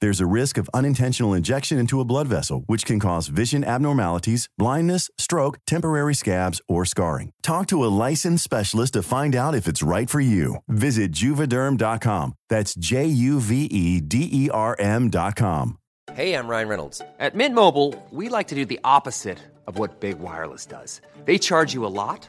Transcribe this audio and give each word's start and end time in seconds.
There's 0.00 0.20
a 0.20 0.26
risk 0.26 0.58
of 0.58 0.70
unintentional 0.72 1.34
injection 1.34 1.78
into 1.78 2.00
a 2.00 2.04
blood 2.04 2.28
vessel, 2.28 2.62
which 2.66 2.84
can 2.84 3.00
cause 3.00 3.28
vision 3.28 3.64
abnormalities, 3.64 4.48
blindness, 4.58 5.10
stroke, 5.18 5.58
temporary 5.66 6.14
scabs, 6.14 6.60
or 6.68 6.84
scarring. 6.84 7.32
Talk 7.42 7.66
to 7.68 7.84
a 7.84 7.90
licensed 8.08 8.44
specialist 8.44 8.92
to 8.92 9.02
find 9.02 9.34
out 9.34 9.54
if 9.54 9.66
it's 9.66 9.82
right 9.82 10.08
for 10.10 10.20
you. 10.20 10.56
Visit 10.68 11.10
juvederm.com. 11.12 12.34
That's 12.48 12.74
J 12.74 13.06
U 13.06 13.40
V 13.40 13.64
E 13.64 14.00
D 14.00 14.28
E 14.30 14.50
R 14.50 14.76
M.com. 14.78 15.78
Hey, 16.14 16.34
I'm 16.34 16.48
Ryan 16.48 16.68
Reynolds. 16.68 17.02
At 17.18 17.34
Mint 17.34 17.54
Mobile, 17.54 17.94
we 18.10 18.28
like 18.28 18.48
to 18.48 18.54
do 18.54 18.64
the 18.64 18.80
opposite 18.84 19.38
of 19.66 19.78
what 19.78 20.00
Big 20.00 20.18
Wireless 20.18 20.64
does. 20.64 21.00
They 21.24 21.38
charge 21.38 21.74
you 21.74 21.84
a 21.84 21.92
lot, 21.92 22.28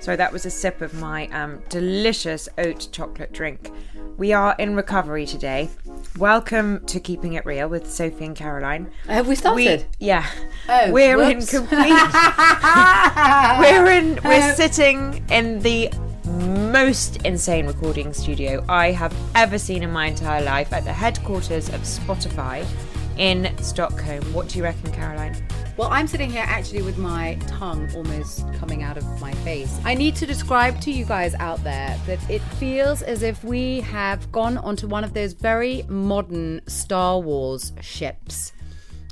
so 0.00 0.16
that 0.16 0.32
was 0.32 0.46
a 0.46 0.50
sip 0.50 0.80
of 0.80 0.94
my 0.94 1.28
um, 1.28 1.62
delicious 1.68 2.48
oat 2.58 2.88
chocolate 2.90 3.32
drink. 3.32 3.70
We 4.16 4.32
are 4.32 4.54
in 4.58 4.74
recovery 4.74 5.26
today. 5.26 5.68
Welcome 6.18 6.84
to 6.86 6.98
Keeping 6.98 7.34
It 7.34 7.44
Real 7.44 7.68
with 7.68 7.90
Sophie 7.90 8.24
and 8.24 8.34
Caroline. 8.34 8.90
Have 9.06 9.28
we 9.28 9.34
started? 9.34 9.86
We, 10.00 10.06
yeah. 10.06 10.26
Oh, 10.68 10.90
we're 10.90 11.16
whoops. 11.16 11.52
in 11.52 11.60
complete. 11.60 11.90
we're 13.60 13.90
in. 13.92 14.18
We're 14.24 14.54
sitting 14.54 15.24
in 15.30 15.60
the 15.60 15.92
most 16.24 17.18
insane 17.24 17.66
recording 17.66 18.12
studio 18.12 18.64
I 18.68 18.92
have 18.92 19.14
ever 19.34 19.58
seen 19.58 19.82
in 19.82 19.90
my 19.90 20.06
entire 20.06 20.42
life 20.42 20.72
at 20.72 20.84
the 20.84 20.92
headquarters 20.92 21.68
of 21.68 21.82
Spotify 21.82 22.66
in 23.18 23.54
Stockholm. 23.58 24.22
What 24.32 24.48
do 24.48 24.58
you 24.58 24.64
reckon, 24.64 24.92
Caroline? 24.92 25.36
Well, 25.80 25.88
I'm 25.90 26.06
sitting 26.06 26.28
here 26.28 26.44
actually 26.46 26.82
with 26.82 26.98
my 26.98 27.38
tongue 27.46 27.90
almost 27.96 28.44
coming 28.52 28.82
out 28.82 28.98
of 28.98 29.18
my 29.18 29.32
face. 29.36 29.80
I 29.82 29.94
need 29.94 30.14
to 30.16 30.26
describe 30.26 30.78
to 30.82 30.90
you 30.90 31.06
guys 31.06 31.34
out 31.36 31.64
there 31.64 31.98
that 32.06 32.18
it 32.28 32.40
feels 32.58 33.00
as 33.00 33.22
if 33.22 33.42
we 33.42 33.80
have 33.80 34.30
gone 34.30 34.58
onto 34.58 34.86
one 34.86 35.04
of 35.04 35.14
those 35.14 35.32
very 35.32 35.84
modern 35.88 36.60
Star 36.66 37.18
Wars 37.18 37.72
ships. 37.80 38.52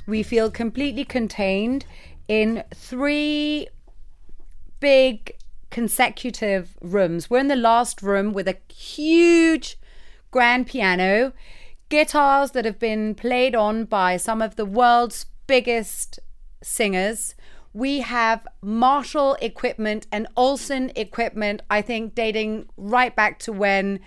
We 0.05 0.21
feel 0.21 0.51
completely 0.51 1.05
contained 1.05 1.85
in 2.27 2.63
three 2.71 3.67
big 4.79 5.35
consecutive 5.71 6.77
rooms. 6.81 7.31
We're 7.31 7.39
in 7.39 7.47
the 7.47 7.55
last 7.55 8.03
room 8.03 8.31
with 8.31 8.47
a 8.47 8.57
huge 8.71 9.79
grand 10.29 10.67
piano, 10.67 11.33
guitars 11.89 12.51
that 12.51 12.65
have 12.65 12.77
been 12.77 13.15
played 13.15 13.55
on 13.55 13.85
by 13.85 14.17
some 14.17 14.39
of 14.39 14.55
the 14.55 14.65
world's 14.65 15.25
biggest 15.47 16.19
singers. 16.61 17.35
We 17.73 17.99
have 17.99 18.47
Marshall 18.61 19.37
equipment 19.41 20.07
and 20.11 20.27
Olsen 20.35 20.91
equipment, 20.95 21.61
I 21.69 21.81
think 21.81 22.15
dating 22.15 22.69
right 22.77 23.15
back 23.15 23.39
to 23.39 23.53
when 23.53 23.99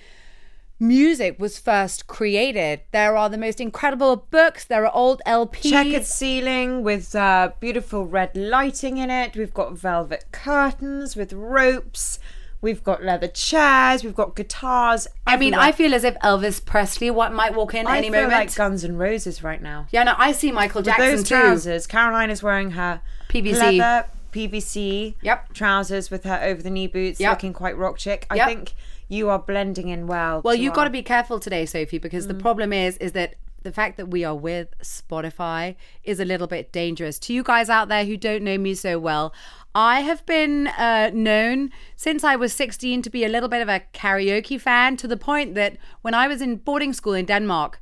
music 0.83 1.39
was 1.39 1.59
first 1.59 2.09
created. 2.09 2.81
There 2.91 3.17
are 3.17 3.31
the 3.31 3.39
most 3.39 3.61
incredible 3.61 4.17
books, 4.17 4.65
there 4.65 4.85
are 4.85 4.95
old 4.95 5.23
LPs. 5.27 5.71
Checkered 5.71 6.05
ceiling 6.05 6.83
with 6.83 7.15
uh, 7.15 7.53
beautiful 7.61 8.05
red 8.05 8.37
lighting 8.37 8.99
in 8.99 9.09
it. 9.09 9.37
We've 9.37 9.55
got 9.55 9.79
velvet 9.79 10.25
curtains 10.33 11.15
with 11.15 11.33
ropes. 11.33 12.19
We've 12.63 12.83
got 12.83 13.03
leather 13.03 13.27
chairs. 13.29 14.05
We've 14.05 14.15
got 14.15 14.35
guitars. 14.37 15.07
I 15.27 15.37
mean, 15.37 15.53
everywhere. 15.53 15.69
I 15.69 15.73
feel 15.73 15.95
as 15.95 16.05
if 16.05 16.15
Elvis 16.21 16.65
Presley 16.65 17.11
what 17.11 17.33
might 17.33 17.55
walk 17.55 17.75
in. 17.75 17.87
I 17.87 17.99
any 17.99 18.09
feel 18.09 18.23
moment. 18.23 18.33
like 18.33 18.55
Guns 18.55 18.85
and 18.85 18.99
Roses 18.99 19.43
right 19.43 19.61
now. 19.61 19.87
yeah, 19.91 20.05
no, 20.05 20.15
I 20.17 20.33
see 20.33 20.51
Michael 20.53 20.81
Jackson 20.83 21.05
With 21.07 21.15
those 21.19 21.29
too. 21.29 21.35
trousers, 21.35 21.87
Caroline 21.87 22.31
is 22.31 22.43
wearing 22.43 22.71
her 22.71 23.03
PVC. 23.29 23.79
leather 23.79 24.07
PVC 24.33 25.17
Yep. 25.23 25.53
trousers 25.53 26.11
with 26.11 26.25
her 26.25 26.41
over 26.43 26.63
the 26.63 26.71
knee 26.71 26.87
boots, 26.87 27.21
Yep. 27.21 27.31
looking 27.33 27.53
quite 27.53 27.77
rock 27.77 27.99
chic. 27.99 28.27
I 28.31 28.37
Yep. 28.37 28.47
think 28.49 28.73
you 29.09 29.29
are 29.29 29.39
blending 29.39 29.89
in 29.89 30.07
well. 30.07 30.41
Well, 30.43 30.55
you've 30.55 30.71
our- 30.71 30.77
got 30.77 30.85
to 30.85 30.91
be 30.91 31.03
careful 31.03 31.39
today, 31.39 31.67
Sophie, 31.67 31.99
because 31.99 32.25
Mm. 32.25 32.29
the 32.29 32.35
problem 32.35 32.73
is 32.73 32.97
is 32.99 33.13
that 33.13 33.35
the 33.63 33.73
fact 33.73 33.97
that 33.97 34.09
we 34.09 34.25
are 34.25 34.35
with 34.35 34.69
Spotify 34.83 35.77
is 36.05 36.21
a 36.21 36.25
little 36.25 36.47
bit 36.47 36.73
dangerous. 36.73 37.19
To 37.21 37.33
you 37.33 37.43
guys 37.43 37.69
out 37.69 37.89
there 37.89 38.05
who 38.05 38.17
don't 38.17 38.43
know 38.43 38.59
me 38.59 38.75
so 38.75 38.99
well, 38.99 39.33
I 39.75 40.01
have 40.01 40.25
been 40.27 40.67
uh, 40.67 41.11
known 41.15 41.71
since 41.97 42.25
I 42.25 42.37
was 42.37 42.53
16 42.53 43.03
to 43.03 43.11
be 43.11 43.25
a 43.25 43.29
little 43.29 43.49
bit 43.49 43.63
of 43.63 43.69
a 43.69 43.83
karaoke 43.95 44.61
fan 44.61 44.97
to 44.99 45.09
the 45.09 45.17
point 45.17 45.55
that 45.55 45.79
when 46.03 46.15
I 46.15 46.27
was 46.27 46.43
in 46.43 46.57
boarding 46.57 46.93
school 46.93 47.15
in 47.15 47.27
Denmark, 47.27 47.81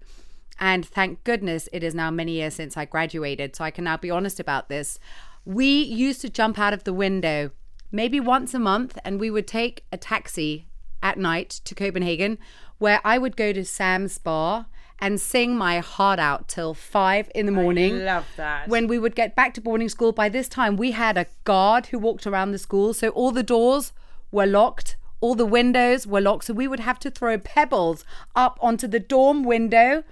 and 0.59 0.87
thank 0.87 1.25
goodness 1.25 1.69
it 1.73 1.83
is 1.83 1.95
now 1.95 2.11
many 2.11 2.33
years 2.33 2.55
since 2.55 2.77
I 2.77 2.85
graduated, 2.85 3.57
so 3.57 3.65
I 3.65 3.71
can 3.71 3.85
now 3.85 3.97
be 3.97 4.11
honest 4.11 4.39
about 4.39 4.69
this. 4.69 4.99
We 5.45 5.83
used 5.83 6.21
to 6.21 6.29
jump 6.29 6.59
out 6.59 6.75
of 6.75 6.85
the 6.85 6.93
window 6.93 7.51
maybe 7.91 8.21
once 8.21 8.55
a 8.55 8.59
month, 8.59 8.99
and 9.05 9.19
we 9.19 9.31
would 9.31 9.47
take 9.47 9.85
a 9.91 9.97
taxi 9.97 10.69
at 11.03 11.19
night 11.19 11.49
to 11.65 11.75
Copenhagen, 11.75 12.39
where 12.79 13.01
I 13.05 13.19
would 13.19 13.37
go 13.37 13.53
to 13.53 13.65
Sam's 13.65 14.19
bar 14.19 14.67
and 15.01 15.21
sing 15.21 15.57
my 15.57 15.79
heart 15.79 16.19
out 16.19 16.49
till 16.49 16.75
five 16.75 17.31
in 17.35 17.47
the 17.47 17.53
morning. 17.53 18.05
love 18.05 18.27
that. 18.37 18.69
When 18.69 18.87
we 18.87 18.99
would 18.99 19.15
get 19.15 19.35
back 19.35 19.55
to 19.55 19.61
boarding 19.61 19.89
school, 19.89 20.13
by 20.13 20.29
this 20.29 20.49
time 20.49 20.77
we 20.77 20.91
had 20.93 21.17
a 21.17 21.27
guard 21.45 21.87
who 21.87 21.99
walked 21.99 22.27
around 22.27 22.53
the 22.53 22.59
school, 22.59 22.93
so 22.93 23.09
all 23.11 23.31
the 23.33 23.43
doors 23.43 23.93
were 24.31 24.47
locked. 24.47 24.97
All 25.21 25.35
the 25.35 25.47
windows 25.47 26.07
were 26.07 26.21
locked, 26.21 26.45
so 26.45 26.55
we 26.55 26.67
would 26.67 26.81
have 26.81 26.99
to 27.01 27.11
throw 27.11 27.39
pebbles 27.39 28.05
up 28.35 28.59
onto 28.61 28.87
the 28.87 29.01
dorm 29.01 29.43
window 29.43 30.03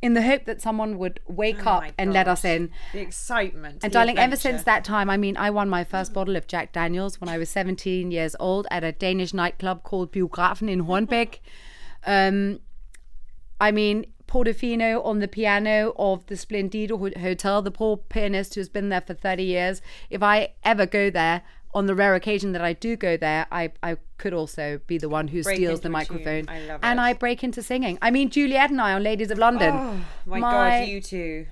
in 0.00 0.12
the 0.12 0.22
hope 0.22 0.44
that 0.44 0.60
someone 0.60 0.98
would 0.98 1.18
wake 1.26 1.66
Oh 1.66 1.70
up 1.70 1.84
and 1.96 2.12
let 2.12 2.28
us 2.28 2.44
in. 2.44 2.70
The 2.92 3.00
excitement. 3.00 3.82
And 3.82 3.90
the 3.90 3.94
darling, 3.94 4.18
ever 4.18 4.36
since 4.36 4.62
that 4.64 4.84
time, 4.84 5.08
I 5.08 5.16
mean, 5.16 5.36
I 5.36 5.48
won 5.48 5.68
my 5.70 5.82
first 5.82 6.12
bottle 6.12 6.36
of 6.36 6.46
Jack 6.46 6.72
Daniels 6.72 7.20
when 7.20 7.28
I 7.30 7.38
was 7.38 7.48
17 7.48 8.10
years 8.10 8.36
old 8.38 8.66
at 8.70 8.84
a 8.84 8.92
Danish 8.92 9.32
nightclub 9.32 9.82
called 9.82 10.12
Biografen 10.12 10.68
in 10.70 10.84
Hornbæk. 10.84 11.38
Um, 12.06 12.60
I 13.60 13.70
mean, 13.70 14.06
Portofino 14.26 15.04
on 15.04 15.20
the 15.20 15.28
piano 15.28 15.94
of 15.96 16.26
the 16.26 16.34
Splendido 16.34 17.16
Hotel, 17.18 17.62
the 17.62 17.70
poor 17.70 17.96
pianist 17.96 18.54
who's 18.54 18.68
been 18.68 18.88
there 18.88 19.00
for 19.00 19.14
30 19.14 19.44
years. 19.44 19.82
If 20.10 20.22
I 20.22 20.54
ever 20.64 20.86
go 20.86 21.10
there, 21.10 21.42
on 21.74 21.86
the 21.86 21.94
rare 21.94 22.14
occasion 22.14 22.52
that 22.52 22.62
I 22.62 22.72
do 22.72 22.96
go 22.96 23.16
there, 23.16 23.46
I, 23.50 23.72
I 23.82 23.96
could 24.16 24.32
also 24.32 24.80
be 24.86 24.96
the 24.96 25.08
one 25.08 25.28
who 25.28 25.42
Break 25.42 25.56
steals 25.56 25.80
the 25.80 25.90
microphone. 25.90 26.48
I 26.48 26.60
love 26.60 26.80
and. 26.82 27.00
I 27.00 27.12
break 27.14 27.42
into 27.42 27.62
singing. 27.62 27.98
I 28.00 28.10
mean, 28.12 28.30
Juliet 28.30 28.70
and 28.70 28.80
I 28.80 28.92
on 28.92 29.02
Ladies 29.02 29.30
of 29.30 29.38
London. 29.38 29.74
Oh 29.74 30.04
my, 30.24 30.40
god, 30.40 30.88
you 30.88 31.00
two. 31.00 31.46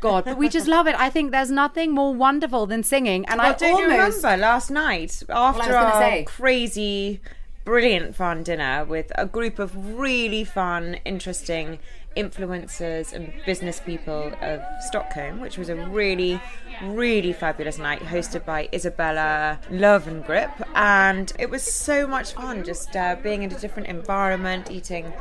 God, 0.00 0.24
but 0.24 0.36
we 0.36 0.48
just 0.48 0.68
love 0.68 0.86
it. 0.86 0.94
I 0.98 1.10
think 1.10 1.30
there's 1.30 1.50
nothing 1.50 1.92
more 1.92 2.14
wonderful 2.14 2.66
than 2.66 2.82
singing. 2.82 3.24
And 3.26 3.38
Well, 3.38 3.52
I 3.52 3.56
don't 3.56 3.82
almost 3.82 4.22
remember 4.22 4.42
last 4.42 4.70
night 4.70 5.22
after 5.28 5.72
gonna 5.72 5.76
our 5.76 6.00
say. 6.00 6.24
crazy, 6.24 7.20
brilliant 7.68 8.16
fun 8.16 8.42
dinner 8.42 8.82
with 8.82 9.12
a 9.16 9.26
group 9.26 9.58
of 9.58 9.98
really 9.98 10.42
fun, 10.42 10.96
interesting 11.04 11.78
influencers 12.16 13.12
and 13.12 13.30
business 13.44 13.78
people 13.78 14.32
of 14.40 14.62
Stockholm, 14.80 15.38
which 15.38 15.58
was 15.58 15.68
a 15.68 15.76
really, 15.76 16.40
really 16.82 17.34
fabulous 17.34 17.76
night 17.76 18.00
hosted 18.00 18.46
by 18.46 18.70
Isabella 18.72 19.60
Löwengrip. 19.70 20.50
And 20.74 21.30
it 21.38 21.50
was 21.50 21.62
so 21.62 22.06
much 22.06 22.32
fun 22.32 22.64
just 22.64 22.96
uh, 22.96 23.16
being 23.22 23.42
in 23.42 23.52
a 23.52 23.58
different 23.58 23.88
environment, 23.88 24.70
eating 24.70 25.12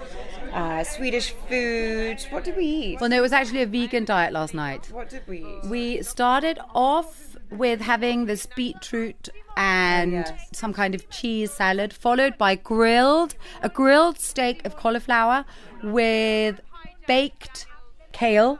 uh, 0.54 0.86
Swedish 0.86 1.32
food. 1.50 2.26
What 2.30 2.46
did 2.46 2.56
we 2.56 2.64
eat? 2.64 3.02
Well, 3.02 3.10
no, 3.10 3.18
it 3.18 3.22
was 3.22 3.34
actually 3.34 3.64
a 3.64 3.68
vegan 3.68 4.06
diet 4.06 4.32
last 4.32 4.54
night. 4.54 4.90
What 4.90 5.10
did 5.10 5.28
we 5.28 5.40
eat? 5.40 5.66
We 5.66 6.02
started 6.02 6.60
off 6.74 7.27
with 7.52 7.82
having 7.82 8.26
this 8.26 8.46
beetroot 8.56 9.30
and 9.56 10.12
yes. 10.12 10.50
some 10.54 10.74
kind 10.74 10.94
of 10.94 11.10
cheese 11.10 11.52
salad, 11.52 11.94
followed 11.94 12.38
by 12.38 12.56
grilled 12.56 13.36
a 13.62 13.70
grilled 13.70 14.20
steak 14.20 14.66
of 14.66 14.76
cauliflower 14.76 15.46
with 15.84 16.60
baked 17.08 17.66
kale 18.12 18.60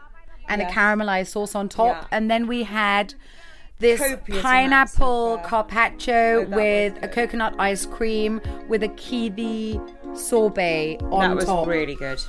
and 0.50 0.62
Yes. 0.62 0.72
a 0.72 0.74
caramelized 0.74 1.28
sauce 1.28 1.56
on 1.56 1.68
top, 1.70 1.96
Yeah. 2.04 2.18
and 2.18 2.32
then 2.32 2.48
we 2.48 2.64
had 2.64 3.14
this 3.80 4.00
Copious 4.00 4.42
pineapple 4.42 5.40
carpaccio 5.44 6.38
oh, 6.38 6.46
that 6.46 6.50
with 6.50 7.04
a 7.04 7.08
coconut 7.08 7.54
ice 7.60 7.86
cream 7.86 8.42
with 8.68 8.82
a 8.82 8.88
kiwi 8.88 9.80
sorbet 10.16 10.98
on 11.12 11.30
that 11.30 11.36
was 11.36 11.46
top. 11.46 11.68
really 11.68 11.94
good. 11.96 12.20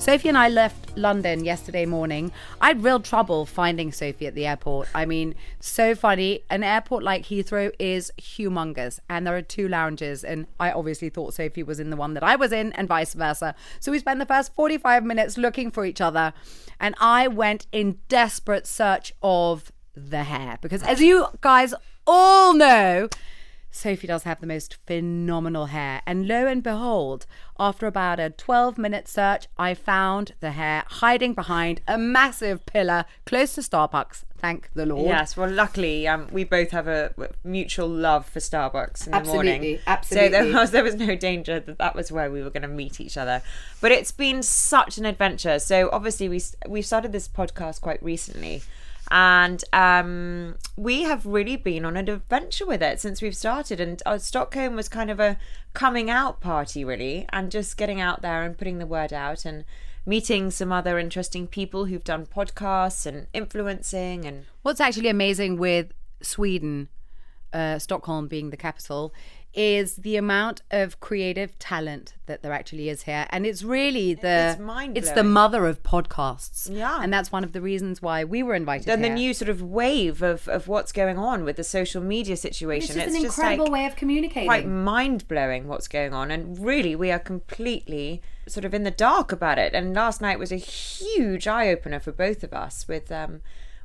Sophie 0.00 0.30
and 0.30 0.38
I 0.38 0.48
left 0.48 0.96
London 0.96 1.44
yesterday 1.44 1.84
morning. 1.84 2.32
I 2.58 2.68
had 2.68 2.82
real 2.82 3.00
trouble 3.00 3.44
finding 3.44 3.92
Sophie 3.92 4.26
at 4.26 4.34
the 4.34 4.46
airport. 4.46 4.88
I 4.94 5.04
mean, 5.04 5.34
so 5.60 5.94
funny. 5.94 6.40
An 6.48 6.62
airport 6.62 7.04
like 7.04 7.26
Heathrow 7.26 7.70
is 7.78 8.10
humongous, 8.18 8.98
and 9.10 9.26
there 9.26 9.36
are 9.36 9.42
two 9.42 9.68
lounges. 9.68 10.24
And 10.24 10.46
I 10.58 10.72
obviously 10.72 11.10
thought 11.10 11.34
Sophie 11.34 11.62
was 11.62 11.78
in 11.78 11.90
the 11.90 11.96
one 11.96 12.14
that 12.14 12.22
I 12.22 12.34
was 12.34 12.50
in, 12.50 12.72
and 12.72 12.88
vice 12.88 13.12
versa. 13.12 13.54
So 13.78 13.92
we 13.92 13.98
spent 13.98 14.20
the 14.20 14.26
first 14.26 14.54
45 14.54 15.04
minutes 15.04 15.36
looking 15.36 15.70
for 15.70 15.84
each 15.84 16.00
other. 16.00 16.32
And 16.80 16.94
I 16.98 17.28
went 17.28 17.66
in 17.70 17.98
desperate 18.08 18.66
search 18.66 19.12
of 19.22 19.70
the 19.94 20.24
hair. 20.24 20.58
Because 20.62 20.82
as 20.82 21.02
you 21.02 21.26
guys 21.42 21.74
all 22.06 22.54
know, 22.54 23.10
Sophie 23.70 24.06
does 24.06 24.24
have 24.24 24.40
the 24.40 24.46
most 24.46 24.76
phenomenal 24.86 25.66
hair. 25.66 26.02
And 26.06 26.26
lo 26.26 26.46
and 26.46 26.62
behold, 26.62 27.26
after 27.58 27.86
about 27.86 28.18
a 28.18 28.30
12 28.30 28.78
minute 28.78 29.08
search, 29.08 29.46
I 29.58 29.74
found 29.74 30.34
the 30.40 30.52
hair 30.52 30.84
hiding 30.86 31.34
behind 31.34 31.80
a 31.86 31.96
massive 31.96 32.66
pillar 32.66 33.04
close 33.26 33.54
to 33.54 33.60
Starbucks. 33.60 34.24
Thank 34.40 34.70
the 34.72 34.86
Lord. 34.86 35.06
Yes, 35.06 35.36
well, 35.36 35.50
luckily, 35.50 36.08
um, 36.08 36.26
we 36.32 36.44
both 36.44 36.70
have 36.70 36.88
a 36.88 37.12
mutual 37.44 37.88
love 37.88 38.24
for 38.24 38.40
Starbucks 38.40 39.04
in 39.04 39.10
the 39.10 39.18
Absolutely, 39.18 39.52
morning. 39.52 39.76
So 39.76 39.82
absolutely. 39.86 40.30
there 40.30 40.52
was 40.60 40.70
there 40.70 40.84
was 40.84 40.94
no 40.94 41.14
danger 41.14 41.60
that 41.60 41.76
that 41.76 41.94
was 41.94 42.10
where 42.10 42.30
we 42.30 42.42
were 42.42 42.48
going 42.48 42.62
to 42.62 42.68
meet 42.68 43.00
each 43.00 43.18
other. 43.18 43.42
But 43.82 43.92
it's 43.92 44.12
been 44.12 44.42
such 44.42 44.96
an 44.96 45.04
adventure. 45.04 45.58
So 45.58 45.90
obviously, 45.92 46.30
we 46.30 46.40
we 46.66 46.80
started 46.80 47.12
this 47.12 47.28
podcast 47.28 47.82
quite 47.82 48.02
recently, 48.02 48.62
and 49.10 49.64
um, 49.72 50.56
we 50.76 51.02
have 51.02 51.26
really 51.26 51.56
been 51.56 51.84
on 51.84 51.96
an 51.96 52.08
adventure 52.08 52.66
with 52.66 52.82
it 52.82 53.00
since 53.00 53.20
we've 53.20 53.36
started. 53.36 53.80
And 53.80 54.00
uh, 54.06 54.18
Stockholm 54.18 54.76
was 54.76 54.88
kind 54.88 55.10
of 55.10 55.18
a 55.18 55.36
coming 55.74 56.08
out 56.08 56.40
party, 56.40 56.84
really, 56.84 57.26
and 57.32 57.50
just 57.50 57.76
getting 57.76 58.00
out 58.00 58.22
there 58.22 58.42
and 58.42 58.56
putting 58.56 58.78
the 58.78 58.86
word 58.86 59.12
out 59.12 59.44
and 59.44 59.64
meeting 60.06 60.50
some 60.50 60.72
other 60.72 60.98
interesting 60.98 61.46
people 61.46 61.86
who've 61.86 62.04
done 62.04 62.26
podcasts 62.26 63.04
and 63.04 63.26
influencing 63.32 64.24
and 64.24 64.44
What's 64.62 64.80
actually 64.80 65.08
amazing 65.08 65.56
with 65.58 65.92
Sweden, 66.22 66.88
uh, 67.52 67.78
Stockholm 67.78 68.28
being 68.28 68.50
the 68.50 68.56
capital, 68.56 69.12
is 69.52 69.96
the 69.96 70.16
amount 70.16 70.62
of 70.70 71.00
creative 71.00 71.58
talent 71.58 72.14
that 72.26 72.42
there 72.42 72.52
actually 72.52 72.88
is 72.88 73.02
here, 73.02 73.26
and 73.30 73.44
it's 73.44 73.64
really 73.64 74.14
the 74.14 74.50
It's 74.50 74.60
it's 74.96 75.10
the 75.10 75.24
mother 75.24 75.66
of 75.66 75.82
podcasts. 75.82 76.68
Yeah. 76.70 77.00
and 77.02 77.12
that's 77.12 77.32
one 77.32 77.42
of 77.42 77.52
the 77.52 77.60
reasons 77.60 78.00
why 78.00 78.22
we 78.22 78.42
were 78.42 78.54
invited. 78.54 78.86
then 78.86 79.02
the 79.02 79.08
new 79.08 79.34
sort 79.34 79.48
of 79.48 79.60
wave 79.60 80.22
of, 80.22 80.48
of 80.48 80.68
what's 80.68 80.92
going 80.92 81.18
on 81.18 81.44
with 81.44 81.56
the 81.56 81.64
social 81.64 82.02
media 82.02 82.36
situation. 82.36 82.96
It's 82.96 83.06
just 83.06 83.16
an 83.16 83.24
incredible 83.24 83.64
like 83.64 83.72
way 83.72 83.86
of 83.86 83.96
communicating. 83.96 84.46
quite 84.46 84.68
mind 84.68 85.26
blowing 85.26 85.66
what's 85.66 85.88
going 85.88 86.14
on, 86.14 86.30
and 86.30 86.64
really 86.64 86.94
we 86.94 87.10
are 87.10 87.18
completely 87.18 88.22
sort 88.46 88.64
of 88.64 88.72
in 88.72 88.84
the 88.84 88.90
dark 88.90 89.32
about 89.32 89.58
it. 89.58 89.74
And 89.74 89.94
last 89.94 90.20
night 90.20 90.38
was 90.38 90.52
a 90.52 90.56
huge 90.56 91.48
eye 91.48 91.68
opener 91.68 91.98
for 91.98 92.12
both 92.12 92.44
of 92.44 92.52
us 92.52 92.86
with. 92.86 93.10
Um, 93.10 93.42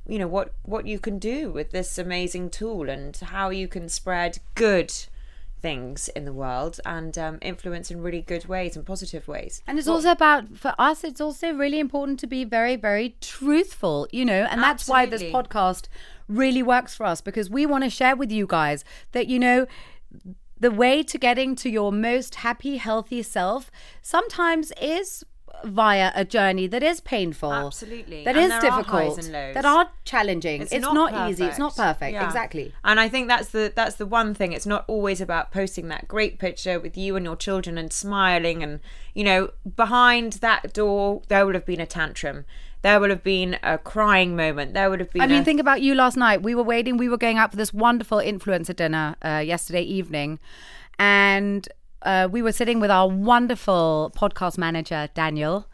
you 0.08 0.20
know 0.20 0.28
what 0.28 0.54
what 0.62 0.86
you 0.86 1.00
can 1.00 1.18
do 1.18 1.52
with 1.52 1.72
this 1.72 1.98
amazing 1.98 2.52
tool 2.52 2.92
and 2.92 3.18
how 3.18 3.50
you 3.50 3.68
can 3.68 3.90
spread 3.90 4.38
good 4.54 4.94
things 5.66 6.10
in 6.10 6.26
the 6.26 6.32
world 6.34 6.80
and 6.86 7.18
um, 7.18 7.40
influence 7.42 7.90
in 7.90 8.00
really 8.00 8.22
good 8.22 8.46
ways 8.46 8.76
and 8.76 8.86
positive 8.86 9.28
ways 9.28 9.64
And 9.66 9.80
it's 9.80 9.88
also 9.88 10.12
about 10.12 10.44
for 10.56 10.74
us. 10.78 11.04
It's 11.04 11.20
also 11.20 11.48
really 11.54 11.80
important 11.80 12.20
to 12.20 12.28
be 12.28 12.44
very, 12.44 12.76
very 12.76 13.16
truthful, 13.20 14.08
you 14.12 14.26
know. 14.26 14.44
And 14.52 14.62
that's 14.62 14.88
why 14.88 15.08
this 15.08 15.24
podcast 15.24 15.88
really 16.28 16.62
works 16.62 16.94
for 16.96 17.06
us 17.06 17.20
because 17.20 17.50
we 17.50 17.66
want 17.66 17.84
to 17.84 17.90
share 17.90 18.16
with 18.16 18.32
you 18.32 18.46
guys 18.48 18.86
that 19.14 19.26
you 19.28 19.40
know 19.40 19.66
the 20.60 20.72
way 20.72 21.04
to 21.04 21.18
getting 21.18 21.56
to 21.56 21.70
your 21.70 21.92
most 21.92 22.36
happy, 22.36 22.78
healthy 22.78 23.24
self 23.24 23.72
sometimes 24.02 24.72
is 24.80 25.24
via 25.64 26.12
a 26.16 26.26
journey 26.26 26.68
that 26.68 26.84
is 26.84 27.00
painful, 27.02 27.52
Absolutely. 27.52 28.24
that 28.24 28.36
And 28.36 28.46
is 28.46 28.52
are 28.52 28.62
difficult, 28.62 29.18
lows. 29.18 29.30
that 29.30 29.66
are 29.66 29.90
challenging. 30.04 30.62
It's, 30.62 30.72
not, 30.74 31.30
easy. 31.32 31.46
It's 31.46 31.58
not 31.58 31.76
perfect. 31.76 32.14
Yeah. 32.14 32.26
Exactly. 32.26 32.74
And 32.84 33.00
I 33.00 33.10
think 33.10 33.28
that's 33.28 33.50
the 33.50 33.72
that's 33.76 33.96
the 33.96 34.06
one 34.06 34.34
thing. 34.34 34.52
It's 34.52 34.66
not 34.66 34.86
always 34.88 35.22
about 35.22 35.52
posting 35.52 35.88
that 35.88 36.08
great 36.08 36.40
picture 36.40 36.80
with 36.80 36.98
you 36.98 37.16
and 37.16 37.26
your 37.26 37.36
children 37.36 37.78
and 37.78 37.92
smiling 37.92 38.62
and 38.64 38.80
you 39.14 39.24
know 39.24 39.52
behind 39.76 40.34
that 40.34 40.74
door 40.74 41.22
there 41.28 41.46
would 41.46 41.56
have 41.56 41.66
been 41.66 41.80
a 41.82 41.86
tantrum. 41.86 42.46
There 42.82 43.00
would 43.00 43.10
have 43.10 43.24
been 43.24 43.58
a 43.64 43.80
crying 43.80 44.36
moment. 44.36 44.76
There 44.76 44.92
would 44.92 45.00
have 45.00 45.12
been. 45.12 45.24
I 45.24 45.28
mean, 45.28 45.42
a- 45.42 45.46
think 45.46 45.60
about 45.60 45.82
you 45.82 45.96
last 45.96 46.18
night. 46.18 46.44
We 46.44 46.54
were 46.54 46.64
waiting. 46.64 46.98
We 46.98 47.10
were 47.10 47.18
going 47.18 47.38
out 47.40 47.50
for 47.50 47.58
this 47.58 47.74
wonderful 47.74 48.20
influencer 48.20 48.76
dinner 48.76 49.16
uh, 49.24 49.42
yesterday 49.44 49.82
evening, 49.82 50.38
and 51.00 51.68
uh, 52.06 52.28
we 52.32 52.42
were 52.42 52.52
sitting 52.52 52.80
with 52.80 52.92
our 52.92 53.08
wonderful 53.10 54.12
podcast 54.16 54.58
manager 54.58 55.10
Daniel, 55.14 55.68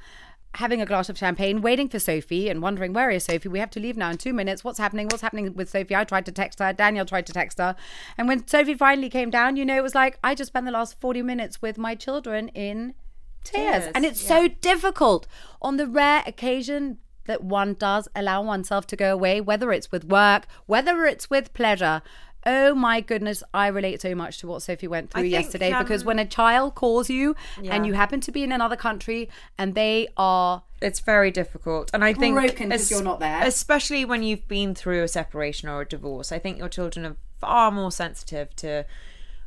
having 0.56 0.82
a 0.82 0.86
glass 0.86 1.10
of 1.10 1.18
champagne, 1.18 1.62
waiting 1.62 1.88
for 1.88 2.00
Sophie, 2.00 2.50
and 2.50 2.62
wondering 2.62 2.94
where 2.94 3.10
is 3.10 3.26
Sophie. 3.26 3.50
We 3.50 3.60
have 3.60 3.70
to 3.72 3.80
leave 3.80 3.98
now 3.98 4.10
in 4.10 4.18
two 4.18 4.34
minutes. 4.34 4.64
What's 4.64 4.80
happening? 4.80 5.08
What's 5.08 5.22
happening 5.22 5.54
with 5.54 5.70
Sophie? 5.70 5.96
I 5.96 6.04
tried 6.04 6.26
to 6.26 6.32
text 6.32 6.60
her. 6.60 6.74
Daniel 6.74 7.06
tried 7.06 7.28
to 7.28 7.34
text 7.34 7.58
her, 7.60 7.76
and 8.18 8.28
when 8.28 8.48
Sophie 8.48 8.74
finally 8.74 9.10
came 9.10 9.30
down, 9.30 9.56
you 9.58 9.66
know, 9.66 9.78
it 9.78 9.84
was 9.84 9.96
like 9.96 10.18
I 10.24 10.34
just 10.34 10.48
spent 10.48 10.66
the 10.66 10.72
last 10.72 11.00
forty 11.00 11.22
minutes 11.22 11.62
with 11.62 11.78
my 11.78 11.96
children 11.96 12.48
in 12.50 12.96
tears. 13.44 13.84
Tears, 13.84 13.92
And 13.94 14.06
it's 14.06 14.22
so 14.22 14.48
difficult 14.48 15.28
on 15.62 15.78
the 15.78 15.88
rare 15.88 16.24
occasion 16.26 16.98
that 17.26 17.44
one 17.44 17.76
does 17.76 18.08
allow 18.16 18.42
oneself 18.42 18.88
to 18.88 18.96
go 18.96 19.14
away, 19.14 19.40
whether 19.40 19.72
it's 19.72 19.92
with 19.92 20.06
work, 20.06 20.48
whether 20.66 21.06
it's 21.06 21.30
with 21.30 21.54
pleasure. 21.54 22.02
Oh 22.46 22.74
my 22.74 23.02
goodness, 23.02 23.44
I 23.54 23.68
relate 23.68 24.02
so 24.02 24.16
much 24.16 24.40
to 24.40 24.48
what 24.48 24.64
Sophie 24.64 24.88
went 24.88 25.12
through 25.12 25.22
think, 25.24 25.32
yesterday 25.34 25.76
because 25.78 26.02
um, 26.02 26.08
when 26.08 26.20
a 26.20 26.26
child 26.26 26.74
calls 26.76 27.10
you 27.10 27.36
Yeah. 27.62 27.76
and 27.76 27.86
you 27.86 27.94
happen 27.94 28.20
to 28.22 28.32
be 28.32 28.44
in 28.44 28.52
another 28.52 28.76
country 28.76 29.30
and 29.58 29.76
they 29.76 30.08
are 30.18 30.64
it's 30.82 31.00
very 31.00 31.30
difficult 31.30 31.92
and 31.94 32.04
i 32.04 32.12
think 32.12 32.36
Broken 32.36 32.72
'cause 32.72 32.82
es- 32.82 32.90
you're 32.92 33.04
not 33.04 33.20
there. 33.20 33.44
especially 33.44 34.04
when 34.04 34.24
you've 34.24 34.48
been 34.48 34.74
through 34.74 35.04
a 35.04 35.08
separation 35.08 35.70
or 35.70 35.82
a 35.82 35.86
divorce 35.88 36.32
i 36.32 36.40
think 36.40 36.58
your 36.58 36.68
children 36.70 37.06
are 37.06 37.16
far 37.40 37.70
more 37.70 37.92
sensitive 37.92 38.56
to 38.56 38.84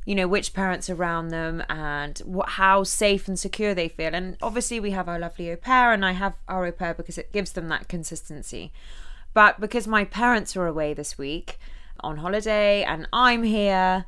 you 0.04 0.14
know 0.14 0.28
which 0.28 0.54
parents 0.54 0.88
are 0.88 0.94
around 0.94 1.28
them 1.28 1.64
and 1.68 2.18
what, 2.24 2.50
how 2.50 2.84
safe 2.84 3.26
and 3.26 3.36
secure 3.36 3.74
they 3.74 3.88
feel 3.88 4.14
and 4.14 4.36
obviously 4.40 4.78
we 4.78 4.92
have 4.92 5.08
our 5.08 5.18
lovely 5.18 5.50
au 5.50 5.56
pair 5.56 5.92
and 5.92 6.04
i 6.04 6.12
have 6.12 6.34
our 6.48 6.66
au 6.66 6.70
pair 6.70 6.94
because 6.94 7.18
it 7.18 7.32
gives 7.32 7.50
them 7.52 7.68
that 7.68 7.88
consistency 7.88 8.72
but 9.32 9.60
because 9.60 9.88
my 9.88 10.04
parents 10.04 10.54
were 10.54 10.68
away 10.68 10.94
this 10.94 11.18
week 11.18 11.58
on 12.00 12.18
holiday 12.18 12.82
and 12.82 13.08
i'm 13.12 13.42
here 13.42 14.04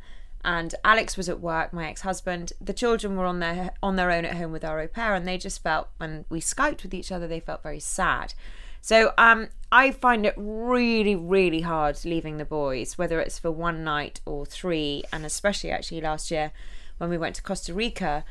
and 0.46 0.76
Alex 0.84 1.16
was 1.16 1.28
at 1.28 1.40
work, 1.40 1.72
my 1.72 1.88
ex-husband. 1.88 2.52
The 2.60 2.72
children 2.72 3.16
were 3.16 3.26
on 3.26 3.40
their 3.40 3.72
on 3.82 3.96
their 3.96 4.12
own 4.12 4.24
at 4.24 4.36
home 4.36 4.52
with 4.52 4.64
our 4.64 4.80
au 4.80 4.86
pair, 4.86 5.12
and 5.12 5.26
they 5.26 5.38
just 5.38 5.60
felt 5.60 5.88
when 5.96 6.24
we 6.28 6.40
skyped 6.40 6.84
with 6.84 6.94
each 6.94 7.10
other, 7.10 7.26
they 7.26 7.40
felt 7.40 7.64
very 7.64 7.80
sad. 7.80 8.32
So 8.80 9.12
um, 9.18 9.48
I 9.72 9.90
find 9.90 10.24
it 10.24 10.34
really, 10.36 11.16
really 11.16 11.62
hard 11.62 12.04
leaving 12.04 12.36
the 12.36 12.44
boys, 12.44 12.96
whether 12.96 13.18
it's 13.18 13.40
for 13.40 13.50
one 13.50 13.82
night 13.82 14.20
or 14.24 14.46
three, 14.46 15.02
and 15.12 15.26
especially 15.26 15.72
actually 15.72 16.00
last 16.00 16.30
year 16.30 16.52
when 16.98 17.10
we 17.10 17.18
went 17.18 17.34
to 17.34 17.42
Costa 17.42 17.74
Rica 17.74 18.24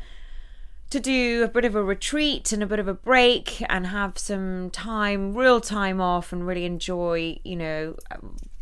to 0.92 1.02
do 1.02 1.44
a 1.44 1.50
bit 1.50 1.66
of 1.66 1.76
a 1.76 1.84
retreat 1.84 2.54
and 2.54 2.64
a 2.64 2.66
bit 2.66 2.80
of 2.80 2.88
a 2.88 2.94
break 2.94 3.62
and 3.68 3.88
have 3.88 4.18
some 4.18 4.70
time, 4.70 5.36
real 5.36 5.60
time 5.60 6.00
off, 6.00 6.32
and 6.32 6.48
really 6.48 6.64
enjoy, 6.64 7.38
you 7.44 7.58
know, 7.58 7.98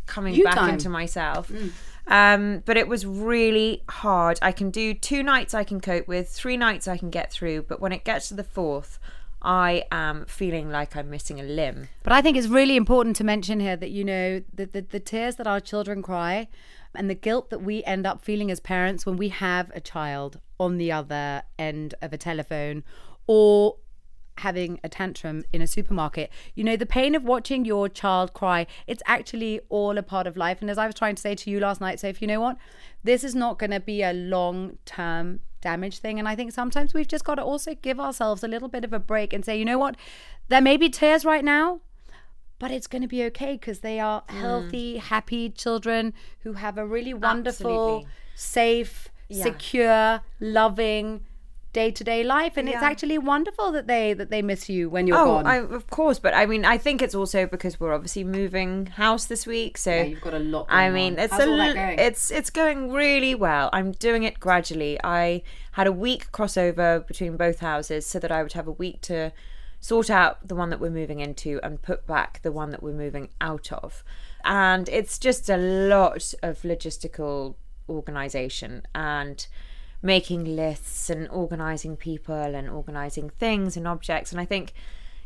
coming 0.06 0.34
You 0.34 0.44
back 0.44 0.54
time. 0.54 0.70
into 0.74 0.88
myself. 0.88 1.50
Um, 2.06 2.62
but 2.66 2.76
it 2.76 2.86
was 2.86 3.06
really 3.06 3.82
hard. 3.88 4.38
I 4.42 4.52
can 4.52 4.70
do 4.70 4.92
two 4.94 5.22
nights 5.22 5.54
I 5.54 5.64
can 5.64 5.80
cope 5.80 6.06
with, 6.06 6.28
three 6.28 6.56
nights 6.56 6.86
I 6.86 6.98
can 6.98 7.10
get 7.10 7.32
through, 7.32 7.62
but 7.62 7.80
when 7.80 7.92
it 7.92 8.04
gets 8.04 8.28
to 8.28 8.34
the 8.34 8.44
fourth, 8.44 8.98
I 9.40 9.84
am 9.90 10.24
feeling 10.26 10.70
like 10.70 10.96
I'm 10.96 11.10
missing 11.10 11.38
a 11.40 11.42
limb. 11.42 11.88
But 12.02 12.12
I 12.12 12.22
think 12.22 12.36
it's 12.36 12.46
really 12.46 12.76
important 12.76 13.16
to 13.16 13.24
mention 13.24 13.60
here 13.60 13.76
that, 13.76 13.90
you 13.90 14.04
know, 14.04 14.42
the, 14.52 14.66
the, 14.66 14.80
the 14.82 15.00
tears 15.00 15.36
that 15.36 15.46
our 15.46 15.60
children 15.60 16.02
cry 16.02 16.48
and 16.94 17.10
the 17.10 17.14
guilt 17.14 17.50
that 17.50 17.60
we 17.62 17.84
end 17.84 18.06
up 18.06 18.22
feeling 18.22 18.50
as 18.50 18.60
parents 18.60 19.04
when 19.04 19.16
we 19.16 19.28
have 19.28 19.70
a 19.74 19.80
child 19.80 20.40
on 20.58 20.78
the 20.78 20.92
other 20.92 21.42
end 21.58 21.94
of 22.00 22.12
a 22.12 22.18
telephone 22.18 22.84
or 23.26 23.76
having 24.38 24.80
a 24.82 24.88
tantrum 24.88 25.44
in 25.52 25.62
a 25.62 25.66
supermarket. 25.66 26.30
You 26.54 26.64
know, 26.64 26.76
the 26.76 26.86
pain 26.86 27.14
of 27.14 27.24
watching 27.24 27.64
your 27.64 27.88
child 27.88 28.32
cry, 28.32 28.66
it's 28.86 29.02
actually 29.06 29.60
all 29.68 29.96
a 29.96 30.02
part 30.02 30.26
of 30.26 30.36
life. 30.36 30.60
And 30.60 30.70
as 30.70 30.78
I 30.78 30.86
was 30.86 30.94
trying 30.94 31.14
to 31.14 31.22
say 31.22 31.34
to 31.34 31.50
you 31.50 31.60
last 31.60 31.80
night, 31.80 32.00
so 32.00 32.08
if 32.08 32.20
you 32.20 32.28
know 32.28 32.40
what, 32.40 32.56
this 33.02 33.22
is 33.22 33.34
not 33.34 33.58
going 33.58 33.70
to 33.70 33.80
be 33.80 34.02
a 34.02 34.12
long 34.12 34.78
term 34.84 35.40
damage 35.60 35.98
thing. 35.98 36.18
And 36.18 36.28
I 36.28 36.34
think 36.34 36.52
sometimes 36.52 36.94
we've 36.94 37.08
just 37.08 37.24
got 37.24 37.36
to 37.36 37.42
also 37.42 37.74
give 37.74 38.00
ourselves 38.00 38.42
a 38.42 38.48
little 38.48 38.68
bit 38.68 38.84
of 38.84 38.92
a 38.92 38.98
break 38.98 39.32
and 39.32 39.44
say, 39.44 39.58
you 39.58 39.64
know 39.64 39.78
what, 39.78 39.96
there 40.48 40.60
may 40.60 40.76
be 40.76 40.88
tears 40.88 41.24
right 41.24 41.44
now. 41.44 41.80
But 42.60 42.70
it's 42.70 42.86
going 42.86 43.02
to 43.02 43.08
be 43.08 43.24
okay 43.24 43.54
because 43.54 43.80
they 43.80 43.98
are 43.98 44.22
mm. 44.22 44.30
healthy, 44.30 44.98
happy 44.98 45.50
children 45.50 46.14
who 46.40 46.54
have 46.54 46.78
a 46.78 46.86
really 46.86 47.12
wonderful, 47.12 47.96
Absolutely. 47.98 48.08
safe, 48.36 49.08
Yeah. 49.28 49.42
secure, 49.42 50.20
loving 50.38 51.26
day-to-day 51.74 52.24
life 52.24 52.56
and 52.56 52.68
it's 52.68 52.82
actually 52.92 53.18
wonderful 53.18 53.70
that 53.72 53.86
they 53.86 54.14
that 54.14 54.30
they 54.30 54.40
miss 54.40 54.68
you 54.70 54.88
when 54.88 55.06
you're 55.06 55.18
Oh, 55.18 55.26
gone 55.26 55.46
I, 55.46 55.56
of 55.56 55.86
course, 55.90 56.18
but 56.18 56.32
I 56.32 56.46
mean, 56.46 56.64
I 56.64 56.78
think 56.78 57.02
it's 57.02 57.14
also 57.14 57.46
because 57.46 57.78
we're 57.78 57.92
obviously 57.92 58.24
moving 58.24 58.86
house 58.86 59.26
this 59.26 59.46
week, 59.46 59.76
so 59.76 59.92
you've 59.94 60.20
got 60.22 60.34
a 60.34 60.38
lot 60.38 60.66
I 60.70 60.88
mean, 60.90 61.14
on. 61.14 61.18
it's 61.18 61.32
How's 61.32 61.42
a 61.42 61.50
all 61.50 61.56
that 61.58 61.74
going? 61.74 61.98
it's 61.98 62.30
it's 62.30 62.50
going 62.50 62.90
really 62.92 63.34
well. 63.34 63.68
I'm 63.72 63.92
doing 63.92 64.22
it 64.22 64.40
gradually. 64.40 64.98
I 65.04 65.42
had 65.72 65.86
a 65.86 65.92
week 65.92 66.32
crossover 66.32 67.06
between 67.06 67.36
both 67.36 67.58
houses, 67.60 68.06
so 68.06 68.18
that 68.20 68.32
I 68.32 68.42
would 68.42 68.52
have 68.54 68.68
a 68.68 68.72
week 68.84 69.00
to 69.02 69.32
sort 69.80 70.08
out 70.08 70.48
the 70.48 70.54
one 70.54 70.70
that 70.70 70.80
we're 70.80 70.88
moving 71.02 71.20
into 71.20 71.60
and 71.62 71.82
put 71.82 72.06
back 72.06 72.40
the 72.42 72.52
one 72.52 72.70
that 72.70 72.82
we're 72.82 72.92
moving 73.04 73.28
out 73.40 73.70
of. 73.72 74.02
And 74.44 74.88
it's 74.88 75.18
just 75.18 75.50
a 75.50 75.56
lot 75.58 76.32
of 76.42 76.62
logistical 76.62 77.56
organization 77.88 78.82
and 78.94 79.46
making 80.04 80.54
lists 80.54 81.08
and 81.08 81.26
organizing 81.30 81.96
people 81.96 82.34
and 82.34 82.68
organizing 82.68 83.30
things 83.30 83.76
and 83.76 83.88
objects. 83.88 84.30
And 84.30 84.40
i 84.40 84.44
think 84.44 84.74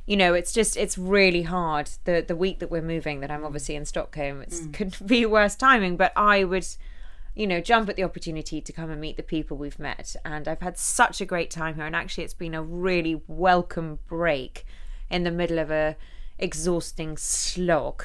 you 0.06 0.16
know 0.16 0.32
it's 0.32 0.52
just 0.52 0.76
it's 0.76 0.96
really 0.96 1.42
hard 1.42 1.90
the 2.04 2.24
the 2.26 2.36
week 2.36 2.60
that 2.60 2.70
we're 2.70 2.80
moving 2.80 3.20
that 3.20 3.30
i'm 3.30 3.42
mm. 3.42 3.46
obviously 3.46 3.74
in 3.74 3.84
stockholm 3.84 4.40
it 4.40 4.50
mm. 4.50 4.72
couldn't 4.72 5.06
be 5.14 5.26
worse 5.26 5.56
timing. 5.56 5.96
But 5.96 6.12
i 6.16 6.44
would 6.44 6.66
you 7.34 7.46
know 7.46 7.60
jump 7.60 7.88
at 7.88 7.96
the 7.96 8.04
opportunity 8.04 8.60
to 8.60 8.72
come 8.72 8.88
and 8.88 9.00
meet 9.00 9.16
the 9.16 9.22
people 9.22 9.56
we've 9.56 9.80
met. 9.80 10.14
And 10.24 10.46
i've 10.46 10.62
had 10.62 10.78
such 10.78 11.20
a 11.20 11.26
great 11.26 11.50
time 11.50 11.74
here. 11.74 11.84
And 11.84 11.96
actually 11.96 12.24
it's 12.24 12.34
been 12.34 12.54
a 12.54 12.62
really 12.62 13.20
welcome 13.26 13.98
break 14.06 14.64
in 15.10 15.24
the 15.24 15.32
middle 15.32 15.58
of 15.58 15.72
a 15.72 15.96
exhausting 16.38 17.16
slog 17.16 18.04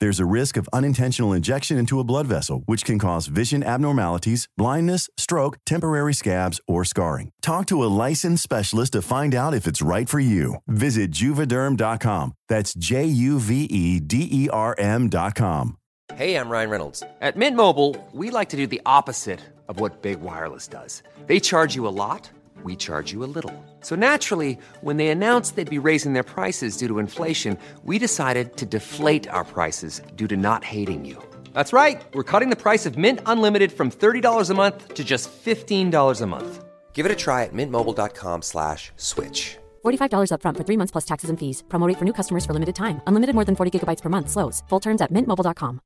There's 0.00 0.20
a 0.20 0.26
risk 0.26 0.56
of 0.56 0.68
unintentional 0.72 1.32
injection 1.32 1.78
into 1.78 2.00
a 2.00 2.04
blood 2.04 2.26
vessel, 2.26 2.62
which 2.66 2.84
can 2.84 2.98
cause 2.98 3.26
vision 3.26 3.62
abnormalities, 3.62 4.48
blindness, 4.56 5.08
stroke, 5.16 5.58
temporary 5.66 6.14
scabs, 6.14 6.60
or 6.66 6.84
scarring. 6.84 7.30
Talk 7.42 7.66
to 7.66 7.82
a 7.84 7.92
licensed 8.06 8.42
specialist 8.42 8.92
to 8.94 9.02
find 9.02 9.34
out 9.34 9.54
if 9.54 9.66
it's 9.66 9.82
right 9.82 10.08
for 10.08 10.20
you. 10.20 10.56
Visit 10.66 11.10
juvederm.com. 11.12 12.32
That's 12.48 12.74
J 12.74 13.04
U 13.04 13.38
V 13.38 13.64
E 13.64 14.00
D 14.00 14.28
E 14.30 14.48
R 14.50 14.74
M.com. 14.78 15.76
Hey, 16.14 16.36
I'm 16.36 16.50
Ryan 16.50 16.70
Reynolds. 16.70 17.02
At 17.20 17.36
Mint 17.36 17.56
Mobile, 17.56 17.96
we 18.12 18.30
like 18.30 18.50
to 18.50 18.56
do 18.56 18.66
the 18.66 18.80
opposite 18.84 19.40
of 19.68 19.80
what 19.80 20.02
Big 20.02 20.20
Wireless 20.20 20.68
does. 20.68 21.02
They 21.26 21.40
charge 21.40 21.74
you 21.74 21.88
a 21.88 21.94
lot, 21.96 22.30
we 22.62 22.76
charge 22.76 23.10
you 23.12 23.24
a 23.24 23.30
little. 23.36 23.52
So 23.84 23.96
naturally, 23.96 24.56
when 24.80 24.98
they 24.98 25.08
announced 25.08 25.56
they'd 25.56 25.68
be 25.82 25.88
raising 25.90 26.12
their 26.12 26.22
prices 26.22 26.76
due 26.76 26.88
to 26.88 27.00
inflation, 27.00 27.58
we 27.84 27.98
decided 27.98 28.56
to 28.56 28.66
deflate 28.66 29.28
our 29.28 29.44
prices 29.44 30.00
due 30.14 30.28
to 30.28 30.36
not 30.36 30.62
hating 30.62 31.04
you. 31.04 31.16
That's 31.52 31.72
right. 31.72 32.00
We're 32.14 32.30
cutting 32.32 32.50
the 32.50 32.62
price 32.66 32.86
of 32.86 32.96
Mint 32.96 33.18
Unlimited 33.26 33.72
from 33.72 33.90
$30 33.90 34.50
a 34.50 34.54
month 34.54 34.94
to 34.94 35.02
just 35.02 35.28
$15 35.44 36.20
a 36.20 36.26
month. 36.26 36.64
Give 36.92 37.06
it 37.06 37.12
a 37.12 37.16
try 37.16 37.42
at 37.42 37.52
mintmobile.com 37.52 38.42
slash 38.42 38.92
switch. 38.96 39.58
$45 39.84 40.30
upfront 40.30 40.56
for 40.56 40.64
three 40.64 40.78
months 40.78 40.92
plus 40.92 41.04
taxes 41.04 41.30
and 41.30 41.38
fees. 41.38 41.64
Promo 41.68 41.88
rate 41.88 41.98
for 41.98 42.04
new 42.04 42.14
customers 42.20 42.46
for 42.46 42.54
limited 42.54 42.76
time. 42.76 43.00
Unlimited 43.08 43.34
more 43.34 43.44
than 43.44 43.56
40 43.56 43.72
gigabytes 43.74 44.00
per 44.00 44.08
month. 44.08 44.30
Slows. 44.30 44.62
Full 44.68 44.80
terms 44.80 45.02
at 45.02 45.12
mintmobile.com. 45.12 45.80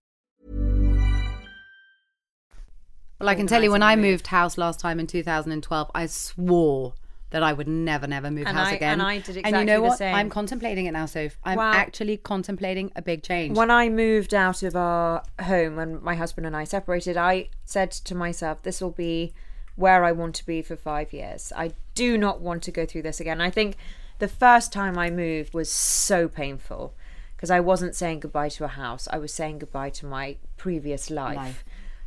well 3.21 3.29
i 3.29 3.35
can 3.35 3.49
tell 3.49 3.65
you 3.65 3.73
when 3.73 3.83
i 3.83 3.97
moved 3.97 4.29
house 4.29 4.57
last 4.57 4.79
time 4.79 5.01
in 5.01 5.07
2012 5.07 5.91
i 5.93 6.07
swore 6.07 6.95
that 7.31 7.43
I 7.43 7.53
would 7.53 7.69
never, 7.69 8.07
never 8.07 8.31
move 8.31 8.47
And 8.47 8.57
house 8.57 8.69
I- 8.69 8.77
again. 8.77 8.93
and 8.95 9.03
I 9.03 9.19
did 9.19 9.37
exactly 9.37 9.53
And 9.53 9.59
you 9.61 9.65
know 9.67 9.83
the 9.83 9.89
what? 9.89 9.99
same. 9.99 10.15
I'm 10.15 10.31
contemplating 10.31 10.87
it 10.87 10.93
now, 10.93 11.07
Soph. 11.07 11.37
I'm 11.45 11.59
Wow. 11.59 11.73
actually 11.73 12.17
contemplating 12.17 12.91
a 12.97 13.03
big 13.03 13.23
change. 13.23 13.57
When 13.57 13.71
I 13.71 13.89
moved 13.89 14.33
out 14.33 14.63
of 14.63 14.75
our 14.75 15.23
home, 15.43 15.77
when 15.77 16.03
my 16.03 16.15
husband 16.15 16.47
and 16.47 16.57
I 16.57 16.65
separated, 16.65 17.17
I 17.17 17.51
said 17.65 17.91
to 17.91 18.15
myself, 18.15 18.63
this 18.63 18.81
will 18.81 18.93
be 18.93 19.35
where 19.77 20.05
I 20.05 20.13
want 20.13 20.35
to 20.37 20.47
be 20.47 20.63
for 20.63 20.75
five 20.75 21.13
years. 21.13 21.53
I 21.55 21.73
do 21.95 22.17
not 22.17 22.41
want 22.41 22.63
to 22.65 22.73
go 22.73 22.87
through 22.87 23.03
this 23.03 23.21
again. 23.21 23.41
I 23.41 23.51
think 23.51 23.77
the 24.19 24.29
first 24.29 24.73
time 24.73 24.99
I 24.99 25.11
moved 25.11 25.55
was 25.55 25.71
so 25.71 26.29
painful 26.29 26.95
because 27.37 27.51
I 27.51 27.61
wasn't 27.61 27.95
saying 27.95 28.21
goodbye 28.21 28.49
to 28.49 28.65
a 28.65 28.69
house, 28.69 29.07
I 29.13 29.19
was 29.19 29.33
saying 29.33 29.61
goodbye 29.61 29.91
to 29.91 30.07
my 30.07 30.37
previous 30.57 31.11
life. 31.11 31.37
Life. 31.37 31.65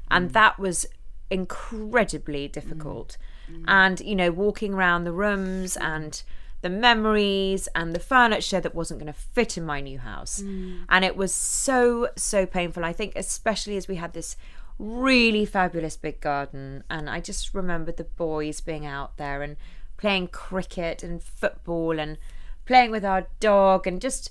And 0.09 0.29
mm. 0.29 0.33
that 0.33 0.59
was 0.59 0.85
incredibly 1.29 2.47
difficult. 2.49 3.17
And, 3.67 3.99
you 4.01 4.15
know, 4.15 4.31
walking 4.31 4.73
around 4.73 5.03
the 5.03 5.11
rooms 5.11 5.77
and 5.77 6.21
the 6.61 6.69
memories 6.69 7.67
and 7.73 7.93
the 7.93 7.99
furniture 7.99 8.59
that 8.59 8.75
wasn't 8.75 8.99
going 8.99 9.11
to 9.11 9.19
fit 9.19 9.57
in 9.57 9.65
my 9.65 9.81
new 9.81 9.99
house. 9.99 10.41
Mm. 10.41 10.81
And 10.89 11.05
it 11.05 11.17
was 11.17 11.33
so, 11.33 12.09
so 12.15 12.45
painful. 12.45 12.85
I 12.85 12.93
think, 12.93 13.13
especially 13.15 13.77
as 13.77 13.87
we 13.87 13.95
had 13.95 14.13
this 14.13 14.35
really 14.77 15.45
fabulous 15.45 15.97
big 15.97 16.21
garden. 16.21 16.83
And 16.89 17.09
I 17.09 17.19
just 17.19 17.53
remember 17.53 17.91
the 17.91 18.03
boys 18.03 18.61
being 18.61 18.85
out 18.85 19.17
there 19.17 19.41
and 19.41 19.57
playing 19.97 20.27
cricket 20.27 21.03
and 21.03 21.21
football 21.21 21.99
and 21.99 22.17
playing 22.65 22.91
with 22.91 23.05
our 23.05 23.27
dog 23.39 23.87
and 23.87 24.01
just 24.01 24.29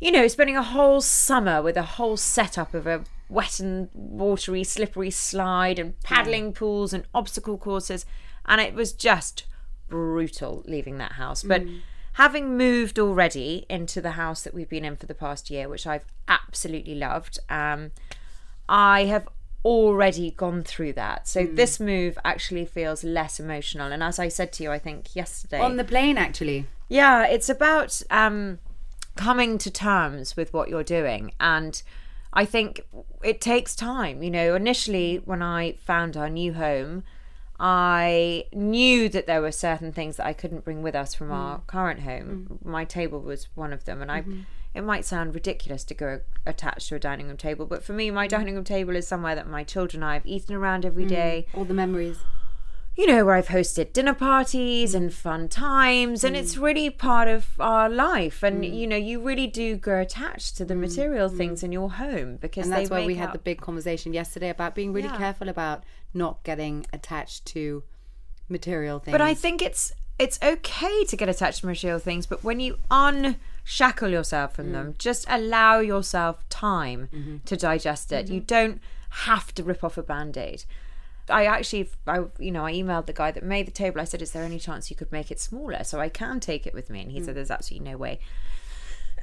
you 0.00 0.12
know, 0.12 0.28
spending 0.28 0.56
a 0.56 0.62
whole 0.62 1.00
summer 1.00 1.60
with 1.60 1.76
a 1.76 1.82
whole 1.82 2.16
setup 2.16 2.74
of 2.74 2.86
a 2.86 3.04
wet 3.28 3.60
and 3.60 3.88
watery, 3.92 4.64
slippery 4.64 5.10
slide 5.10 5.78
and 5.78 6.00
paddling 6.00 6.52
pools 6.52 6.92
and 6.92 7.04
obstacle 7.14 7.58
courses. 7.58 8.06
And 8.46 8.60
it 8.60 8.74
was 8.74 8.92
just 8.92 9.44
brutal 9.88 10.62
leaving 10.66 10.98
that 10.98 11.12
house. 11.12 11.42
But 11.42 11.64
having 12.14 12.56
moved 12.56 12.98
already 12.98 13.66
into 13.68 14.00
the 14.00 14.12
house 14.12 14.42
that 14.42 14.54
we've 14.54 14.68
been 14.68 14.84
in 14.84 14.96
for 14.96 15.06
the 15.06 15.14
past 15.14 15.50
year, 15.50 15.68
which 15.68 15.86
I've 15.86 16.04
absolutely 16.26 16.94
loved, 16.94 17.38
um, 17.48 17.92
I 18.68 19.04
have 19.04 19.28
already 19.64 20.30
gone 20.30 20.62
through 20.62 20.94
that. 20.94 21.28
So 21.28 21.44
this 21.44 21.78
move 21.78 22.18
actually 22.24 22.64
feels 22.64 23.04
less 23.04 23.38
emotional. 23.38 23.92
And 23.92 24.02
as 24.02 24.18
I 24.18 24.28
said 24.28 24.52
to 24.54 24.62
you, 24.62 24.70
I 24.70 24.78
think 24.78 25.14
yesterday. 25.14 25.60
On 25.60 25.76
the 25.76 25.84
plane, 25.84 26.16
actually. 26.16 26.66
Yeah, 26.88 27.26
it's 27.26 27.48
about 27.48 28.00
um, 28.10 28.58
coming 29.16 29.58
to 29.58 29.70
terms 29.70 30.36
with 30.36 30.52
what 30.54 30.68
you're 30.68 30.84
doing. 30.84 31.32
And 31.40 31.82
I 32.32 32.44
think 32.44 32.82
it 33.22 33.40
takes 33.40 33.74
time. 33.74 34.22
You 34.22 34.30
know, 34.30 34.54
initially, 34.54 35.22
when 35.24 35.42
I 35.42 35.72
found 35.80 36.16
our 36.16 36.28
new 36.28 36.54
home, 36.54 37.04
I 37.60 38.44
knew 38.52 39.08
that 39.08 39.26
there 39.26 39.40
were 39.40 39.52
certain 39.52 39.92
things 39.92 40.16
that 40.16 40.26
I 40.26 40.32
couldn't 40.32 40.64
bring 40.64 40.82
with 40.82 40.94
us 40.94 41.14
from 41.14 41.32
our 41.32 41.58
mm. 41.58 41.66
current 41.66 42.00
home. 42.00 42.60
Mm. 42.62 42.66
My 42.66 42.84
table 42.84 43.20
was 43.20 43.48
one 43.54 43.72
of 43.72 43.84
them, 43.84 44.02
and 44.02 44.10
I. 44.10 44.22
Mm-hmm. 44.22 44.40
It 44.74 44.82
might 44.82 45.06
sound 45.06 45.34
ridiculous 45.34 45.82
to 45.84 45.94
go 45.94 46.20
attached 46.46 46.90
to 46.90 46.94
a 46.94 46.98
dining 47.00 47.26
room 47.26 47.38
table, 47.38 47.64
but 47.64 47.82
for 47.82 47.94
me, 47.94 48.10
my 48.10 48.26
mm. 48.26 48.30
dining 48.30 48.54
room 48.54 48.64
table 48.64 48.94
is 48.94 49.08
somewhere 49.08 49.34
that 49.34 49.48
my 49.48 49.64
children 49.64 50.02
and 50.02 50.10
I 50.10 50.14
have 50.14 50.26
eaten 50.26 50.54
around 50.54 50.84
every 50.84 51.06
day 51.06 51.46
All 51.54 51.64
the 51.64 51.74
memories. 51.74 52.18
You 52.98 53.06
know, 53.06 53.24
where 53.24 53.36
I've 53.36 53.46
hosted 53.46 53.92
dinner 53.92 54.12
parties 54.12 54.92
and 54.92 55.14
fun 55.14 55.46
times, 55.46 56.24
and 56.24 56.34
it's 56.34 56.56
mm. 56.56 56.62
really 56.62 56.90
part 56.90 57.28
of 57.28 57.46
our 57.60 57.88
life. 57.88 58.42
And 58.42 58.64
mm. 58.64 58.74
you 58.74 58.88
know, 58.88 58.96
you 58.96 59.22
really 59.22 59.46
do 59.46 59.76
grow 59.76 60.00
attached 60.00 60.56
to 60.56 60.64
the 60.64 60.74
mm, 60.74 60.80
material 60.80 61.28
things 61.28 61.62
in 61.62 61.70
your 61.70 61.92
home 61.92 62.38
because 62.40 62.64
And 62.66 62.72
that's 62.72 62.90
why 62.90 63.06
we 63.06 63.14
had 63.14 63.32
the 63.32 63.38
big 63.38 63.60
conversation 63.60 64.12
yesterday 64.12 64.50
about 64.50 64.74
being 64.74 64.92
really 64.92 65.06
Yeah. 65.06 65.16
careful 65.16 65.48
about 65.48 65.84
not 66.12 66.42
getting 66.42 66.86
attached 66.92 67.46
to 67.46 67.84
material 68.48 68.98
things. 68.98 69.12
But 69.12 69.20
I 69.20 69.32
think 69.32 69.62
it's 69.62 69.92
it's 70.18 70.40
okay 70.42 71.04
to 71.04 71.16
get 71.16 71.28
attached 71.28 71.60
to 71.60 71.66
material 71.66 72.00
things, 72.00 72.26
but 72.26 72.42
when 72.42 72.58
you 72.58 72.78
unshackle 72.90 74.10
yourself 74.10 74.56
from 74.56 74.72
them, 74.72 74.96
just 74.98 75.24
allow 75.28 75.78
yourself 75.78 76.48
time 76.48 77.08
mm-hmm. 77.14 77.36
to 77.44 77.56
digest 77.56 78.10
it. 78.10 78.26
You 78.26 78.40
mm-hmm. 78.40 78.46
don't 78.46 78.80
have 79.10 79.54
to 79.54 79.62
rip 79.62 79.84
off 79.84 79.96
a 79.96 80.02
band-aid. 80.02 80.64
I 81.28 81.44
actually, 81.44 81.90
I 82.06 82.24
you 82.38 82.50
know, 82.50 82.64
I 82.64 82.72
emailed 82.72 83.06
the 83.06 83.12
guy 83.12 83.30
that 83.30 83.42
made 83.42 83.66
the 83.66 83.72
table. 83.72 84.00
I 84.00 84.04
said, 84.04 84.22
"Is 84.22 84.32
there 84.32 84.44
any 84.44 84.58
chance 84.58 84.90
you 84.90 84.96
could 84.96 85.12
make 85.12 85.30
it 85.30 85.40
smaller 85.40 85.84
so 85.84 86.00
I 86.00 86.08
can 86.08 86.40
take 86.40 86.66
it 86.66 86.74
with 86.74 86.90
me?" 86.90 87.02
And 87.02 87.12
he 87.12 87.20
said, 87.20 87.30
hmm. 87.30 87.34
"There's 87.34 87.50
absolutely 87.50 87.90
no 87.90 87.96
way." 87.96 88.20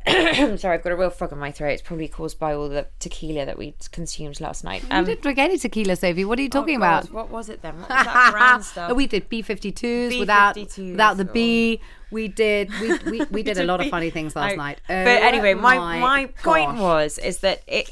Sorry, 0.57 0.77
I've 0.77 0.83
got 0.83 0.91
a 0.91 0.95
real 0.95 1.09
frog 1.09 1.31
in 1.31 1.39
my 1.39 1.51
throat. 1.51 1.71
It's 1.71 1.81
probably 1.81 2.07
caused 2.07 2.37
by 2.37 2.53
all 2.53 2.69
the 2.69 2.85
tequila 2.99 3.45
that 3.47 3.57
we 3.57 3.75
consumed 3.91 4.39
last 4.39 4.63
night. 4.63 4.83
you 4.83 4.89
um, 4.91 5.05
didn't 5.05 5.21
drink 5.21 5.39
any 5.39 5.57
tequila, 5.57 5.95
Sophie. 5.95 6.25
What 6.25 6.37
are 6.37 6.43
you 6.43 6.49
oh, 6.49 6.59
talking 6.59 6.75
oh 6.75 6.77
about? 6.77 7.11
What 7.11 7.31
was 7.31 7.49
it 7.49 7.63
then? 7.63 7.79
What 7.79 7.89
was 7.89 8.05
that 8.05 8.31
brown 8.31 8.63
stuff? 8.63 8.91
Oh, 8.91 8.93
we 8.93 9.07
did 9.07 9.27
B52s 9.29 10.19
without 10.19 10.55
B52s, 10.55 10.91
without 10.91 11.17
the 11.17 11.27
oh. 11.27 11.33
B. 11.33 11.81
We 12.15 12.29
did 12.29 12.71
we 12.81 12.97
we, 13.11 13.25
we 13.29 13.43
did 13.43 13.57
a 13.57 13.65
lot 13.65 13.81
of 13.81 13.89
funny 13.89 14.09
things 14.09 14.35
last 14.35 14.53
I- 14.53 14.55
night. 14.55 14.81
but 14.87 15.07
Oh 15.21 15.27
anyway, 15.29 15.53
my 15.53 15.77
my 15.77 15.99
my 15.99 16.25
point 16.27 16.77
was 16.79 17.17
is 17.17 17.39
that 17.39 17.61
it 17.67 17.85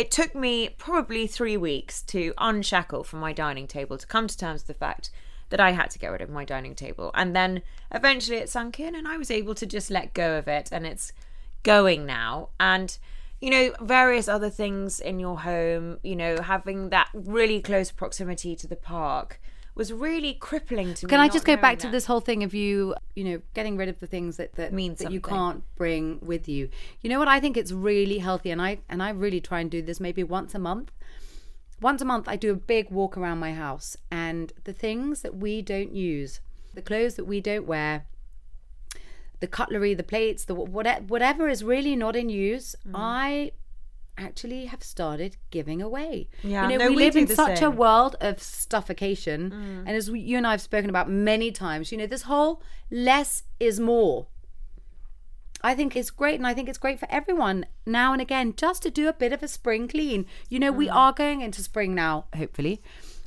it 0.00 0.10
took 0.10 0.34
me 0.34 0.70
probably 0.86 1.28
three 1.28 1.56
weeks 1.56 2.02
to 2.14 2.34
unshackle 2.38 3.04
from 3.04 3.20
my 3.20 3.32
dining 3.32 3.68
table 3.68 3.96
to 3.96 4.06
come 4.14 4.26
to 4.26 4.36
terms 4.36 4.62
with 4.62 4.66
the 4.66 4.84
fact 4.86 5.10
that 5.50 5.60
I 5.60 5.70
had 5.70 5.90
to 5.92 5.98
get 5.98 6.08
rid 6.08 6.22
of 6.22 6.28
my 6.28 6.44
dining 6.44 6.74
table, 6.74 7.12
and 7.14 7.34
then 7.34 7.62
eventually 7.92 8.38
it 8.38 8.48
sunk 8.50 8.80
in, 8.80 8.94
and 8.96 9.06
I 9.06 9.16
was 9.16 9.30
able 9.30 9.54
to 9.54 9.66
just 9.66 9.90
let 9.90 10.12
go 10.12 10.38
of 10.38 10.48
it, 10.48 10.68
and 10.72 10.84
it's 10.84 11.12
going 11.62 12.04
now, 12.04 12.50
and. 12.58 12.98
You 13.40 13.50
know, 13.50 13.72
various 13.80 14.26
other 14.26 14.50
things 14.50 14.98
in 14.98 15.20
your 15.20 15.38
home, 15.38 16.00
you 16.02 16.16
know, 16.16 16.34
having 16.42 16.88
that 16.88 17.08
really 17.14 17.60
close 17.62 17.92
proximity 17.92 18.56
to 18.56 18.66
the 18.66 18.74
park 18.74 19.40
was 19.78 19.92
really 19.92 20.34
crippling 20.34 20.92
to 20.94 21.06
me. 21.06 21.10
Can 21.10 21.20
I 21.20 21.28
just 21.28 21.46
go 21.46 21.56
back 21.56 21.78
to 21.78 21.88
this 21.88 22.04
whole 22.06 22.20
thing 22.20 22.42
of 22.42 22.52
you, 22.52 22.94
you 23.14 23.24
know, 23.24 23.40
getting 23.54 23.76
rid 23.76 23.88
of 23.88 24.00
the 24.00 24.06
things 24.06 24.36
that 24.36 24.52
that, 24.56 24.72
Mean 24.72 24.96
that 24.96 25.12
you 25.12 25.20
can't 25.20 25.62
bring 25.76 26.18
with 26.20 26.48
you? 26.48 26.68
You 27.00 27.08
know 27.08 27.18
what? 27.18 27.28
I 27.28 27.40
think 27.40 27.56
it's 27.56 27.72
really 27.72 28.18
healthy, 28.18 28.50
and 28.50 28.60
I 28.60 28.80
and 28.88 29.02
I 29.02 29.10
really 29.10 29.40
try 29.40 29.60
and 29.60 29.70
do 29.70 29.80
this 29.80 30.00
maybe 30.00 30.22
once 30.22 30.54
a 30.54 30.58
month. 30.58 30.90
Once 31.80 32.02
a 32.02 32.04
month, 32.04 32.28
I 32.28 32.34
do 32.34 32.50
a 32.50 32.56
big 32.56 32.90
walk 32.90 33.16
around 33.16 33.38
my 33.38 33.54
house, 33.54 33.96
and 34.10 34.52
the 34.64 34.72
things 34.72 35.22
that 35.22 35.36
we 35.36 35.62
don't 35.62 35.94
use, 35.94 36.40
the 36.74 36.82
clothes 36.82 37.14
that 37.14 37.24
we 37.24 37.40
don't 37.40 37.66
wear, 37.66 38.04
the 39.38 39.46
cutlery, 39.46 39.94
the 39.94 40.02
plates, 40.02 40.44
the 40.44 40.54
whatever, 40.54 41.04
whatever 41.04 41.48
is 41.48 41.62
really 41.62 41.94
not 41.94 42.16
in 42.16 42.28
use, 42.28 42.74
Mm. 42.84 42.92
I 42.96 43.52
actually 44.18 44.66
have 44.66 44.82
started 44.82 45.36
giving 45.50 45.80
away. 45.80 46.28
Yeah, 46.42 46.68
you 46.68 46.76
know, 46.78 46.84
no, 46.84 46.90
we, 46.90 46.96
we 46.96 47.04
live 47.04 47.16
in 47.16 47.28
such 47.28 47.52
a 47.52 47.56
same. 47.56 47.72
Mm. 47.72 47.76
world 47.76 48.16
of 48.20 48.42
stuffication, 48.42 49.52
and 49.86 49.88
as 49.96 50.10
we, 50.10 50.20
you 50.20 50.36
and 50.36 50.46
I 50.46 50.50
have 50.52 50.60
spoken 50.60 50.90
about 50.90 51.08
many 51.08 51.50
times, 51.52 51.90
you 51.92 51.98
know, 51.98 52.06
this 52.06 52.22
whole 52.22 52.62
less 52.90 53.44
is 53.60 53.78
more. 53.80 54.26
I 55.62 55.74
think 55.74 55.96
it's 55.96 56.10
great, 56.10 56.36
and 56.36 56.46
I 56.46 56.54
think 56.54 56.68
it's 56.68 56.78
great 56.78 57.00
for 57.00 57.08
everyone 57.10 57.66
now 57.84 58.12
and 58.12 58.22
again 58.22 58.54
just 58.56 58.82
to 58.84 58.90
do 58.90 59.08
a 59.08 59.12
bit 59.12 59.32
of 59.32 59.42
a 59.42 59.48
spring 59.48 59.88
clean. 59.88 60.26
You 60.48 60.58
know, 60.60 60.72
Mm. 60.72 60.76
we 60.76 60.88
are 60.88 61.12
going 61.12 61.40
into 61.40 61.62
spring 61.62 61.94
now, 61.94 62.26
hopefully. 62.36 62.80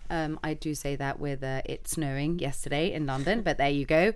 Um, 0.09 0.39
I 0.43 0.53
do 0.53 0.75
say 0.75 0.95
that 0.97 1.19
with 1.19 1.41
uh, 1.43 1.61
it 1.65 1.87
snowing 1.87 2.39
yesterday 2.39 2.91
in 2.91 3.05
London, 3.05 3.41
but 3.43 3.57
there 3.57 3.69
you 3.69 3.85
go. 3.85 4.13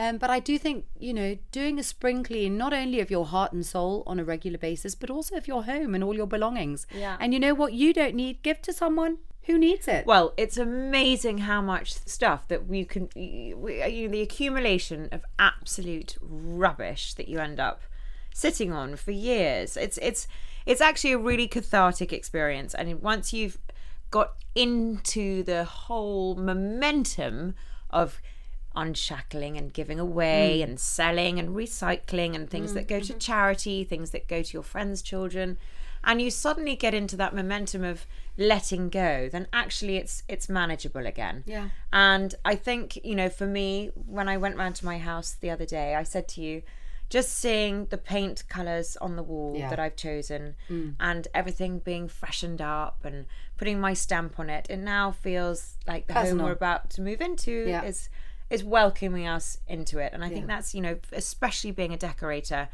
Um, 0.00 0.16
but 0.16 0.30
I 0.30 0.40
do 0.40 0.58
think, 0.58 0.86
you 0.98 1.12
know, 1.12 1.36
doing 1.52 1.78
a 1.78 1.82
spring 1.82 2.24
clean, 2.24 2.56
not 2.56 2.72
only 2.72 3.00
of 3.00 3.10
your 3.10 3.26
heart 3.26 3.52
and 3.52 3.64
soul 3.66 4.02
on 4.06 4.18
a 4.18 4.24
regular 4.24 4.56
basis, 4.56 4.94
but 4.94 5.10
also 5.10 5.36
of 5.36 5.46
your 5.46 5.64
home 5.64 5.94
and 5.94 6.02
all 6.02 6.16
your 6.16 6.26
belongings. 6.26 6.86
Yeah. 6.94 7.18
And 7.20 7.34
you 7.34 7.38
know 7.38 7.52
what 7.52 7.74
you 7.74 7.92
don't 7.92 8.14
need, 8.14 8.42
give 8.42 8.62
to 8.62 8.72
someone 8.72 9.18
who 9.42 9.58
needs 9.58 9.86
it. 9.88 10.06
Well, 10.06 10.32
it's 10.38 10.56
amazing 10.56 11.38
how 11.38 11.60
much 11.60 11.92
stuff 11.92 12.48
that 12.48 12.66
we 12.66 12.86
can, 12.86 13.10
we, 13.14 13.84
you 13.86 14.08
know, 14.08 14.12
the 14.12 14.22
accumulation 14.22 15.10
of 15.12 15.22
absolute 15.38 16.16
rubbish 16.22 17.12
that 17.14 17.28
you 17.28 17.38
end 17.38 17.60
up 17.60 17.82
sitting 18.32 18.72
on 18.72 18.96
for 18.96 19.10
years. 19.10 19.76
It's 19.76 19.98
it's 19.98 20.26
it's 20.64 20.80
actually 20.80 21.12
a 21.12 21.18
really 21.18 21.46
cathartic 21.46 22.10
experience, 22.10 22.74
and 22.74 23.02
once 23.02 23.34
you've 23.34 23.58
got 24.10 24.32
into 24.54 25.42
the 25.42 25.64
whole 25.64 26.36
momentum 26.36 27.54
of 27.90 28.20
unshackling 28.76 29.56
and 29.56 29.72
giving 29.72 29.98
away 29.98 30.58
hmm. 30.58 30.70
and 30.70 30.80
selling 30.80 31.38
and 31.38 31.50
recycling 31.50 32.34
and 32.34 32.48
things 32.48 32.74
that 32.74 32.88
go 32.88 33.00
to 33.00 33.12
mm-hmm. 33.12 33.18
charity, 33.18 33.84
things 33.84 34.10
that 34.10 34.28
go 34.28 34.42
to 34.42 34.52
your 34.52 34.62
friends' 34.62 35.02
children, 35.02 35.58
and 36.02 36.22
you 36.22 36.30
suddenly 36.30 36.76
get 36.76 36.94
into 36.94 37.16
that 37.16 37.34
momentum 37.34 37.84
of 37.84 38.06
letting 38.38 38.88
go, 38.88 39.28
then 39.28 39.46
actually 39.52 39.96
it's 39.96 40.22
it's 40.28 40.48
manageable 40.48 41.06
again. 41.06 41.44
Yeah. 41.46 41.68
And 41.92 42.34
I 42.44 42.54
think, 42.54 43.04
you 43.04 43.14
know, 43.14 43.28
for 43.28 43.46
me, 43.46 43.90
when 43.94 44.28
I 44.28 44.36
went 44.36 44.56
round 44.56 44.76
to 44.76 44.84
my 44.84 44.98
house 44.98 45.36
the 45.38 45.50
other 45.50 45.66
day, 45.66 45.94
I 45.94 46.02
said 46.02 46.26
to 46.28 46.40
you, 46.40 46.62
just 47.10 47.36
seeing 47.36 47.86
the 47.86 47.98
paint 47.98 48.44
colours 48.48 48.96
on 48.98 49.16
the 49.16 49.22
wall 49.22 49.56
Yeah. 49.58 49.68
that 49.68 49.80
I've 49.80 49.96
chosen 49.96 50.54
mm. 50.70 50.94
and 51.00 51.26
everything 51.34 51.80
being 51.80 52.08
freshened 52.08 52.62
up 52.62 53.04
and 53.04 53.26
putting 53.58 53.80
my 53.80 53.92
stamp 53.94 54.38
on 54.38 54.48
it, 54.48 54.68
it 54.70 54.78
now 54.78 55.10
feels 55.10 55.76
like 55.86 56.06
the 56.06 56.14
home 56.14 56.38
we're 56.38 56.52
about 56.52 56.88
to 56.90 57.02
move 57.02 57.20
into 57.20 57.66
Yeah. 57.68 57.82
is 57.82 58.08
is 58.50 58.64
welcoming 58.64 59.26
us 59.26 59.58
into 59.68 59.98
it. 59.98 60.12
And 60.12 60.24
I 60.24 60.28
think 60.28 60.46
that's, 60.46 60.74
you 60.74 60.80
know, 60.80 60.98
especially 61.12 61.70
being 61.70 61.94
a 61.94 61.96
decorator, 61.96 62.68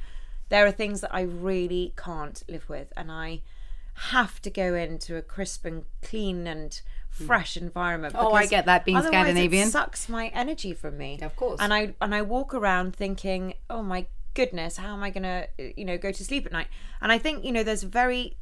there 0.49 0.67
are 0.67 0.73
things 0.73 1.03
that 1.03 1.15
I 1.15 1.21
really 1.21 1.93
can't 1.97 2.43
live 2.49 2.69
with 2.69 2.93
and 2.97 3.13
I 3.13 3.43
have 4.11 4.41
to 4.43 4.51
go 4.51 4.75
into 4.75 5.17
a 5.17 5.23
crisp 5.23 5.65
and 5.65 5.85
clean 6.03 6.47
and 6.47 6.81
hmm. 7.17 7.27
fresh 7.27 7.57
environment. 7.57 8.15
Oh, 8.17 8.33
I 8.33 8.47
get 8.47 8.67
that, 8.67 8.85
being 8.85 9.01
Scandinavian. 9.03 9.69
It 9.69 9.71
sucks 9.71 10.09
my 10.09 10.29
energy 10.29 10.73
from 10.73 10.99
me. 10.99 11.19
Of 11.21 11.35
course. 11.37 11.61
And 11.61 11.73
I 11.73 11.95
and 12.01 12.15
I 12.15 12.23
walk 12.23 12.53
around 12.55 12.95
thinking, 12.95 13.55
oh 13.71 13.83
my 13.83 14.07
goodness, 14.35 14.77
how 14.77 14.93
am 14.93 15.03
I 15.03 15.11
gonna 15.11 15.47
you 15.59 15.85
know 15.85 15.97
go 15.97 16.13
to 16.13 16.25
sleep 16.25 16.45
at 16.47 16.53
night? 16.53 16.69
And 17.01 17.11
I 17.11 17.19
think 17.19 17.45
you 17.45 17.53
know 17.53 17.63
there's 17.63 17.85
a 17.85 17.89
very 17.89 18.37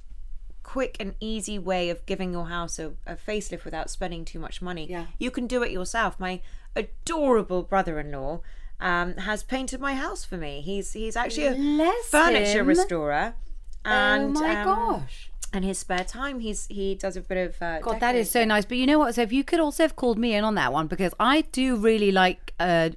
quick 0.65 0.97
and 0.99 1.15
easy 1.21 1.59
way 1.59 1.91
of 1.91 2.05
giving 2.07 2.33
your 2.33 2.47
house 2.47 2.79
a, 2.79 2.95
a 3.07 3.15
facelift 3.15 3.65
without 3.65 3.91
spending 3.91 4.25
too 4.25 4.41
much 4.41 4.61
money. 4.61 4.89
Yeah. 4.91 5.07
You 5.19 5.31
can 5.31 5.47
do 5.47 5.63
it 5.63 5.71
yourself. 5.71 6.19
My 6.19 6.41
adorable 6.77 7.63
brother-in-law 7.63 8.41
um, 8.81 9.15
has 9.17 9.43
painted 9.43 9.81
my 9.81 9.95
house 9.95 10.25
for 10.25 10.37
me. 10.37 10.61
He's 10.61 10.93
he's 10.93 11.17
actually 11.17 11.47
a 11.47 11.55
Bless 11.55 12.07
furniture 12.09 12.61
him. 12.61 12.67
restorer. 12.67 13.35
And, 13.85 14.37
oh 14.37 14.41
my 14.41 14.57
um, 14.57 14.65
gosh. 14.65 15.31
And 15.53 15.65
his 15.65 15.79
spare 15.79 16.05
time, 16.05 16.41
he's 16.41 16.67
he 16.67 16.95
does 16.95 17.17
a 17.17 17.21
bit 17.21 17.39
of 17.39 17.63
uh, 17.63 17.79
God, 17.81 18.01
that 18.01 18.17
is 18.17 18.31
so 18.31 18.45
nice. 18.45 18.65
But 18.65 18.79
you 18.79 18.87
know 18.87 18.99
what? 18.99 19.15
So 19.15 19.23
if 19.23 19.33
you 19.33 19.45
could 19.45 19.61
also 19.61 19.85
have 19.85 19.95
called 19.95 20.19
me 20.19 20.35
in 20.35 20.43
on 20.43 20.57
that 20.57 20.73
one 20.73 20.89
because 20.89 21.15
I 21.21 21.43
do 21.53 21.77
really 21.77 22.11
like 22.11 22.55
uh, 22.59 22.91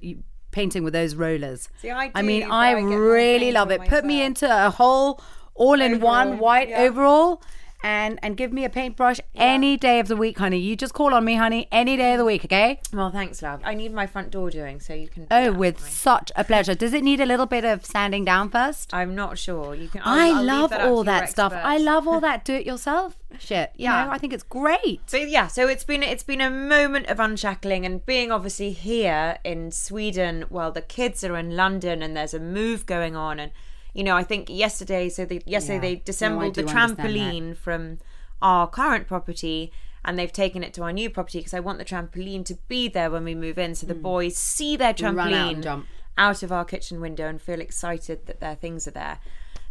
painting 0.50 0.82
with 0.82 0.92
those 0.92 1.14
rollers. 1.14 1.68
See, 1.80 1.90
I 1.90 2.06
do, 2.06 2.12
I 2.16 2.22
mean, 2.22 2.42
I, 2.44 2.70
I 2.70 2.80
really 2.80 3.52
love 3.52 3.70
it. 3.70 3.82
Put 3.82 4.04
me 4.04 4.22
into 4.22 4.48
a 4.50 4.70
whole 4.70 5.20
all-in-one 5.54 6.28
Overall, 6.28 6.42
white 6.42 6.68
yeah. 6.68 6.82
overall. 6.82 7.42
And, 7.82 8.18
and 8.24 8.36
give 8.36 8.52
me 8.52 8.64
a 8.64 8.68
paintbrush 8.68 9.20
any 9.36 9.76
day 9.76 10.00
of 10.00 10.08
the 10.08 10.16
week, 10.16 10.38
honey. 10.38 10.58
You 10.58 10.74
just 10.74 10.94
call 10.94 11.14
on 11.14 11.24
me, 11.24 11.36
honey, 11.36 11.68
any 11.70 11.96
day 11.96 12.12
of 12.14 12.18
the 12.18 12.24
week, 12.24 12.44
okay? 12.44 12.80
Well, 12.92 13.12
thanks, 13.12 13.40
love. 13.40 13.60
I 13.64 13.74
need 13.74 13.94
my 13.94 14.04
front 14.06 14.32
door 14.32 14.50
doing, 14.50 14.80
so 14.80 14.94
you 14.94 15.06
can. 15.06 15.22
do 15.22 15.28
Oh, 15.30 15.52
with 15.52 15.78
such 15.80 16.32
a 16.34 16.42
pleasure. 16.42 16.74
Does 16.74 16.92
it 16.92 17.04
need 17.04 17.20
a 17.20 17.26
little 17.26 17.46
bit 17.46 17.64
of 17.64 17.86
sanding 17.86 18.24
down 18.24 18.50
first? 18.50 18.92
I'm 18.92 19.14
not 19.14 19.38
sure. 19.38 19.76
You 19.76 19.88
can. 19.88 20.02
I'll, 20.04 20.18
I 20.18 20.38
I'll 20.38 20.44
love 20.44 20.70
that 20.70 20.80
all 20.88 21.04
that 21.04 21.28
stuff. 21.30 21.52
I 21.52 21.78
love 21.78 22.08
all 22.08 22.18
that 22.28 22.44
do-it-yourself 22.44 23.16
shit. 23.38 23.70
You 23.76 23.84
Yeah. 23.84 24.06
know, 24.06 24.10
I 24.10 24.18
think 24.18 24.32
it's 24.32 24.42
great. 24.42 25.00
So 25.08 25.16
yeah, 25.16 25.46
so 25.46 25.68
it's 25.68 25.84
been 25.84 26.02
it's 26.02 26.24
been 26.24 26.40
a 26.40 26.50
moment 26.50 27.06
of 27.06 27.20
unshackling 27.20 27.86
and 27.86 28.04
being 28.04 28.32
obviously 28.32 28.72
here 28.72 29.38
in 29.44 29.70
Sweden 29.70 30.46
while 30.48 30.72
the 30.72 30.82
kids 30.82 31.22
are 31.22 31.36
in 31.36 31.54
London 31.54 32.02
and 32.02 32.16
there's 32.16 32.34
a 32.34 32.40
move 32.40 32.86
going 32.86 33.14
on 33.14 33.38
and 33.38 33.52
you 33.94 34.04
know 34.04 34.16
I 34.16 34.22
think 34.22 34.48
yesterday 34.48 35.08
so 35.08 35.24
they 35.24 35.40
yesterday 35.46 35.74
Yeah. 35.74 35.80
they 35.80 35.94
No, 36.30 36.50
the 36.50 36.62
do 36.62 36.68
understand 36.68 36.96
that. 36.96 37.06
trampoline 37.06 37.56
from 37.56 37.98
our 38.40 38.68
current 38.68 39.06
property 39.06 39.72
and 40.04 40.18
they've 40.18 40.32
taken 40.32 40.62
it 40.62 40.72
to 40.74 40.82
our 40.82 40.92
new 40.92 41.10
property 41.10 41.40
because 41.40 41.54
I 41.54 41.60
want 41.60 41.78
the 41.78 41.84
trampoline 41.84 42.44
to 42.46 42.58
be 42.68 42.88
there 42.88 43.10
when 43.10 43.24
we 43.24 43.34
move 43.34 43.58
in 43.58 43.74
so 43.74 43.86
the 43.86 43.94
hmm. 43.94 44.02
boys 44.02 44.36
see 44.36 44.76
their 44.76 44.90
out 44.90 44.96
trampoline 44.96 45.62
jump. 45.62 45.86
out 46.16 46.42
of 46.42 46.52
our 46.52 46.64
kitchen 46.64 47.00
window 47.00 47.28
and 47.28 47.40
feel 47.40 47.60
excited 47.60 48.26
that 48.26 48.40
their 48.40 48.54
things 48.54 48.86
are 48.86 48.92
there. 48.92 49.18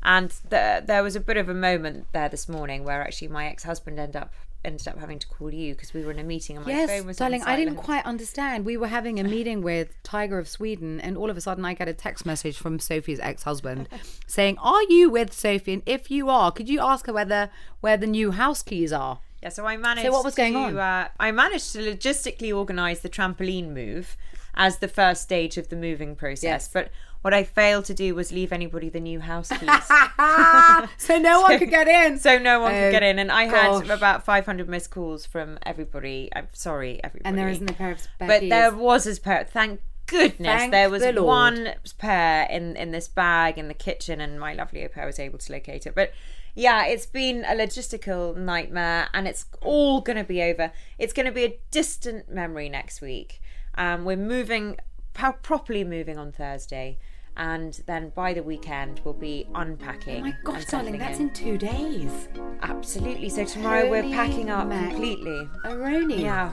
And 0.04 0.30
the, 0.50 0.84
there 0.86 1.04
was 1.04 1.16
a 1.16 1.20
bit 1.20 1.38
of 1.38 1.50
a 1.50 1.54
moment 1.54 2.08
there 2.14 2.30
this 2.30 2.48
morning 2.48 2.84
where 2.84 3.02
actually 3.02 3.30
my 3.30 3.48
ex-husband 3.48 4.00
ended 4.00 4.16
up 4.16 4.34
ended 4.68 4.88
up 4.88 5.00
having 5.00 5.18
to 5.18 5.28
call 5.28 5.52
you 5.52 5.74
because 5.74 5.94
we 5.94 6.04
were 6.04 6.12
in 6.12 6.20
a 6.20 6.24
meeting 6.24 6.58
and 6.58 6.66
my 6.66 6.72
phone 6.72 6.88
Yes, 6.88 7.04
was 7.06 7.22
on 7.22 7.32
darling, 7.32 7.44
I 7.44 7.56
didn't 7.56 7.78
quite 7.78 8.06
understand. 8.06 8.66
We 8.66 8.78
were 8.78 8.88
having 8.88 9.20
a 9.20 9.24
meeting 9.24 9.62
with 9.62 10.02
Tiger 10.04 10.38
of 10.38 10.48
Sweden, 10.48 11.00
and 11.00 11.18
all 11.18 11.30
of 11.30 11.38
a 11.38 11.42
sudden, 11.42 11.66
I 11.66 11.74
get 11.74 11.88
a 11.88 11.94
text 11.94 12.26
message 12.26 12.58
from 12.58 12.80
Sophie's 12.80 13.20
ex-husband 13.20 13.88
saying, 14.28 14.58
"Are 14.60 14.84
you 14.84 15.10
with 15.10 15.34
Sophie? 15.34 15.74
And 15.74 15.84
if 15.86 16.12
you 16.12 16.30
are, 16.30 16.52
could 16.52 16.70
you 16.70 16.82
ask 16.82 17.08
her 17.08 17.14
whether 17.14 17.50
where 17.80 17.98
the 17.98 18.08
new 18.08 18.32
house 18.32 18.62
keys 18.62 18.92
are?" 18.94 19.20
Yeah, 19.42 19.50
so 19.50 19.66
I 19.66 19.78
managed. 19.78 20.06
So 20.06 20.12
what 20.12 20.26
was 20.26 20.36
going 20.36 20.54
to, 20.54 20.60
on? 20.60 20.78
Uh, 20.78 21.08
I 21.20 21.32
managed 21.32 21.72
to 21.74 21.80
logistically 21.80 22.56
organise 22.56 23.00
the 23.00 23.10
trampoline 23.10 23.70
move 23.74 24.18
as 24.56 24.80
the 24.80 24.88
first 24.88 25.22
stage 25.22 25.58
of 25.58 25.70
the 25.70 25.76
moving 25.76 26.16
process. 26.16 26.44
Yes. 26.44 26.68
But 26.68 26.90
what 27.28 27.34
I 27.34 27.44
failed 27.44 27.84
to 27.86 27.94
do 27.94 28.16
was 28.16 28.32
leave 28.32 28.54
anybody 28.54 28.88
the 28.88 29.02
new 29.02 29.20
house 29.20 29.50
keys. 29.60 29.70
so 30.98 31.18
no 31.20 31.42
one 31.42 31.60
could 31.60 31.70
get 31.70 31.88
in. 31.88 32.18
so 32.20 32.38
no 32.40 32.62
one 32.62 32.72
Oh, 32.74 32.76
could 32.80 32.92
get 32.92 33.04
in, 33.04 33.20
and 33.20 33.30
I 33.30 33.44
had 33.44 33.90
about 33.90 34.24
500 34.24 34.70
missed 34.70 34.92
calls 34.92 35.26
from 35.26 35.60
everybody. 35.66 36.30
I'm 36.34 36.48
sorry, 36.54 37.02
everybody. 37.04 37.26
And 37.28 37.38
there 37.38 37.50
isn't 37.50 37.70
a 37.70 37.74
pair 37.74 37.92
of 37.92 38.00
spare 38.00 38.28
But 38.30 38.40
keys. 38.40 38.50
there 38.50 38.74
was 38.74 39.06
a 39.06 39.20
pair. 39.20 39.44
Thank 39.44 39.82
goodness 40.06 40.48
Thank 40.60 40.72
there 40.72 40.90
was 40.90 41.04
the 41.04 41.22
one 41.22 41.74
pair 41.98 42.48
in 42.50 42.78
in 42.78 42.92
this 42.92 43.10
bag 43.10 43.58
in 43.58 43.68
the 43.68 43.74
kitchen, 43.74 44.22
and 44.22 44.40
my 44.40 44.54
lovely 44.54 44.86
au 44.86 44.88
pair 44.88 45.06
was 45.06 45.20
able 45.20 45.38
to 45.40 45.52
locate 45.52 45.86
it. 45.86 45.94
But 45.96 46.14
yeah, 46.56 46.86
it's 46.86 47.06
been 47.06 47.44
a 47.44 47.56
logistical 47.56 48.38
nightmare, 48.38 49.10
and 49.14 49.28
it's 49.28 49.46
all 49.62 50.00
going 50.02 50.18
to 50.18 50.24
be 50.24 50.42
over. 50.42 50.72
It's 50.98 51.14
going 51.14 51.26
to 51.26 51.32
be 51.34 51.44
a 51.44 51.60
distant 51.72 52.32
memory 52.32 52.70
next 52.70 53.02
week. 53.02 53.42
Um, 53.76 54.06
we're 54.06 54.16
moving, 54.18 54.78
pro- 55.14 55.34
properly 55.34 55.84
moving 55.84 56.18
on 56.18 56.32
Thursday. 56.32 56.98
And 57.38 57.80
then 57.86 58.10
by 58.16 58.34
the 58.34 58.42
weekend, 58.42 59.00
we'll 59.04 59.14
be 59.14 59.48
unpacking. 59.54 60.22
Oh 60.22 60.26
my 60.26 60.36
gosh, 60.44 60.66
darling, 60.66 60.98
that's 60.98 61.20
in. 61.20 61.30
in 61.30 61.34
two 61.36 61.58
days. 61.58 62.30
Absolutely. 62.64 63.30
So 63.30 63.46
tomorrow 63.46 63.86
Holy 63.86 64.02
we're 64.02 64.14
packing 64.14 64.50
up 64.50 64.68
mac- 64.68 64.90
completely. 64.90 65.48
Aroni. 65.64 66.20
Yeah. 66.20 66.52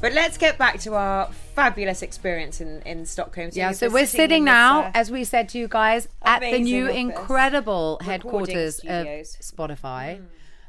But 0.00 0.12
let's 0.14 0.36
get 0.36 0.58
back 0.58 0.80
to 0.80 0.94
our 0.94 1.32
fabulous 1.54 2.02
experience 2.02 2.60
in, 2.60 2.82
in 2.82 3.06
Stockholm. 3.06 3.50
Yeah, 3.52 3.70
so 3.70 3.88
we're 3.88 4.00
in 4.00 4.06
sitting 4.06 4.44
this, 4.44 4.52
now, 4.52 4.82
uh, 4.82 4.90
as 4.94 5.10
we 5.12 5.22
said 5.22 5.48
to 5.50 5.58
you 5.58 5.68
guys, 5.68 6.08
at 6.22 6.40
the 6.40 6.58
new 6.58 6.86
office. 6.86 6.96
incredible 6.96 7.98
headquarters 8.02 8.80
of. 8.80 9.06
Spotify. 9.06 10.22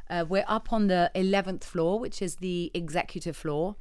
Uh, 0.10 0.26
we're 0.28 0.46
up 0.48 0.72
on 0.72 0.88
the 0.88 1.12
11th 1.16 1.63
floor, 1.63 2.00
which 2.00 2.22
is 2.22 2.38
the 2.38 2.72
executive 2.74 3.36
floor. 3.36 3.76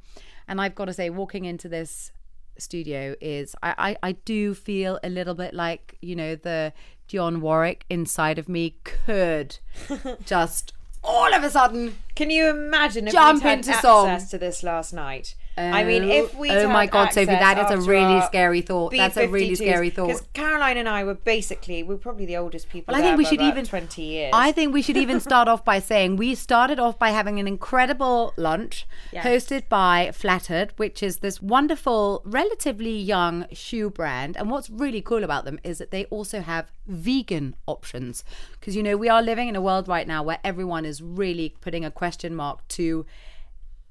And 0.47 0.59
I've 0.59 0.75
got 0.75 0.85
to 0.85 0.93
say, 0.93 1.09
walking 1.09 1.45
into 1.45 1.69
this 1.69 2.11
studio 2.57 3.15
is, 3.21 3.55
I, 3.63 3.97
I, 4.03 4.09
I 4.09 4.11
do 4.13 4.53
feel 4.53 4.99
a 5.03 5.09
little 5.09 5.33
bit 5.33 5.53
like, 5.53 5.97
you 6.01 6.15
know, 6.15 6.35
the 6.35 6.73
Dionne 7.09 7.39
Warwick 7.39 7.85
inside 7.89 8.39
of 8.39 8.47
me 8.49 8.77
could 8.83 9.59
just 10.25 10.73
all 11.03 11.33
of 11.33 11.43
a 11.43 11.49
sudden 11.49 11.97
Can 12.15 12.29
you 12.29 12.49
imagine 12.49 13.07
if 13.07 13.13
Jump 13.13 13.43
had 13.43 13.59
into 13.59 13.71
access 13.71 13.81
song. 13.81 14.19
to 14.29 14.37
this 14.37 14.63
last 14.63 14.93
night? 14.93 15.35
I 15.57 15.83
mean, 15.83 16.03
oh, 16.03 16.07
if 16.07 16.35
we 16.35 16.49
Oh 16.49 16.67
my 16.67 16.87
God, 16.87 17.13
Sophie, 17.13 17.25
that 17.25 17.71
is 17.71 17.71
a 17.85 17.89
really 17.89 18.21
scary 18.21 18.61
thought. 18.61 18.91
That's 18.91 19.17
a 19.17 19.27
really 19.27 19.55
scary 19.55 19.89
thought. 19.89 20.07
Because 20.07 20.27
Caroline 20.33 20.77
and 20.77 20.89
I 20.89 21.03
were 21.03 21.13
basically 21.13 21.83
we're 21.83 21.97
probably 21.97 22.25
the 22.25 22.37
oldest 22.37 22.69
people. 22.69 22.93
Well, 22.93 23.01
I 23.01 23.05
think 23.05 23.17
we 23.17 23.25
should 23.25 23.41
even 23.41 23.65
twenty 23.65 24.01
years. 24.03 24.31
I 24.33 24.51
think 24.51 24.73
we 24.73 24.81
should 24.81 24.97
even 24.97 25.19
start 25.29 25.47
off 25.47 25.63
by 25.63 25.79
saying 25.79 26.17
we 26.17 26.33
started 26.35 26.79
off 26.79 26.97
by 26.97 27.09
having 27.09 27.39
an 27.39 27.47
incredible 27.47 28.33
lunch 28.37 28.87
Yes. 29.11 29.25
hosted 29.25 29.69
by 29.69 30.11
Flattered, 30.13 30.73
which 30.77 31.03
is 31.03 31.17
this 31.17 31.41
wonderful, 31.41 32.21
relatively 32.25 32.97
young 32.97 33.45
shoe 33.51 33.89
brand. 33.89 34.35
And 34.37 34.49
what's 34.49 34.69
really 34.69 35.01
cool 35.01 35.23
about 35.23 35.45
them 35.45 35.59
is 35.63 35.77
that 35.77 35.91
they 35.91 36.05
also 36.05 36.41
have 36.41 36.71
vegan 36.87 37.55
options. 37.67 38.23
Because 38.53 38.75
you 38.75 38.81
know 38.81 38.97
we 38.97 39.09
are 39.09 39.21
living 39.21 39.47
in 39.49 39.55
a 39.55 39.61
world 39.61 39.87
right 39.87 40.07
now 40.07 40.23
where 40.23 40.39
everyone 40.43 40.85
is 40.85 41.01
really 41.01 41.55
putting 41.61 41.85
a 41.85 41.91
question 41.91 42.33
mark 42.35 42.67
to 42.69 43.05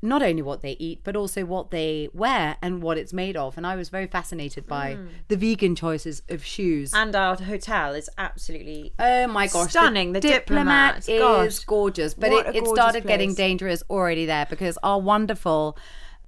not 0.04 0.20
only 0.20 0.42
what 0.42 0.62
they 0.62 0.72
eat, 0.80 1.00
but 1.04 1.14
also 1.14 1.44
what 1.44 1.70
they 1.70 2.08
wear 2.12 2.56
and 2.60 2.82
what 2.82 2.98
it's 2.98 3.12
made 3.12 3.36
of. 3.36 3.56
And 3.56 3.64
I 3.64 3.76
was 3.76 3.88
very 3.88 4.08
fascinated 4.08 4.66
by 4.66 4.94
Hmm. 4.94 5.06
the 5.28 5.36
vegan 5.36 5.76
choices 5.76 6.22
of 6.28 6.44
shoes. 6.44 6.92
and 6.92 7.14
our 7.14 7.36
hotel 7.36 7.94
is 7.94 8.10
absolutely 8.18 8.92
Oh 8.98 9.28
my 9.28 9.46
gosh, 9.46 9.70
Stunning, 9.70 10.12
the 10.12 10.20
Diplomat. 10.20 11.08
is 11.08 11.18
Gosh, 11.20 11.58
gorgeous, 11.60 12.14
but 12.14 12.32
it, 12.32 12.44
gorgeous 12.52 12.68
started 12.70 13.06
getting 13.06 13.34
dangerous 13.34 13.82
already 13.88 14.26
there 14.26 14.46
because 14.50 14.76
our 14.82 15.00
wonderful 15.00 15.76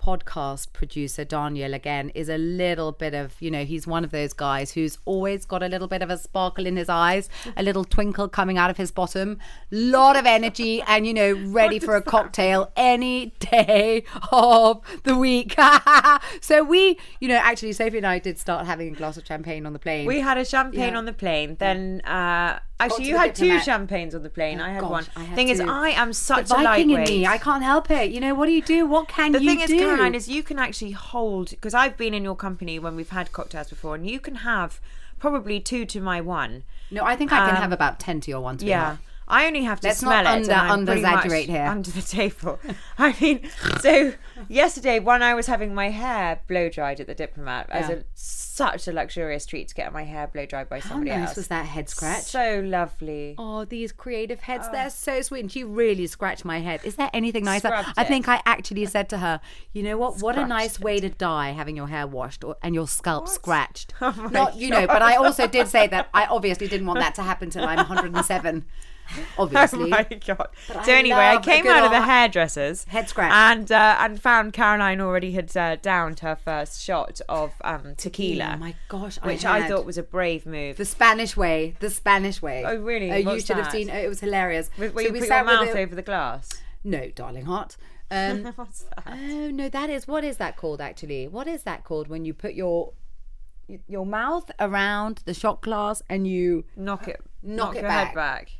podcast 0.02 0.72
producer 0.72 1.24
Daniel 1.24 1.72
again 1.74 2.10
is 2.10 2.28
a 2.28 2.36
little 2.38 2.92
bit 2.92 3.14
of 3.14 3.34
you 3.40 3.50
know 3.50 3.64
he's 3.64 3.86
one 3.86 4.04
of 4.04 4.10
those 4.10 4.32
guys 4.32 4.72
who's 4.72 4.98
always 5.04 5.44
got 5.46 5.62
a 5.62 5.66
little 5.68 5.88
bit 5.88 6.02
of 6.02 6.10
a 6.10 6.18
sparkle 6.18 6.66
in 6.66 6.76
his 6.76 6.88
eyes 6.88 7.28
a 7.56 7.62
little 7.62 7.84
twinkle 7.84 8.28
coming 8.28 8.58
out 8.58 8.68
of 8.70 8.76
his 8.76 8.90
bottom 8.90 9.38
lot 9.70 10.16
of 10.16 10.26
energy 10.26 10.82
and 10.82 11.06
you 11.06 11.14
know 11.14 11.32
ready 11.46 11.78
for 11.78 11.96
a 11.96 12.02
cocktail 12.02 12.70
any 12.76 13.34
day 13.40 14.04
of 14.30 14.82
the 15.04 15.16
week 15.16 15.54
so 16.40 16.62
we 16.62 16.98
you 17.20 17.28
know 17.28 17.36
actually 17.36 17.72
Sophie 17.72 17.96
and 17.98 18.06
I 18.06 18.18
did 18.18 18.38
start 18.38 18.66
having 18.66 18.88
a 18.92 18.96
glass 18.96 19.16
of 19.16 19.26
champagne 19.26 19.64
on 19.66 19.72
the 19.72 19.78
plane 19.78 20.06
We 20.06 20.20
had 20.20 20.36
a 20.38 20.44
champagne 20.44 20.92
Yeah. 20.92 20.98
on 20.98 21.04
the 21.06 21.12
plane. 21.12 21.56
Then, 21.58 22.00
uh, 22.02 22.58
actually, 22.80 23.06
you 23.06 23.16
had 23.16 23.34
two 23.34 23.44
Diplomat. 23.44 23.64
champagnes 23.64 24.14
on 24.14 24.22
the 24.22 24.30
plane. 24.30 24.60
Oh, 24.60 24.64
I 24.64 24.70
had 24.70 24.80
gosh, 24.80 24.90
one. 24.90 25.06
I 25.16 25.26
thing 25.34 25.48
is. 25.48 25.60
I 25.60 25.90
am 25.90 26.12
such 26.12 26.48
the 26.48 26.54
a 26.56 26.62
Viking 26.62 26.88
lightweight. 26.90 27.08
in 27.10 27.20
me. 27.20 27.26
I 27.26 27.38
can't 27.38 27.62
help 27.62 27.90
it. 27.90 28.10
You 28.10 28.20
know, 28.20 28.34
what 28.34 28.46
do 28.46 28.52
you 28.52 28.62
do? 28.62 28.86
What 28.86 29.08
can 29.08 29.32
the 29.32 29.42
you 29.42 29.50
do? 29.50 29.60
The 29.60 29.66
thing 29.66 29.78
is? 29.78 29.82
Caroline, 29.84 30.14
is 30.14 30.28
you 30.28 30.42
can 30.42 30.58
actually 30.58 30.90
hold 30.92 31.50
because 31.50 31.74
I've 31.74 31.96
been 31.96 32.14
in 32.14 32.24
your 32.24 32.36
company 32.36 32.78
when 32.78 32.96
we've 32.96 33.10
had 33.10 33.32
cocktails 33.32 33.68
before, 33.70 33.94
and 33.94 34.08
you 34.08 34.18
can 34.20 34.36
have 34.36 34.80
probably 35.18 35.60
two 35.60 35.84
to 35.86 36.00
my 36.00 36.20
one. 36.20 36.64
no, 36.90 37.04
I 37.04 37.16
think 37.16 37.32
I 37.32 37.46
can 37.46 37.56
Um, 37.56 37.62
have 37.62 37.72
about 37.72 37.98
ten 38.00 38.20
to 38.22 38.30
your 38.30 38.40
one. 38.40 38.58
Yeah. 38.60 38.96
sweetheart. 38.96 38.98
I 39.26 39.46
only 39.46 39.62
have 39.64 39.80
to 39.80 39.88
Let's 39.88 40.00
smell 40.00 40.22
not 40.22 40.26
it. 40.26 40.42
under- 40.42 40.52
I'm 40.52 40.70
under-exaggerate 40.70 41.48
here. 41.48 41.62
Under 41.64 41.90
the 41.90 42.02
table. 42.02 42.58
I 42.98 43.14
mean, 43.20 43.48
so 43.80 44.12
yesterday 44.48 44.98
when 44.98 45.22
I 45.22 45.34
was 45.34 45.46
having 45.46 45.74
my 45.74 45.90
hair 45.90 46.40
blow 46.46 46.68
dried 46.68 47.00
at 47.00 47.06
the 47.06 47.14
Diplomat, 47.14 47.68
as 47.70 47.88
Yeah. 47.88 47.94
a 47.96 48.02
such 48.14 48.86
a 48.86 48.92
luxurious 48.92 49.44
treat 49.46 49.66
to 49.66 49.74
get 49.74 49.92
my 49.92 50.04
hair 50.04 50.28
blow 50.28 50.46
dried 50.46 50.68
by 50.68 50.78
How 50.78 50.90
somebody 50.90 51.10
nice 51.10 51.28
else. 51.30 51.36
was 51.36 51.48
that 51.48 51.66
head 51.66 51.88
scratch? 51.88 52.22
So 52.24 52.60
lovely. 52.64 53.34
Oh, 53.36 53.64
these 53.64 53.90
creative 53.90 54.40
heads, 54.42 54.66
ah. 54.68 54.72
they're 54.72 54.90
so 54.90 55.22
sweet. 55.22 55.40
And 55.40 55.50
she 55.50 55.64
really 55.64 56.06
scratched 56.06 56.44
my 56.44 56.60
head. 56.60 56.80
Is 56.84 56.94
there 56.94 57.10
anything 57.12 57.44
nicer? 57.44 57.66
Scrubbed 57.68 57.88
I 57.96 58.02
it. 58.02 58.08
think 58.08 58.28
I 58.28 58.42
actually 58.46 58.86
said 58.86 59.08
to 59.08 59.18
her, 59.18 59.40
you 59.72 59.82
know 59.82 59.96
what? 59.96 60.20
What 60.22 60.38
a 60.38 60.46
nice 60.46 60.78
way 60.78 61.00
to 61.00 61.08
die 61.08 61.50
having 61.50 61.76
your 61.76 61.88
hair 61.88 62.06
washed 62.06 62.44
or, 62.44 62.56
and 62.62 62.74
your 62.74 62.86
scalp 62.86 63.28
scratched. 63.28 63.92
Oh 64.00 64.28
Not, 64.30 64.56
you 64.56 64.68
know, 64.70 64.86
but 64.86 65.02
I 65.02 65.16
also 65.16 65.46
did 65.48 65.66
say 65.68 65.86
that 65.88 66.08
I 66.14 66.26
obviously 66.26 66.68
didn't 66.68 66.86
want 66.86 67.00
that 67.00 67.14
to 67.16 67.22
happen 67.22 67.50
till 67.50 67.64
I'm 67.64 67.78
107. 67.88 68.64
Obviously. 69.38 69.84
Oh 69.84 69.86
my 69.88 70.02
god! 70.04 70.48
But 70.68 70.84
so 70.84 70.92
I 70.92 70.96
anyway, 70.96 71.18
I 71.18 71.40
came 71.40 71.66
out 71.66 71.84
of 71.84 71.90
the 71.90 72.02
hairdressers, 72.02 72.84
Head 72.84 73.08
scratch. 73.08 73.32
and 73.32 73.70
uh, 73.70 73.96
and 74.00 74.20
found 74.20 74.52
Caroline 74.52 75.00
already 75.00 75.32
had 75.32 75.54
uh, 75.56 75.76
downed 75.76 76.20
her 76.20 76.34
first 76.36 76.82
shot 76.82 77.20
of 77.28 77.52
um, 77.62 77.94
tequila. 77.96 78.52
Oh 78.54 78.58
my 78.58 78.74
gosh, 78.88 79.18
I 79.22 79.26
which 79.26 79.44
I, 79.44 79.60
had. 79.60 79.70
thought 79.70 79.84
was 79.86 79.98
a 79.98 80.02
brave 80.02 80.46
move. 80.46 80.76
The 80.76 80.84
Spanish 80.84 81.36
way, 81.36 81.76
the 81.80 81.90
Spanish 81.90 82.40
way. 82.42 82.64
Oh, 82.66 82.76
really? 82.76 83.10
Oh, 83.12 83.16
you 83.16 83.26
What's 83.26 83.46
should 83.46 83.56
have 83.56 83.70
seen. 83.70 83.90
Oh, 83.90 83.96
it 83.96 84.08
was 84.08 84.20
hilarious. 84.20 84.70
Where 84.76 84.90
So 84.92 85.00
you 85.00 85.12
we 85.12 85.20
put 85.20 85.28
your 85.28 85.44
mouth 85.44 85.68
a- 85.74 85.78
over 85.78 85.94
the 85.94 86.02
glass. 86.02 86.48
No, 86.82 87.08
darling 87.10 87.44
heart. 87.46 87.76
Um, 88.10 88.44
What's 88.56 88.82
that? 88.82 89.04
oh 89.06 89.50
no, 89.50 89.68
that 89.68 89.90
is 89.90 90.06
what 90.08 90.24
is 90.24 90.36
that 90.38 90.56
called? 90.56 90.80
Actually, 90.80 91.28
what 91.28 91.46
is 91.46 91.62
that 91.64 91.84
called 91.84 92.08
when 92.08 92.24
you 92.24 92.34
put 92.34 92.54
your 92.54 92.92
your 93.88 94.04
mouth 94.04 94.50
around 94.60 95.22
the 95.24 95.32
shot 95.32 95.62
glass 95.62 96.02
and 96.10 96.26
you 96.26 96.64
knock 96.76 97.08
it, 97.08 97.20
Knock 97.42 97.56
knock, 97.68 97.76
it 97.76 97.80
your 97.80 97.88
back. 97.88 98.06
head 98.08 98.14
back. 98.14 98.50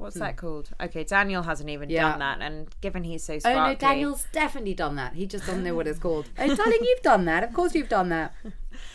What's 0.00 0.16
that 0.16 0.36
called? 0.38 0.70
Okay, 0.80 1.04
Daniel 1.04 1.42
hasn't 1.42 1.68
even 1.68 1.90
Yeah. 1.90 2.10
done 2.10 2.18
that, 2.20 2.40
and 2.40 2.68
given 2.80 3.04
he's 3.04 3.22
so 3.22 3.38
Oh 3.44 3.52
no, 3.54 3.74
Daniel's 3.74 4.26
definitely 4.32 4.72
done 4.74 4.96
that. 4.96 5.12
He 5.14 5.26
just 5.26 5.46
doesn't 5.46 5.62
know 5.62 5.74
what 5.74 5.86
it's 5.86 5.98
called. 6.06 6.30
Oh, 6.38 6.54
darling, 6.56 6.78
you've 6.82 7.02
done 7.02 7.26
that. 7.26 7.44
Of 7.44 7.52
course, 7.52 7.74
you've 7.74 7.88
done 7.90 8.08
that. 8.08 8.34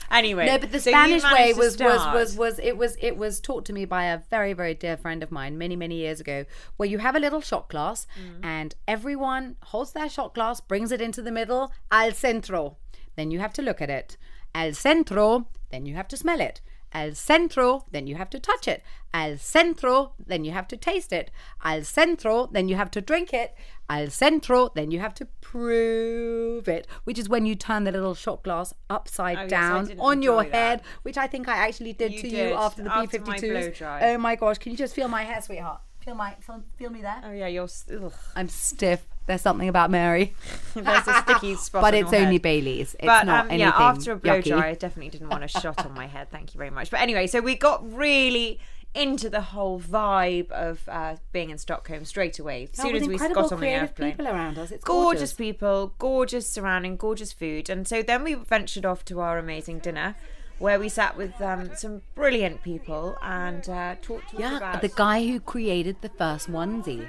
Anyway, 0.09 0.45
No, 0.47 0.57
but 0.57 0.71
the 0.71 0.79
so 0.79 0.89
you 0.89 0.95
Spanish 0.95 1.23
way 1.31 1.51
to 1.51 1.57
was, 1.59 1.77
was 1.77 1.99
start. 1.99 2.15
was 2.15 2.35
was 2.37 2.59
it 2.59 2.77
was 2.77 2.95
it 3.01 3.17
was 3.17 3.39
taught 3.39 3.65
to 3.65 3.73
me 3.73 3.85
by 3.85 4.05
a 4.05 4.19
very 4.29 4.53
very 4.53 4.73
dear 4.73 4.95
friend 4.97 5.21
of 5.21 5.31
mine 5.31 5.57
many 5.57 5.75
many 5.75 5.95
years 5.95 6.19
ago. 6.19 6.45
Where 6.77 6.87
you 6.89 6.99
have 6.99 7.15
a 7.15 7.19
little 7.19 7.41
shot 7.41 7.69
glass 7.69 8.07
Mm. 8.19 8.39
and 8.43 8.75
everyone 8.87 9.57
holds 9.63 9.91
their 9.91 10.09
shot 10.09 10.33
glass, 10.33 10.59
brings 10.61 10.91
it 10.91 11.01
into 11.01 11.21
the 11.21 11.31
middle, 11.31 11.71
al 11.91 12.11
centro. 12.13 12.77
Then 13.15 13.29
you 13.31 13.39
have 13.39 13.53
to 13.53 13.61
look 13.61 13.81
at 13.81 13.89
it. 13.89 14.17
Al 14.55 14.73
centro. 14.73 15.47
Then 15.71 15.85
you 15.85 15.95
have 15.95 16.07
to 16.09 16.17
smell 16.17 16.39
it. 16.39 16.61
Al 16.95 17.13
centro, 17.13 17.86
then 17.91 18.08
you 18.08 18.15
have 18.15 18.29
to 18.29 18.39
touch 18.39 18.67
it. 18.73 18.81
Al 19.13 19.38
centro, 19.38 20.13
then 20.31 20.45
you 20.45 20.51
have 20.51 20.67
to 20.69 20.77
taste 20.77 21.12
it. 21.12 21.29
Al 21.63 21.84
centro, 21.84 22.47
then 22.55 22.69
you 22.69 22.75
have 22.77 22.89
to 22.91 23.01
drink 23.01 23.34
it. 23.34 23.53
Al 23.89 24.08
centro, 24.10 24.69
then 24.75 24.91
you 24.91 24.99
have 24.99 25.13
to 25.15 25.25
prove 25.41 26.67
it, 26.69 26.88
which 27.03 27.19
is 27.19 27.27
when 27.27 27.45
you 27.45 27.53
turn 27.55 27.84
the 27.84 27.91
little 27.91 28.15
shot 28.15 28.43
glass 28.43 28.73
upside 28.89 29.38
Oh, 29.38 29.47
down 29.47 29.86
didn't 29.88 29.99
on 29.99 30.21
your 30.21 30.43
that. 30.43 30.53
head, 30.53 30.81
which 31.03 31.17
I 31.17 31.27
think 31.27 31.47
I 31.49 31.58
actually 31.67 31.93
did 31.93 32.13
You 32.13 32.21
to 32.21 32.29
did, 32.29 32.49
you 32.49 32.55
after 32.55 32.84
the 32.84 32.93
after 32.93 33.19
my 33.21 33.38
B52s. 33.38 33.77
dry. 33.77 34.13
Oh 34.13 34.17
my 34.17 34.36
gosh, 34.36 34.58
can 34.58 34.71
you 34.71 34.77
just 34.77 34.95
feel 34.95 35.08
my 35.10 35.23
hair, 35.23 35.41
sweetheart? 35.41 35.81
Feel 36.03 36.15
my 36.15 36.36
feel, 36.39 36.63
feel 36.77 36.89
me 36.91 37.01
there? 37.01 37.21
Oh 37.25 37.31
yeah, 37.31 37.47
you're. 37.47 37.67
Ugh. 37.93 38.13
I'm 38.36 38.47
stiff 38.47 39.05
There's 39.27 39.41
something 39.41 39.67
about 39.69 39.89
Mary. 39.89 40.33
There's 40.75 41.07
a 41.07 41.13
sticky 41.23 41.55
spot. 41.65 41.81
but 41.81 41.93
on 41.93 41.99
it's 42.01 42.11
your 42.11 42.21
only 42.21 42.33
head. 42.35 42.41
Bailey's. 42.43 42.93
It's 42.95 43.05
but 43.05 43.23
not 43.25 43.41
um, 43.45 43.51
anything 43.51 43.59
yeah, 43.67 43.73
after 43.75 44.11
a 44.11 44.15
blow 44.17 44.39
yucky. 44.39 44.45
dry, 44.49 44.69
I 44.69 44.73
definitely 44.75 45.09
didn't 45.09 45.29
want 45.29 45.43
a 45.43 45.47
shot 45.47 45.85
on 45.85 45.93
my 45.93 46.05
head. 46.07 46.29
Thank 46.31 46.53
you 46.53 46.57
very 46.59 46.69
much. 46.69 46.91
But 46.91 46.99
anyway, 47.01 47.27
so 47.27 47.39
we 47.41 47.55
got 47.55 47.81
really 47.91 48.59
into 48.93 49.29
the 49.29 49.41
whole 49.41 49.77
vibe 49.79 50.49
of 50.51 50.88
uh, 50.88 51.15
being 51.33 51.49
in 51.49 51.57
Stockholm 51.57 52.05
straight 52.05 52.39
away. 52.39 52.69
As 52.71 52.79
Oh, 52.79 52.83
soon 52.83 52.95
as 52.95 53.07
we 53.07 53.17
got 53.17 53.51
on 53.51 53.59
the 53.59 53.67
airplane, 53.67 54.11
people 54.11 54.27
around 54.27 54.57
us. 54.57 54.71
It's 54.71 54.83
gorgeous, 54.83 55.19
gorgeous. 55.19 55.33
people, 55.33 55.93
gorgeous 55.99 56.49
surrounding, 56.49 56.95
gorgeous 56.95 57.33
food, 57.33 57.69
and 57.69 57.85
so 57.88 58.01
then 58.01 58.23
we 58.23 58.35
ventured 58.35 58.85
off 58.85 59.03
to 59.05 59.19
our 59.19 59.38
amazing 59.38 59.79
dinner. 59.79 60.15
Where 60.57 60.79
we 60.79 60.88
sat 60.88 61.17
with 61.17 61.41
um, 61.41 61.71
some 61.75 62.01
brilliant 62.15 62.63
people 62.63 63.17
and 63.21 63.67
uh, 63.67 63.95
talked 64.01 64.29
to 64.29 64.38
Yeah, 64.38 64.55
about 64.55 64.81
the 64.81 64.88
guy 64.88 65.27
who 65.27 65.41
created 65.41 65.97
the 65.99 66.07
first 66.07 66.49
onesie. 66.49 67.05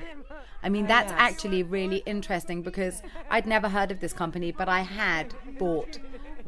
I 0.63 0.69
mean, 0.69 0.87
that's 0.87 1.11
yes. 1.11 1.21
actually 1.21 1.63
really 1.63 2.03
interesting 2.07 2.63
because 2.63 3.03
I'd 3.31 3.47
never 3.47 3.69
heard 3.69 3.91
of 3.91 4.01
this 4.01 4.13
company, 4.13 4.53
but 4.53 4.69
I 4.69 4.81
had 4.81 5.35
bought 5.59 5.99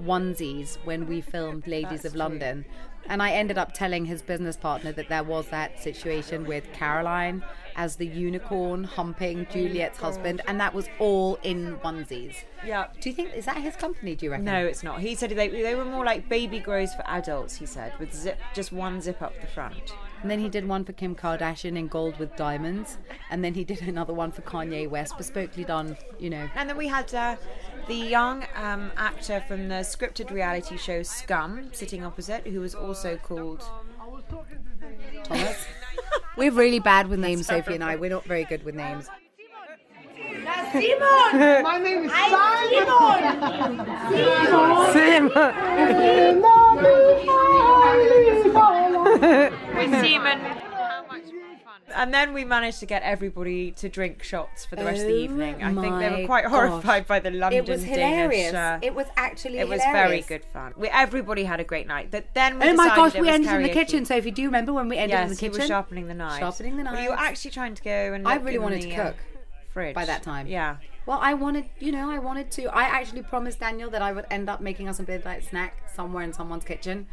onesies 0.00 0.76
when 0.84 1.06
we 1.06 1.20
filmed 1.20 1.66
Ladies 1.66 2.04
of 2.04 2.14
London. 2.14 2.64
And 3.06 3.22
I 3.22 3.30
ended 3.30 3.56
up 3.56 3.72
telling 3.72 4.04
his 4.04 4.20
business 4.20 4.56
partner 4.56 4.92
that 4.92 5.08
there 5.08 5.22
was 5.22 5.48
that 5.48 5.82
situation 5.82 6.44
with 6.44 6.70
Caroline 6.72 7.42
as 7.74 7.96
the 7.96 8.06
unicorn 8.06 8.84
humping 8.84 9.46
Juliet's 9.50 9.98
husband, 9.98 10.42
and 10.46 10.60
that 10.60 10.74
was 10.74 10.88
all 10.98 11.38
in 11.42 11.76
onesies. 11.76 12.34
Yeah. 12.66 12.88
Do 13.00 13.08
you 13.08 13.14
think, 13.14 13.34
is 13.34 13.46
that 13.46 13.58
his 13.58 13.76
company, 13.76 14.14
do 14.14 14.26
you 14.26 14.32
reckon? 14.32 14.44
No, 14.44 14.66
it's 14.66 14.82
not. 14.82 15.00
He 15.00 15.14
said 15.14 15.30
they, 15.30 15.48
they 15.48 15.74
were 15.74 15.84
more 15.84 16.04
like 16.04 16.28
baby 16.28 16.58
grows 16.58 16.92
for 16.92 17.02
adults. 17.06 17.54
He 17.54 17.66
said 17.66 17.92
with 17.98 18.12
zip, 18.12 18.38
just 18.52 18.72
one 18.72 19.00
zip 19.00 19.22
up 19.22 19.40
the 19.40 19.46
front. 19.46 19.94
And 20.22 20.30
then 20.30 20.40
he 20.40 20.48
did 20.48 20.66
one 20.66 20.84
for 20.84 20.92
Kim 20.92 21.14
Kardashian 21.14 21.76
in 21.76 21.86
gold 21.88 22.18
with 22.18 22.34
diamonds. 22.36 22.98
And 23.30 23.44
then 23.44 23.54
he 23.54 23.64
did 23.64 23.82
another 23.82 24.12
one 24.12 24.32
for 24.32 24.42
Kanye 24.42 24.88
West, 24.88 25.16
bespokely 25.16 25.66
done, 25.66 25.96
you 26.18 26.30
know. 26.30 26.48
And 26.54 26.68
then 26.68 26.76
we 26.76 26.88
had 26.88 27.14
uh, 27.14 27.36
the 27.86 27.94
young 27.94 28.44
um, 28.56 28.90
actor 28.96 29.42
from 29.46 29.68
the 29.68 29.76
scripted 29.76 30.30
reality 30.30 30.76
show 30.76 31.02
Scum 31.02 31.70
sitting 31.72 32.04
opposite, 32.04 32.46
who 32.46 32.60
was 32.60 32.74
also 32.74 33.16
called. 33.16 33.62
Thomas. 35.24 35.66
We're 36.36 36.52
really 36.52 36.80
bad 36.80 37.08
with 37.08 37.18
names, 37.18 37.46
Sophie 37.46 37.74
and 37.74 37.84
I. 37.84 37.96
We're 37.96 38.10
not 38.10 38.24
very 38.24 38.44
good 38.44 38.64
with 38.64 38.74
names. 38.74 39.08
My 40.48 41.78
name 41.82 42.04
is 42.04 42.12
Simon. 42.12 43.78
with 48.58 49.90
Simon. 49.92 50.56
And 51.94 52.12
then 52.14 52.32
we 52.34 52.44
managed 52.44 52.80
to 52.80 52.86
get 52.86 53.02
everybody 53.02 53.72
to 53.72 53.88
drink 53.88 54.22
shots 54.22 54.64
for 54.64 54.76
the 54.76 54.84
rest 54.84 55.00
of 55.00 55.06
the 55.08 55.14
Oh 55.14 55.16
evening. 55.16 55.62
I 55.64 55.72
think 55.74 55.98
they 55.98 56.20
were 56.20 56.26
quite 56.26 56.44
gosh. 56.44 56.52
horrified 56.52 57.06
by 57.06 57.18
the 57.18 57.30
London 57.30 57.64
It 57.64 57.68
was 57.68 57.82
hilarious. 57.82 58.52
Danish. 58.52 58.82
uh, 58.84 58.86
It 58.86 58.94
was 58.94 59.06
actually 59.16 59.58
it 59.58 59.68
was 59.68 59.82
hilarious. 59.82 60.26
very 60.26 60.40
good 60.40 60.44
fun. 60.52 60.74
We, 60.76 60.88
everybody 60.88 61.44
had 61.44 61.60
a 61.60 61.64
great 61.64 61.86
night. 61.88 62.10
That 62.12 62.34
then 62.34 62.58
we 62.58 62.68
Oh 62.68 62.74
my 62.74 62.88
gosh, 62.88 63.14
we 63.14 63.20
was 63.20 63.30
ended 63.30 63.52
in 63.52 63.62
the 63.62 63.68
kitchen, 63.70 64.04
Sophie. 64.04 64.30
Do 64.30 64.42
you 64.42 64.48
remember 64.48 64.72
when 64.74 64.88
we 64.88 64.96
ended 64.98 65.10
Yes, 65.18 65.22
in 65.24 65.28
the 65.30 65.34
kitchen? 65.36 65.46
you 65.46 65.50
kitchen? 65.58 65.62
were 65.64 65.66
sharpening 65.68 66.08
the 66.08 66.14
knives. 66.14 66.38
Sharpening 66.38 66.76
the 66.76 66.84
Well, 66.84 67.00
you 67.02 67.08
were 67.10 67.16
knives. 67.16 67.28
actually 67.30 67.50
trying 67.52 67.74
to 67.74 67.82
go 67.82 68.12
and. 68.12 68.28
I 68.28 68.36
really 68.36 68.58
wanted 68.58 68.82
the, 68.82 68.90
to 68.90 68.96
uh, 68.96 69.06
cook 69.06 69.16
fridge 69.70 69.94
by 69.94 70.04
that 70.04 70.22
time. 70.22 70.46
Yeah. 70.46 70.76
Well, 71.06 71.18
I 71.22 71.34
wanted, 71.34 71.70
you 71.78 71.90
know, 71.92 72.10
I 72.10 72.18
wanted 72.18 72.50
to. 72.52 72.64
I 72.66 72.82
actually 72.82 73.22
promised 73.22 73.60
Daniel 73.60 73.88
that 73.90 74.02
I 74.02 74.12
would 74.12 74.26
end 74.30 74.50
up 74.50 74.60
making 74.60 74.88
us 74.88 74.98
a 75.00 75.02
midnight 75.04 75.44
snack 75.44 75.88
somewhere 75.94 76.22
in 76.22 76.32
someone's 76.32 76.64
kitchen. 76.64 77.06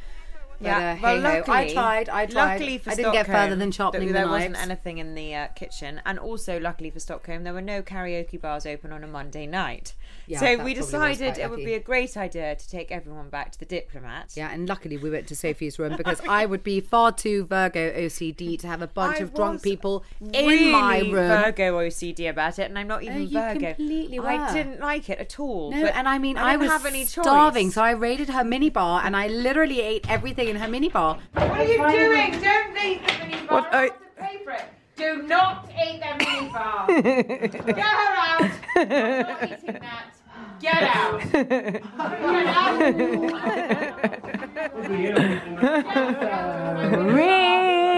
But, 0.60 0.66
Yeah, 0.68 0.78
uh, 0.78 0.98
well, 1.02 1.16
hey-ho. 1.16 1.28
I 1.28 1.38
luckily, 1.40 1.74
tried. 1.74 2.10
I 2.10 2.26
tried. 2.26 2.34
Luckily 2.52 2.78
for 2.78 2.92
I 2.92 2.96
didn't 2.96 3.12
get 3.14 3.26
further 3.28 3.56
than 3.56 3.72
sharpening 3.72 4.08
that 4.10 4.14
the 4.14 4.20
There 4.20 4.28
knives. 4.28 4.50
wasn't 4.52 4.70
anything 4.72 4.98
in 5.00 5.16
the 5.16 5.34
uh, 5.36 5.48
kitchen, 5.50 6.02
and 6.06 6.18
also 6.20 6.60
luckily 6.60 6.90
for 6.90 7.00
Stockholm, 7.00 7.44
there 7.44 7.54
were 7.54 7.62
no 7.62 7.82
karaoke 7.82 8.40
bars 8.40 8.66
open 8.66 8.92
on 8.92 9.04
a 9.04 9.08
Monday 9.08 9.46
night. 9.46 9.94
Yeah, 10.28 10.40
so 10.40 10.64
we 10.64 10.74
decided 10.74 11.38
it 11.38 11.50
would 11.50 11.64
be 11.64 11.74
a 11.76 11.80
great 11.80 12.18
idea 12.18 12.56
to 12.56 12.70
take 12.70 12.92
everyone 12.92 13.30
back 13.30 13.52
to 13.52 13.60
the 13.60 13.66
Diplomat. 13.66 14.32
Yeah, 14.36 14.50
and 14.52 14.68
luckily 14.68 14.98
we 14.98 15.10
went 15.10 15.28
to 15.28 15.36
Sophie's 15.36 15.78
room 15.78 15.96
because 15.98 16.20
I 16.28 16.46
would 16.48 16.64
be 16.64 16.80
far 16.82 17.12
too 17.12 17.46
Virgo 17.46 17.92
OCD 17.92 18.58
to 18.60 18.68
have 18.68 18.82
a 18.82 18.88
bunch 18.88 19.18
I 19.20 19.24
of 19.24 19.34
drunk 19.36 19.62
people 19.62 20.04
really 20.20 20.66
in 20.68 20.72
my 20.72 21.00
room. 21.00 21.14
Virgo 21.28 21.78
OCD 21.80 22.30
about 22.30 22.58
it, 22.60 22.64
and 22.70 22.80
I'm 22.80 22.88
not 22.88 23.04
even 23.04 23.18
Oh, 23.18 23.20
you 23.20 23.30
Virgo. 23.40 23.74
completely 23.74 24.20
I 24.20 24.52
didn't 24.54 24.80
like 24.80 25.10
it 25.10 25.20
at 25.20 25.40
all. 25.40 25.72
No, 25.72 25.82
but 25.84 25.96
and 25.96 26.08
I 26.08 26.18
mean, 26.18 26.38
I, 26.38 26.52
didn't 26.54 26.62
was 26.62 26.72
have 26.72 26.86
any 26.88 27.02
choice. 27.04 27.12
starving, 27.12 27.70
so 27.72 27.84
I 27.84 27.92
raided 27.92 28.30
her 28.30 28.44
mini 28.44 28.70
bar 28.70 29.02
and 29.06 29.16
I 29.16 29.28
literally 29.28 29.82
ate 29.82 30.10
everything 30.10 30.45
in 30.50 30.56
her 30.56 30.68
mini 30.68 30.90
bar. 30.90 31.20
What 31.34 31.52
are 31.52 31.64
you 31.64 31.78
doing? 31.78 32.42
Don't 32.42 32.74
leave 32.74 33.02
the 33.06 33.26
mini 33.26 33.48
bar. 33.48 33.68
I... 33.72 33.82
have 33.82 33.92
oh. 33.92 33.96
to 33.96 34.22
pay 34.22 34.44
for 34.44 34.52
it. 34.52 34.66
Do 34.96 35.24
not 35.24 35.70
eat 35.72 36.00
that 36.00 36.18
mini 36.20 36.50
bar. 36.50 36.88
Get 37.02 37.78
her 37.78 38.16
out. 38.22 38.52
I'm 38.76 38.90
not 39.28 39.44
eating 39.44 39.80
that. 39.82 40.16
Get 40.62 40.84
out. 40.84 41.20
Get 41.32 41.84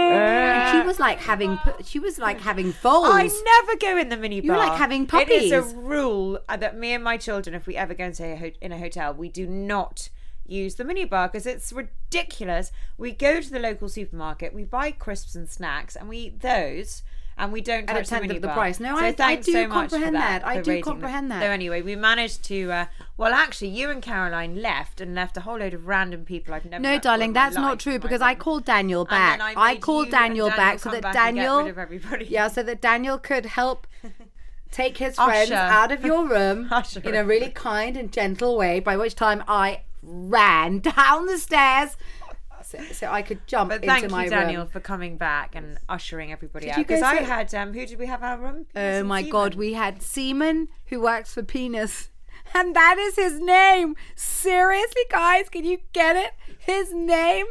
And 0.10 0.82
she 0.82 0.88
was 0.88 1.00
like 1.00 1.20
having, 1.20 1.58
pu- 1.58 1.84
she 1.84 2.00
was 2.00 2.18
like 2.18 2.40
having 2.42 2.72
foals. 2.74 3.10
I 3.10 3.24
never 3.24 3.78
go 3.78 3.98
in 3.98 4.10
the 4.10 4.18
mini 4.18 4.42
bar. 4.42 4.46
You 4.46 4.52
were 4.54 4.58
bar. 4.58 4.70
like 4.70 4.80
having 4.80 5.04
It 5.04 5.30
is 5.30 5.52
a 5.52 5.62
puppies. 5.62 5.76
rule 5.76 6.40
that 6.48 6.78
me 6.78 6.94
and 6.94 7.04
my 7.04 7.18
children, 7.18 7.56
if 7.56 7.68
we 7.68 7.76
ever 7.76 7.94
go 7.94 8.06
and 8.06 8.16
stay 8.16 8.32
a 8.32 8.38
ho- 8.38 8.52
in 8.60 8.72
a 8.72 8.80
hotel, 8.80 9.14
we 9.14 9.30
do 9.30 9.46
not 9.46 10.10
use 10.50 10.76
the 10.76 10.84
mini 10.84 11.06
bar 11.06 11.28
because 11.28 11.46
it's 11.46 11.72
ridiculous. 11.74 12.72
We 12.98 13.12
go 13.12 13.42
to 13.42 13.50
the 13.50 13.60
local 13.60 13.90
supermarket, 13.90 14.54
we 14.54 14.64
buy 14.64 14.92
crisps 14.92 15.36
and 15.36 15.50
snacks, 15.50 15.96
and 15.96 16.10
we 16.10 16.18
eat 16.18 16.42
those. 16.42 17.04
And 17.40 17.54
we 17.54 17.62
don't 17.62 17.88
At 17.88 17.96
a 17.96 18.00
touch 18.00 18.10
tenth 18.10 18.30
the 18.30 18.38
of 18.38 18.42
the 18.42 18.48
price. 18.48 18.80
No, 18.80 18.98
So 18.98 19.06
I- 19.06 19.16
I 19.20 19.36
do 19.36 19.52
so 19.52 19.68
comprehend 19.68 20.16
that. 20.16 20.44
I 20.44 20.56
do 20.56 20.72
rating 20.72 20.74
them. 20.74 20.82
comprehend 20.82 21.30
that. 21.30 21.44
So 21.44 21.52
anyway, 21.52 21.84
we 21.84 21.96
managed 21.96 22.44
to. 22.46 22.72
Uh, 22.72 22.86
well, 23.16 23.32
actually, 23.32 23.68
you 23.68 23.92
and 23.92 24.02
Caroline 24.02 24.60
left 24.60 25.00
and 25.00 25.14
left 25.14 25.38
a 25.38 25.42
whole 25.42 25.60
load 25.60 25.76
of 25.76 25.86
random 25.88 26.26
people 26.26 26.56
I've 26.56 26.66
never. 26.66 26.82
No, 26.82 26.98
darling, 26.98 27.34
that's 27.34 27.56
not 27.56 27.80
true 27.80 28.00
because 28.00 28.22
I 28.22 28.34
called 28.34 28.66
Daniel 28.66 29.06
back. 29.06 29.40
I 29.40 29.54
I 29.56 29.76
called 29.78 30.10
Daniel 30.10 30.48
Daniel 30.48 30.58
back 30.58 30.80
so 30.80 30.90
that 30.90 31.04
back 31.04 31.14
Daniel, 31.14 31.60
rid 31.62 31.68
of 31.70 31.78
everybody. 31.78 32.26
yeah, 32.30 32.48
so 32.48 32.64
that 32.64 32.82
Daniel 32.82 33.20
could 33.20 33.46
help 33.46 33.86
take 34.72 34.98
his 34.98 35.16
friends 35.16 35.52
Usher. 35.52 35.60
out 35.60 35.92
of 35.92 36.04
your 36.04 36.28
room 36.28 36.68
Usher 36.72 37.02
in 37.02 37.14
a 37.14 37.24
really 37.24 37.52
kind 37.52 37.96
and 37.98 38.12
gentle 38.12 38.58
way. 38.58 38.80
By 38.80 38.98
which 38.98 39.14
time 39.14 39.44
I 39.48 39.82
ran 40.02 40.80
down 40.80 41.26
the 41.26 41.38
stairs 41.38 41.98
so, 42.64 42.80
so 42.92 43.08
I 43.08 43.22
could 43.22 43.46
jump 43.48 43.70
But 43.70 43.76
into 43.84 43.88
thank 43.88 44.12
my 44.12 44.26
you, 44.26 44.30
Daniel, 44.30 44.64
room. 44.64 44.72
for 44.72 44.80
coming 44.82 45.16
back 45.18 45.56
and 45.56 45.78
ushering 45.88 46.34
everybody 46.34 46.66
Did 46.66 46.72
out. 46.74 46.78
Because 46.80 47.02
I 47.02 47.20
see- 47.20 47.24
had, 47.24 47.56
um, 47.56 47.74
who 47.74 47.86
did 47.86 47.98
we 47.98 48.08
have 48.08 48.22
our 48.24 48.38
room? 48.38 48.66
Oh 48.76 49.04
my 49.04 49.22
god, 49.22 49.56
we 49.56 49.74
had 49.74 50.02
Seaman 50.02 50.68
who 50.88 51.00
works 51.00 51.34
for 51.34 51.44
Penis. 51.44 52.10
And 52.54 52.76
that 52.76 52.98
is 52.98 53.16
his 53.16 53.40
name. 53.40 53.96
Seriously, 54.16 55.02
guys, 55.10 55.48
can 55.50 55.64
you 55.66 55.80
get 55.94 56.16
it? 56.18 56.32
His 56.60 56.94
name 56.94 57.46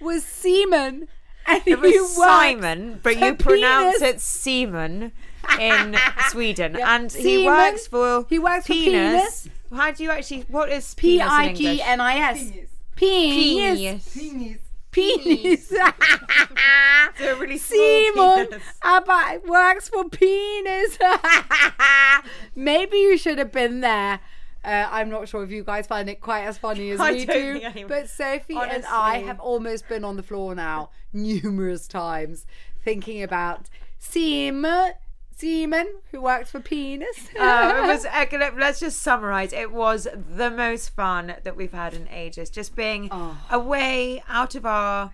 was 0.00 0.24
Seaman. 0.24 1.08
And 1.46 1.62
It 1.66 1.80
was 1.80 2.14
Simon, 2.16 3.00
but 3.02 3.14
for 3.14 3.24
you 3.26 3.34
pronounce 3.34 3.98
Penis. 3.98 4.14
it 4.14 4.20
Seaman 4.20 5.12
in 5.58 5.96
Sweden, 6.28 6.76
Yeah. 6.78 6.94
and 6.96 7.10
he 7.12 7.22
Seaman. 7.22 7.46
works 7.46 7.86
for 7.86 8.26
He 8.28 8.38
works 8.38 8.66
for 8.66 8.72
penis. 8.72 9.48
How 9.74 9.90
do 9.90 10.02
you 10.02 10.10
actually? 10.10 10.44
What 10.48 10.70
is 10.70 10.94
P 10.94 11.18
penis 11.18 11.22
in 11.26 11.28
I 11.32 11.42
English? 11.48 11.58
G 11.76 11.82
N 11.82 12.00
I 12.00 12.14
S. 12.16 12.50
Penis. 12.96 14.08
Penis. 14.14 14.58
Penis. 14.90 15.68
So 15.68 17.32
a 17.32 17.36
really 17.40 17.56
Simon 17.58 18.46
penis. 18.48 18.62
about 18.82 19.46
works 19.46 19.88
for 19.88 20.08
penis. 20.10 20.98
Maybe 22.54 22.98
you 22.98 23.16
should 23.16 23.38
have 23.38 23.52
been 23.52 23.80
there. 23.80 24.20
Uh, 24.64 24.86
I'm 24.90 25.08
not 25.10 25.28
sure 25.28 25.42
if 25.42 25.50
you 25.50 25.64
guys 25.64 25.86
find 25.88 26.08
it 26.08 26.20
quite 26.20 26.42
as 26.44 26.56
funny 26.56 26.90
as 26.90 27.00
I 27.00 27.12
we 27.12 27.24
don't 27.24 27.36
do, 27.36 27.52
think 27.54 27.64
anyone- 27.64 27.88
but 27.88 28.08
Sophie 28.10 28.54
and 28.56 28.84
I 28.86 29.18
have 29.18 29.40
almost 29.40 29.88
been 29.88 30.04
on 30.04 30.16
the 30.16 30.22
floor 30.22 30.54
now 30.54 30.90
numerous 31.12 31.88
times 31.88 32.46
thinking 32.84 33.22
about 33.24 33.68
Seaman, 33.98 34.92
Seaman 35.46 35.88
who 36.12 36.20
works 36.22 36.50
for 36.52 36.60
penis. 36.60 37.28
Oh, 37.38 37.84
it 37.84 37.86
was. 37.88 38.04
uh, 38.06 38.50
Let's 38.56 38.78
just 38.78 39.00
summarize. 39.02 39.52
It 39.52 39.72
was 39.72 40.06
the 40.14 40.50
most 40.50 40.90
fun 40.90 41.34
that 41.42 41.56
we've 41.56 41.72
had 41.72 41.94
in 41.94 42.06
ages. 42.08 42.48
Just 42.48 42.76
being 42.76 43.08
Oh. 43.10 43.36
away 43.50 44.22
out 44.28 44.54
of 44.54 44.64
our 44.64 45.12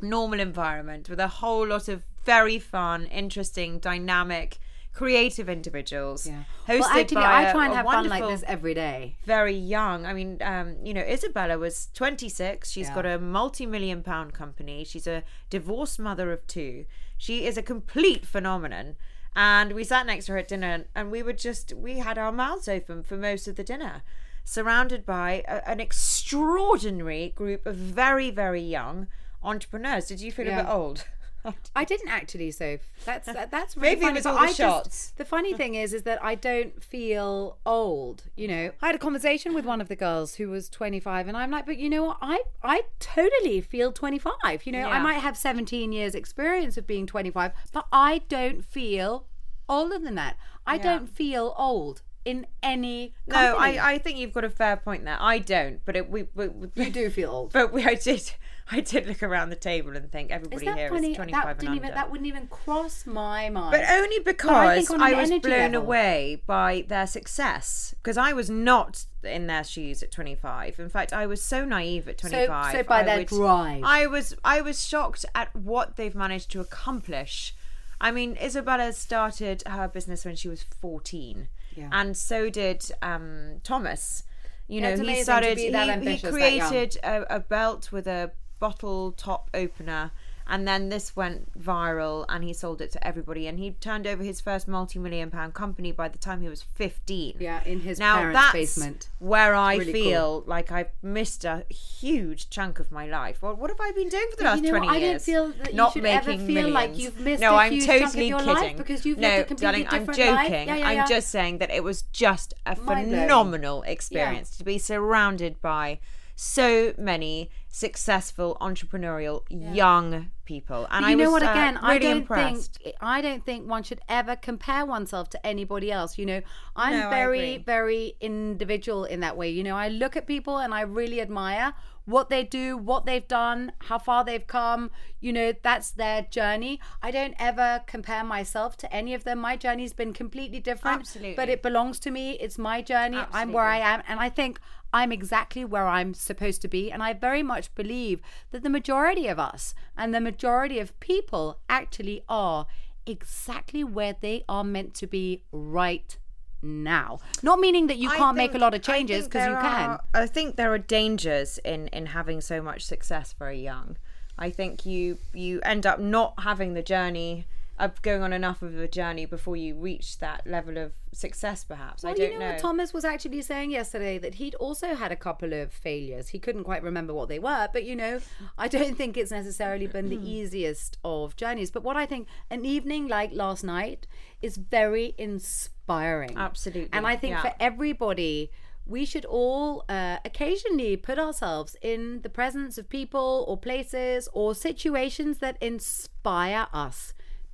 normal 0.00 0.40
environment 0.40 1.08
with 1.08 1.20
a 1.20 1.28
whole 1.28 1.66
lot 1.68 1.86
of 1.86 2.02
very 2.24 2.58
fun, 2.58 3.06
interesting, 3.06 3.78
dynamic, 3.78 4.58
creative 4.92 5.48
individuals. 5.48 6.26
Yeah. 6.26 6.42
Hosted 6.66 6.80
Well, 6.80 6.88
actually, 6.98 7.14
by 7.14 7.48
I 7.48 7.52
try 7.52 7.64
and 7.66 7.74
have 7.74 7.86
fun 7.86 8.08
like 8.08 8.26
this 8.26 8.42
every 8.48 8.74
day. 8.74 9.16
very 9.24 9.54
young. 9.54 10.04
I 10.06 10.12
mean, 10.12 10.38
um, 10.42 10.76
you 10.84 10.92
know, 10.92 11.02
Isabella 11.02 11.56
was 11.56 11.88
26. 11.94 12.68
She's 12.70 12.88
Yeah. 12.88 12.94
got 12.96 13.06
a 13.06 13.18
multi 13.20 13.64
million 13.64 14.02
pound 14.02 14.34
company. 14.34 14.82
She's 14.84 15.06
a 15.06 15.22
divorced 15.50 16.00
mother 16.00 16.32
of 16.32 16.46
two. 16.48 16.86
She 17.16 17.46
is 17.46 17.56
a 17.56 17.62
complete 17.62 18.26
phenomenon. 18.26 18.96
And 19.34 19.72
we 19.72 19.84
sat 19.84 20.06
next 20.06 20.26
to 20.26 20.32
her 20.32 20.38
at 20.38 20.48
dinner 20.48 20.84
and 20.94 21.10
we 21.10 21.22
were 21.22 21.32
just, 21.32 21.72
we 21.72 21.98
had 21.98 22.18
our 22.18 22.32
mouths 22.32 22.68
open 22.68 23.02
for 23.02 23.16
most 23.16 23.48
of 23.48 23.56
the 23.56 23.64
dinner, 23.64 24.02
surrounded 24.44 25.06
by 25.06 25.44
a, 25.48 25.66
an 25.68 25.80
extraordinary 25.80 27.32
group 27.34 27.64
of 27.64 27.76
very, 27.76 28.30
very 28.30 28.60
young 28.60 29.06
entrepreneurs. 29.42 30.06
Did 30.06 30.20
you 30.20 30.32
feel 30.32 30.48
a 30.48 30.62
bit 30.62 30.68
old? 30.68 31.04
I 31.76 31.84
didn't 31.84 32.08
actually, 32.08 32.50
so 32.52 32.78
That's 33.04 33.26
that, 33.26 33.50
that's 33.50 33.76
really 33.76 33.90
Maybe 33.96 34.00
it 34.00 34.04
funny. 34.04 34.18
was 34.18 34.26
all 34.26 34.34
the 34.34 34.40
I 34.40 34.46
just- 34.46 34.56
shots. 34.58 35.12
the 35.16 35.24
funny 35.24 35.52
thing 35.60 35.74
is, 35.74 35.92
is 35.92 36.02
that 36.04 36.22
I 36.22 36.34
don't 36.34 36.82
feel 36.82 37.58
old. 37.66 38.24
You 38.36 38.48
know, 38.48 38.70
I 38.80 38.86
had 38.86 38.94
a 38.94 38.98
conversation 38.98 39.54
with 39.54 39.64
one 39.64 39.80
of 39.80 39.88
the 39.88 39.96
girls 39.96 40.36
who 40.36 40.48
was 40.50 40.68
25, 40.68 41.28
and 41.28 41.36
I'm 41.36 41.50
like, 41.50 41.66
but 41.66 41.78
you 41.78 41.90
know 41.90 42.04
what? 42.04 42.18
I 42.22 42.42
I 42.62 42.82
totally 43.00 43.60
feel 43.60 43.92
25. 43.92 44.66
You 44.66 44.72
know, 44.72 44.88
I 44.88 45.00
might 45.00 45.14
have 45.20 45.36
17 45.36 45.92
years 45.92 46.14
experience 46.14 46.76
of 46.76 46.86
being 46.86 47.06
25, 47.06 47.52
but 47.72 47.86
I 47.92 48.22
don't 48.28 48.64
feel 48.64 49.26
older 49.68 49.98
than 49.98 50.14
that. 50.16 50.36
I 50.66 50.78
don't 50.78 51.08
feel 51.08 51.54
old 51.58 52.02
in 52.24 52.46
any. 52.62 53.14
No. 53.26 53.56
I, 53.56 53.94
I 53.94 53.98
think 53.98 54.16
you've 54.18 54.32
got 54.32 54.44
a 54.44 54.50
fair 54.50 54.76
point 54.76 55.04
there. 55.04 55.16
I 55.18 55.38
don't, 55.40 55.84
but 55.84 55.96
it, 55.96 56.08
we, 56.08 56.28
we, 56.36 56.46
we 56.48 56.68
you 56.76 56.90
do 56.90 57.10
feel 57.10 57.30
old. 57.30 57.52
But 57.58 57.72
we, 57.72 57.84
I 57.84 57.94
did, 57.94 58.32
I 58.70 58.80
did 58.80 59.06
look 59.06 59.22
around 59.22 59.50
the 59.50 59.56
table 59.56 59.96
and 59.96 60.10
think 60.10 60.30
everybody 60.30 60.64
here 60.66 60.86
is 60.86 60.90
funny? 60.90 61.14
25 61.14 61.42
That 61.42 61.50
and 61.50 61.58
didn't 61.58 61.68
under. 61.72 61.84
even 61.84 61.94
that 61.94 62.10
wouldn't 62.10 62.26
even 62.26 62.46
cross 62.46 63.04
my 63.06 63.50
mind. 63.50 63.72
But 63.72 63.88
only 63.90 64.16
I 64.16 64.22
because 64.24 64.76
think 64.88 64.90
on 64.90 65.02
I, 65.02 65.12
was 65.20 65.30
blown 65.30 65.42
level. 65.72 65.82
away 65.82 66.42
by 66.46 66.84
their 66.88 67.06
success. 67.06 67.94
Because 68.02 68.16
I 68.16 68.32
was 68.32 68.48
not 68.48 69.04
in 69.24 69.46
their 69.46 69.64
shoes 69.64 70.02
at 70.02 70.10
25. 70.10 70.78
In 70.78 70.88
fact, 70.88 71.12
I 71.12 71.26
was 71.26 71.42
so 71.42 71.64
naive 71.64 72.08
at 72.08 72.18
25. 72.18 72.72
so 72.72 72.82
by 72.84 73.00
I 73.00 73.02
their 73.02 73.18
would- 73.18 73.26
drive. 73.26 73.82
I 73.84 74.06
was, 74.06 74.34
I 74.44 74.60
was 74.60 74.86
shocked 74.86 75.24
at 75.34 75.54
what 75.54 75.96
they've 75.96 76.14
managed 76.14 76.50
to 76.52 76.60
accomplish. 76.60 77.54
I 78.00 78.10
mean, 78.10 78.36
Isabella 78.42 78.92
started 78.92 79.62
her 79.66 79.86
business 79.88 80.24
when 80.24 80.34
she 80.36 80.48
was 80.48 80.62
14, 80.62 81.48
Yeah. 81.76 81.88
and 81.92 82.16
so 82.16 82.50
did 82.50 82.90
um, 83.00 83.60
Thomas. 83.62 84.24
You 84.66 84.80
know, 84.80 84.96
he 84.96 85.22
started. 85.22 85.58
he, 85.58 85.68
he 85.68 85.74
ambitious 85.74 86.22
that 86.34 86.52
young. 86.54 86.68
created 86.68 86.96
a, 87.04 87.36
a 87.36 87.40
belt 87.40 87.92
with 87.92 88.06
a 88.06 88.32
bottle 88.66 89.10
top 89.12 89.50
opener 89.54 90.12
and 90.44 90.66
then 90.66 90.88
this 90.88 91.14
went 91.14 91.40
viral 91.58 92.24
and 92.28 92.42
he 92.42 92.52
sold 92.52 92.80
it 92.82 92.90
to 92.90 93.06
everybody 93.10 93.46
and 93.46 93.58
he 93.60 93.70
turned 93.88 94.06
over 94.08 94.22
his 94.24 94.40
first 94.40 94.66
multi-million 94.66 95.30
pound 95.30 95.54
company 95.54 95.92
by 95.92 96.08
the 96.08 96.18
time 96.18 96.42
he 96.42 96.48
was 96.48 96.62
15 96.62 97.36
Yeah, 97.38 97.60
in 97.64 97.80
his 97.80 97.98
now 97.98 98.16
parents' 98.18 98.40
that's 98.40 98.52
basement. 98.52 99.08
where 99.20 99.54
i 99.54 99.76
really 99.76 99.92
feel 99.92 100.42
like 100.46 100.70
i've 100.72 100.90
missed 101.00 101.44
a 101.44 101.64
huge 102.00 102.50
chunk 102.50 102.78
of 102.80 102.90
my 102.98 103.06
life. 103.06 103.40
Well 103.42 103.54
what 103.54 103.70
have 103.70 103.80
i 103.80 103.90
been 103.92 104.08
doing 104.08 104.26
for 104.30 104.36
the 104.36 104.42
But 104.44 104.50
last 104.50 104.64
you 104.64 104.72
know 104.72 104.78
20 104.78 104.86
what? 104.86 104.96
I 104.96 105.00
don't 105.00 105.22
feel 105.22 105.44
that 105.60 105.72
you 105.74 105.90
should 105.92 106.02
making 106.02 106.34
ever 106.40 106.46
feel 106.52 106.68
like 106.70 106.98
you've 106.98 107.20
missed 107.20 107.40
no 107.40 107.52
a 107.54 107.56
i'm 107.62 107.72
huge 107.72 107.86
chunk 107.86 108.02
of 108.02 108.06
totally 108.10 108.28
your 108.28 108.38
kidding. 108.40 108.54
life 108.54 108.76
because 108.76 109.06
you've 109.06 109.18
no 109.18 109.28
lived 109.28 109.40
a 109.40 109.44
completely 109.54 109.84
darling 109.84 109.86
i'm 109.94 110.06
different 110.06 110.36
life. 110.36 110.48
joking. 110.50 110.68
Yeah, 110.68 110.76
yeah, 110.76 110.88
i'm 111.02 111.08
just 111.08 111.28
saying 111.30 111.58
that 111.58 111.70
it 111.78 111.84
was 111.84 112.02
just 112.26 112.54
a 112.66 112.74
phenomenal 112.76 113.82
experience 113.82 114.56
to 114.58 114.64
be 114.64 114.78
surrounded 114.78 115.60
by 115.60 115.98
so 116.34 116.92
many 116.98 117.50
successful 117.72 118.56
entrepreneurial 118.60 119.42
young 119.48 120.30
people 120.44 120.86
and 120.90 121.02
But 121.02 121.04
i 121.04 121.10
you 121.10 121.16
know 121.16 121.24
was 121.24 121.32
what? 121.32 121.42
uh, 121.44 121.50
Again, 121.50 121.78
I 121.78 121.98
don't 121.98 122.16
impressed 122.18 122.78
think 122.82 122.96
I 123.00 123.20
don't 123.20 123.44
think 123.44 123.68
one 123.68 123.82
should 123.82 124.00
ever 124.08 124.36
compare 124.36 124.84
oneself 124.84 125.30
to 125.30 125.46
anybody 125.46 125.90
else. 125.92 126.18
You 126.18 126.26
know, 126.26 126.40
I'm 126.76 126.98
No, 126.98 127.10
very, 127.10 127.58
very 127.58 128.14
individual 128.20 129.04
in 129.04 129.20
that 129.20 129.36
way. 129.36 129.48
You 129.50 129.62
know, 129.62 129.76
I 129.76 129.88
look 129.88 130.16
at 130.16 130.26
people 130.26 130.58
and 130.58 130.72
I 130.74 130.80
really 130.82 131.20
admire 131.20 131.74
what 132.04 132.28
they 132.30 132.42
do, 132.42 132.76
what 132.76 133.06
they've 133.06 133.28
done, 133.28 133.72
how 133.82 133.98
far 133.98 134.24
they've 134.24 134.46
come. 134.46 134.90
You 135.20 135.32
know, 135.32 135.52
that's 135.62 135.90
their 135.92 136.22
journey. 136.22 136.80
I 137.00 137.10
don't 137.12 137.34
ever 137.38 137.82
compare 137.86 138.24
myself 138.24 138.76
to 138.78 138.92
any 138.92 139.14
of 139.14 139.22
them. 139.24 139.38
My 139.38 139.56
journey's 139.56 139.92
been 139.92 140.12
completely 140.12 140.58
different, 140.58 141.00
Absolutely. 141.00 141.34
but 141.34 141.48
it 141.48 141.62
belongs 141.62 142.00
to 142.00 142.10
me. 142.10 142.32
It's 142.40 142.58
my 142.58 142.82
journey. 142.82 143.18
I'm 143.32 143.52
where 143.52 143.66
I 143.66 143.78
am, 143.78 144.02
and 144.08 144.18
I 144.18 144.28
think 144.30 144.58
I'm 144.92 145.12
exactly 145.12 145.64
where 145.64 145.86
I'm 145.86 146.12
supposed 146.12 146.60
to 146.62 146.68
be. 146.68 146.90
And 146.90 147.02
I 147.04 147.12
very 147.12 147.42
much 147.42 147.72
believe 147.76 148.20
that 148.50 148.62
the 148.64 148.68
majority 148.68 149.26
of 149.28 149.38
us 149.38 149.74
and 149.96 150.12
the 150.12 150.20
majority 150.32 150.78
of 150.78 150.98
people 151.00 151.44
actually 151.68 152.18
are 152.28 152.66
exactly 153.06 153.82
where 153.84 154.14
they 154.20 154.44
are 154.48 154.64
meant 154.64 154.94
to 154.94 155.06
be 155.06 155.42
right 155.52 156.16
now. 156.62 157.18
Not 157.42 157.58
meaning 157.58 157.86
that 157.88 157.98
you 157.98 158.08
I 158.10 158.16
can't 158.16 158.36
make 158.36 158.54
a 158.54 158.58
lot 158.58 158.74
of 158.74 158.82
changes 158.82 159.26
because 159.26 159.46
you 159.48 159.54
can. 159.54 159.90
are- 159.90 160.04
I 160.14 160.26
think 160.26 160.56
there 160.56 160.72
are 160.72 160.78
dangers 160.78 161.58
in 161.72 161.88
in 161.88 162.06
having 162.18 162.40
so 162.40 162.62
much 162.62 162.80
success 162.84 163.34
very 163.38 163.60
young. 163.60 163.96
I 164.38 164.48
think 164.58 164.86
you 164.86 165.18
you 165.34 165.60
end 165.62 165.84
up 165.86 165.98
not 166.00 166.30
having 166.48 166.74
the 166.74 166.82
journey 166.94 167.46
of 167.82 168.00
going 168.00 168.22
on 168.22 168.32
enough 168.32 168.62
of 168.62 168.78
a 168.78 168.86
journey 168.86 169.26
before 169.26 169.56
you 169.56 169.74
reach 169.74 170.18
that 170.18 170.46
level 170.46 170.78
of 170.78 170.92
success. 171.12 171.64
Perhaps 171.64 172.04
I 172.04 172.14
don't 172.14 172.32
you 172.32 172.38
know, 172.38 172.52
what 172.52 172.58
Thomas 172.60 172.92
was 172.92 173.04
actually 173.04 173.42
saying 173.42 173.72
yesterday 173.72 174.18
that 174.18 174.34
he'd 174.34 174.54
also 174.54 174.94
had 174.94 175.10
a 175.10 175.16
couple 175.16 175.52
of 175.52 175.72
failures. 175.72 176.28
He 176.28 176.38
couldn't 176.38 176.62
quite 176.62 176.84
remember 176.84 177.12
what 177.12 177.28
they 177.28 177.40
were, 177.40 177.68
but 177.72 177.84
you 177.84 177.96
know, 177.96 178.20
I 178.56 178.68
don't 178.68 178.96
think 178.96 179.16
it's 179.16 179.32
necessarily 179.32 179.88
been 179.88 180.08
the 180.08 180.30
easiest 180.30 180.96
of 181.04 181.34
journeys. 181.34 181.72
But 181.72 181.82
what 181.82 181.96
I 181.96 182.06
think 182.06 182.28
an 182.50 182.64
evening 182.64 183.08
like 183.08 183.32
last 183.32 183.64
night 183.64 184.06
is 184.40 184.56
very 184.56 185.14
inspiring. 185.18 186.34
Absolutely, 186.36 186.90
And 186.92 187.04
I 187.04 187.16
think 187.16 187.32
yeah. 187.32 187.42
for 187.42 187.54
everybody, 187.58 188.52
we 188.86 189.04
should 189.04 189.24
all 189.24 189.84
uh, 189.88 190.18
occasionally 190.24 190.96
put 190.96 191.18
ourselves 191.18 191.74
in 191.82 192.20
the 192.22 192.28
presence 192.28 192.78
of 192.78 192.88
people 192.88 193.44
or 193.48 193.56
places 193.56 194.28
or 194.32 194.54
situations 194.54 195.38
that 195.38 195.56
inspire 195.60 196.68
us 196.72 197.12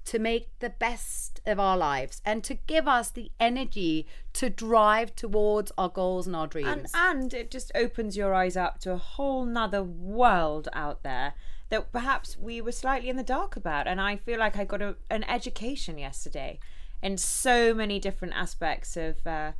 to 0.08 0.18
make 0.18 0.48
the 0.60 0.70
best 0.70 1.38
of 1.44 1.60
our 1.60 1.76
lives 1.76 2.22
and 2.24 2.42
to 2.42 2.54
give 2.54 2.88
us 2.88 3.10
the 3.10 3.30
energy 3.38 4.06
to 4.32 4.48
drive 4.48 5.14
towards 5.14 5.70
our 5.76 5.90
goals 5.90 6.26
and 6.26 6.34
our 6.34 6.44
and 6.44 6.50
dreams. 6.50 6.92
and 6.94 7.34
it 7.34 7.50
just 7.50 7.70
opens 7.74 8.16
your 8.16 8.32
eyes 8.32 8.56
up 8.56 8.80
to 8.80 8.90
a 8.90 8.96
whole 8.96 9.44
nother 9.44 9.82
world 9.82 10.66
out 10.72 11.02
there 11.02 11.34
that 11.68 11.92
perhaps 11.92 12.38
we 12.38 12.58
were 12.58 12.72
slightly 12.72 13.10
in 13.10 13.16
the 13.16 13.22
dark 13.22 13.54
about 13.54 13.86
and 13.86 14.00
i 14.00 14.16
feel 14.16 14.38
like 14.38 14.56
i 14.56 14.64
got 14.64 14.80
a, 14.80 14.96
an 15.10 15.24
education 15.24 15.98
yesterday 15.98 16.58
in 17.02 17.18
so 17.18 17.74
many 17.74 18.00
different 18.00 18.32
aspects 18.34 18.96
of 18.96 19.26
uh, 19.26 19.52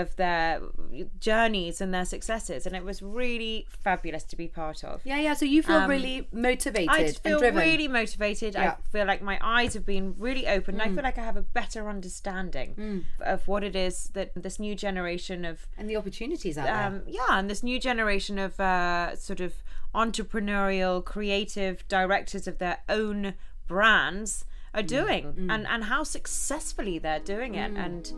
of 0.00 0.14
their 0.16 0.60
journeys 1.18 1.80
and 1.80 1.92
their 1.92 2.04
successes 2.04 2.66
and 2.66 2.76
it 2.76 2.84
was 2.84 3.02
really 3.02 3.66
fabulous 3.68 4.24
to 4.24 4.36
be 4.36 4.46
part 4.46 4.84
of 4.84 5.00
yeah, 5.04 5.18
yeah. 5.18 5.34
So 5.34 5.44
you 5.44 5.62
feel 5.62 5.86
really 5.86 6.28
motivated 6.32 6.88
I 6.90 7.12
feel 7.12 7.40
really 7.40 7.88
motivated. 7.88 8.54
Yeah. 8.54 8.72
Mm. 8.72 8.76
I 8.78 8.90
feel 8.92 9.06
like 9.06 9.22
my 9.22 9.38
eyes 9.40 9.74
have 9.74 9.86
been 9.86 10.14
really 10.18 10.46
open. 10.46 10.80
and 10.80 10.82
I 10.82 10.94
feel 10.94 11.02
like 11.02 11.18
I 11.18 11.24
have 11.24 11.36
a 11.36 11.42
better 11.42 11.88
understanding 11.88 13.04
of 13.20 13.46
what 13.48 13.64
it 13.64 13.74
is 13.74 14.10
that 14.14 14.32
this 14.34 14.58
new 14.58 14.74
generation 14.74 15.44
of 15.44 15.66
and 15.76 15.88
the 15.88 15.96
opportunities 15.96 16.58
out 16.58 16.66
there. 16.66 16.86
um, 16.86 17.02
yeah, 17.06 17.38
and 17.38 17.50
this 17.50 17.62
new 17.62 17.78
generation 17.80 18.38
of 18.38 18.58
uh, 18.60 19.16
sort 19.16 19.40
of 19.40 19.54
entrepreneurial, 19.94 21.04
creative 21.04 21.86
directors 21.88 22.46
of 22.46 22.58
their 22.58 22.78
own 22.88 23.34
brands 23.66 24.44
are 24.78 24.82
mm. 24.82 24.86
doing, 24.86 25.24
mm. 25.32 25.52
and 25.52 25.66
and 25.66 25.84
how 25.84 26.04
successfully 26.04 26.98
they're 26.98 27.20
doing 27.20 27.54
it, 27.54 27.74
mm. 27.74 27.84
and 27.84 28.12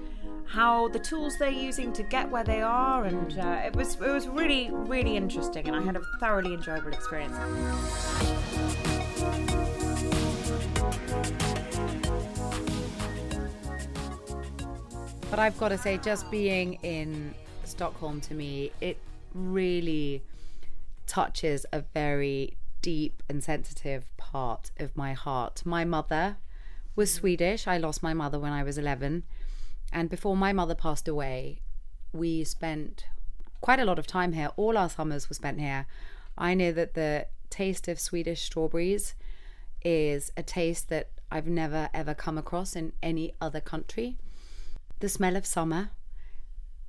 how 0.47 0.89
the 0.89 0.99
tools 0.99 1.35
they're 1.39 1.49
using 1.49 1.93
to 1.93 2.03
get 2.03 2.31
where 2.31 2.45
they 2.45 2.61
are, 2.61 3.05
and 3.05 3.39
uh, 3.39 3.63
it 3.65 3.75
was 3.75 3.95
it 3.95 4.13
was 4.13 4.29
really 4.29 4.71
really 4.73 5.17
interesting, 5.17 5.67
and 5.67 5.77
I 5.77 5.83
had 5.83 5.97
a 5.97 6.03
thoroughly 6.21 6.55
enjoyable 6.55 6.93
experience. 6.93 7.37
But 15.31 15.39
I've 15.39 15.57
got 15.59 15.69
to 15.69 15.79
say, 15.79 15.97
just 15.99 16.29
being 16.31 16.75
in 16.83 17.35
Stockholm 17.63 18.21
to 18.23 18.35
me, 18.35 18.73
it 18.81 18.99
really 19.33 20.25
touches 21.07 21.65
a 21.73 21.83
very 21.95 22.57
deep 22.83 23.23
and 23.29 23.43
sensitive 23.43 24.05
part 24.17 24.73
of 24.79 24.97
my 24.97 25.13
heart. 25.13 25.63
My 25.65 25.85
mother 25.85 26.39
was 27.01 27.15
Swedish. 27.15 27.67
I 27.67 27.79
lost 27.79 28.03
my 28.03 28.13
mother 28.13 28.39
when 28.39 28.53
I 28.53 28.63
was 28.63 28.77
11. 28.77 29.23
And 29.91 30.11
before 30.11 30.37
my 30.37 30.53
mother 30.53 30.75
passed 30.75 31.09
away, 31.09 31.63
we 32.13 32.45
spent 32.45 33.07
quite 33.63 33.81
a 33.81 33.87
lot 33.87 33.99
of 33.99 34.07
time 34.07 34.35
here. 34.35 34.51
All 34.59 34.77
our 34.77 34.91
summers 34.91 35.31
were 35.31 35.35
spent 35.35 35.61
here. 35.61 35.87
I 36.37 36.53
know 36.53 36.73
that 36.73 36.93
the 36.93 37.27
taste 37.49 37.89
of 37.89 37.99
Swedish 37.99 38.43
strawberries 38.43 39.15
is 39.83 40.31
a 40.37 40.43
taste 40.43 40.91
that 40.91 41.09
I've 41.31 41.47
never 41.47 41.89
ever 41.95 42.13
come 42.13 42.37
across 42.37 42.77
in 42.77 42.93
any 43.03 43.33
other 43.41 43.63
country 43.63 44.19
the 44.99 45.09
smell 45.09 45.37
of 45.37 45.47
summer, 45.47 45.93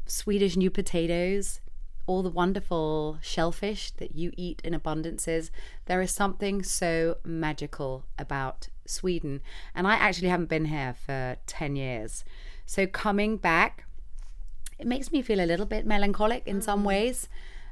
Swedish 0.05 0.57
new 0.57 0.69
potatoes, 0.69 1.61
all 2.05 2.21
the 2.21 2.29
wonderful 2.29 3.17
shellfish 3.21 3.91
that 3.91 4.13
you 4.13 4.33
eat 4.35 4.61
in 4.65 4.73
abundances. 4.73 5.51
There 5.85 6.01
is 6.01 6.11
something 6.11 6.63
so 6.63 7.15
magical 7.23 8.03
about 8.19 8.67
Sweden. 8.91 9.41
And 9.73 9.87
I 9.87 9.93
actually 9.93 10.27
haven't 10.27 10.49
been 10.49 10.65
here 10.65 10.93
for 10.93 11.37
10 11.47 11.75
years. 11.75 12.23
So 12.65 12.85
coming 12.87 13.37
back, 13.37 13.85
it 14.79 14.87
makes 14.87 15.11
me 15.11 15.21
feel 15.21 15.39
a 15.39 15.45
little 15.45 15.65
bit 15.65 15.85
melancholic 15.85 16.47
in 16.47 16.61
some 16.61 16.81
mm. 16.81 16.87
ways. 16.87 17.29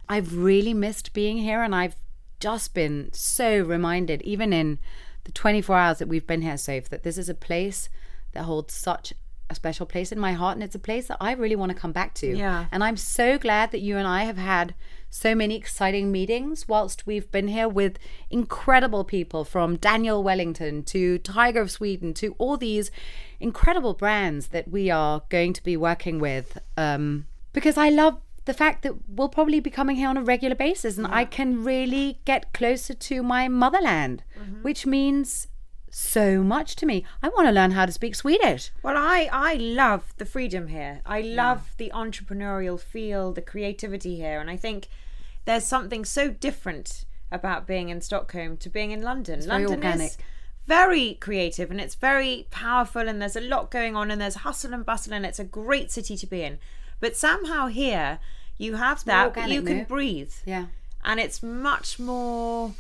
I've 0.08 0.36
really 0.36 0.74
missed 0.74 1.14
being 1.14 1.38
here 1.38 1.62
and 1.62 1.76
I've 1.76 1.96
just 2.40 2.74
been 2.74 3.10
so 3.14 3.62
reminded, 3.62 4.22
even 4.24 4.54
in 4.54 4.80
the 5.26 5.32
24 5.32 5.78
hours 5.78 6.00
that 6.00 6.08
we've 6.08 6.26
been 6.26 6.42
here, 6.42 6.58
Soph, 6.58 6.90
that 6.90 7.04
this 7.04 7.18
is 7.18 7.30
a 7.30 7.36
place 7.36 7.90
that 8.32 8.44
holds 8.44 8.74
such 8.74 9.14
a 9.50 9.56
special 9.56 9.86
place 9.86 10.12
in 10.12 10.20
my 10.20 10.34
heart 10.34 10.56
and 10.56 10.64
it's 10.64 10.76
a 10.76 10.80
place 10.80 11.08
that 11.08 11.18
I 11.20 11.34
really 11.34 11.56
want 11.56 11.72
to 11.72 11.78
come 11.78 11.92
back 11.92 12.14
to. 12.16 12.36
Yeah. 12.36 12.66
And 12.72 12.84
I'm 12.84 12.98
so 12.98 13.38
glad 13.38 13.72
that 13.72 13.82
you 13.82 13.98
and 13.98 14.08
I 14.08 14.24
have 14.24 14.38
had 14.38 14.76
so 15.10 15.34
many 15.36 15.56
exciting 15.56 16.12
meetings 16.12 16.68
whilst 16.68 17.08
we've 17.08 17.32
been 17.32 17.48
here 17.48 17.68
with 17.68 17.98
incredible 18.30 19.04
people 19.04 19.44
from 19.44 19.78
Daniel 19.78 20.24
Wellington 20.24 20.84
to 20.84 21.18
Tiger 21.20 21.62
of 21.62 21.72
Sweden 21.72 22.14
to 22.16 22.36
all 22.38 22.58
these 22.58 22.92
incredible 23.40 23.94
brands 23.94 24.50
that 24.50 24.70
we 24.70 24.90
are 24.90 25.24
going 25.30 25.54
to 25.54 25.64
be 25.64 25.76
working 25.76 26.20
with. 26.20 26.58
Um, 26.78 27.26
because 27.54 27.78
I 27.78 27.90
love 27.90 28.22
the 28.46 28.54
fact 28.54 28.84
that 28.84 28.94
we'll 29.08 29.30
probably 29.30 29.60
be 29.60 29.70
coming 29.70 29.96
here 29.96 30.10
on 30.10 30.18
a 30.18 30.24
regular 30.24 30.56
basis 30.56 30.98
and 30.98 31.06
I 31.08 31.26
can 31.26 31.64
really 31.64 32.20
get 32.26 32.54
closer 32.54 32.94
to 32.94 33.22
my 33.22 33.48
motherland, 33.48 34.24
which 34.62 34.86
means 34.86 35.48
so 35.92 36.44
much 36.44 36.76
to 36.78 36.86
me. 36.86 37.04
I 37.22 37.30
want 37.30 37.48
to 37.48 37.52
learn 37.52 37.72
how 37.72 37.86
to 37.86 37.92
speak 37.92 38.16
Swedish. 38.16 38.72
Well, 38.84 38.98
I 38.98 39.30
I 39.32 39.56
love 39.56 40.14
the 40.18 40.26
freedom 40.26 40.68
here. 40.68 41.02
I 41.06 41.22
love 41.22 41.74
the 41.78 41.92
entrepreneurial 41.94 42.80
feel, 42.80 43.32
the 43.32 43.42
creativity 43.42 44.16
here, 44.16 44.40
and 44.40 44.50
I 44.50 44.58
think 44.58 44.88
there's 45.46 45.66
something 45.66 46.06
so 46.06 46.30
different 46.30 47.06
about 47.32 47.68
being 47.68 47.90
in 47.90 48.02
Stockholm 48.02 48.58
to 48.58 48.70
being 48.70 48.92
in 48.92 49.02
London. 49.02 49.40
very 49.40 49.48
London 49.48 49.76
organic. 49.76 50.12
is 50.12 50.18
very 50.66 51.16
creative 51.16 51.72
and 51.72 51.82
it's 51.82 51.96
very 51.96 52.48
powerful 52.52 53.08
and 53.08 53.22
there's 53.22 53.36
a 53.36 53.42
lot 53.42 53.72
going 53.72 53.96
on 53.96 54.12
and 54.12 54.22
there's 54.22 54.36
hustle 54.36 54.74
and 54.74 54.86
bustle 54.86 55.14
and 55.14 55.26
it's 55.26 55.40
a 55.40 55.44
great 55.44 55.92
city 55.92 56.16
to 56.16 56.28
be 56.28 56.44
in. 56.44 56.60
But 57.00 57.16
somehow 57.16 57.68
here 57.68 58.20
you 58.58 58.76
have 58.76 59.06
more 59.08 59.16
that, 59.16 59.34
but 59.34 59.50
you 59.50 59.62
can 59.64 59.86
breathe. 59.86 60.34
Yeah. 60.46 60.68
And 61.04 61.20
it's 61.20 61.42
much 61.42 61.98
more 61.98 62.74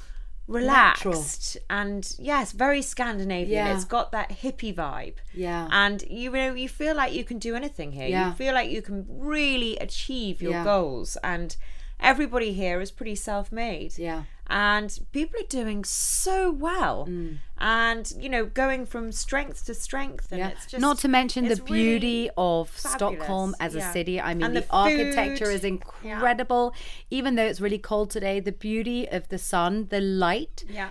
Natural. 0.49 1.13
relaxed 1.13 1.57
and 1.69 2.15
yes, 2.19 2.51
very 2.53 2.81
Scandinavian. 2.81 3.65
Yeah. 3.67 3.75
It's 3.75 3.85
got 3.85 4.11
that 4.11 4.29
hippie 4.29 4.73
vibe. 4.73 5.15
Yeah. 5.33 5.67
And 5.71 6.01
you 6.09 6.31
know, 6.31 6.53
you 6.53 6.67
feel 6.67 6.95
like 6.95 7.13
you 7.13 7.23
can 7.23 7.37
do 7.39 7.55
anything 7.55 7.91
here. 7.91 8.07
Yeah. 8.07 8.29
You 8.29 8.33
feel 8.33 8.53
like 8.55 8.69
you 8.71 8.81
can 8.81 9.05
really 9.07 9.77
achieve 9.77 10.41
your 10.41 10.51
Yeah. 10.53 10.63
goals. 10.63 11.17
And 11.23 11.55
everybody 11.99 12.53
here 12.53 12.81
is 12.81 12.91
pretty 12.91 13.15
self 13.15 13.51
made. 13.51 13.97
Yeah. 13.97 14.23
And 14.51 14.97
people 15.11 15.39
are 15.39 15.47
doing 15.47 15.83
so 15.83 16.51
well. 16.51 17.05
Mm. 17.07 17.37
And, 17.59 18.11
you 18.19 18.29
know, 18.29 18.45
going 18.47 18.87
from 18.87 19.11
strength 19.11 19.65
to 19.67 19.75
strength. 19.75 20.31
And 20.31 20.39
Yeah. 20.39 20.47
it's 20.49 20.65
just 20.65 20.81
Not 20.81 20.97
to 20.99 21.07
mention 21.07 21.45
the 21.45 21.51
it's 21.51 21.61
really 21.61 21.83
beauty 21.99 22.29
of 22.35 22.69
fabulous. 22.69 22.93
Stockholm 22.93 23.55
as 23.59 23.75
Yeah. 23.75 23.89
a 23.89 23.93
city. 23.93 24.19
I 24.19 24.33
mean, 24.33 24.43
And 24.45 24.55
the, 24.55 24.61
the 24.61 24.67
architecture 24.71 25.51
is 25.51 25.63
incredible. 25.63 26.73
Yeah. 26.75 27.17
Even 27.19 27.35
though 27.35 27.45
it's 27.45 27.61
really 27.61 27.77
cold 27.77 28.09
today, 28.09 28.39
the 28.39 28.51
beauty 28.51 29.07
of 29.07 29.27
the 29.29 29.37
sun, 29.37 29.87
the 29.89 30.01
light. 30.01 30.63
Yeah. 30.67 30.89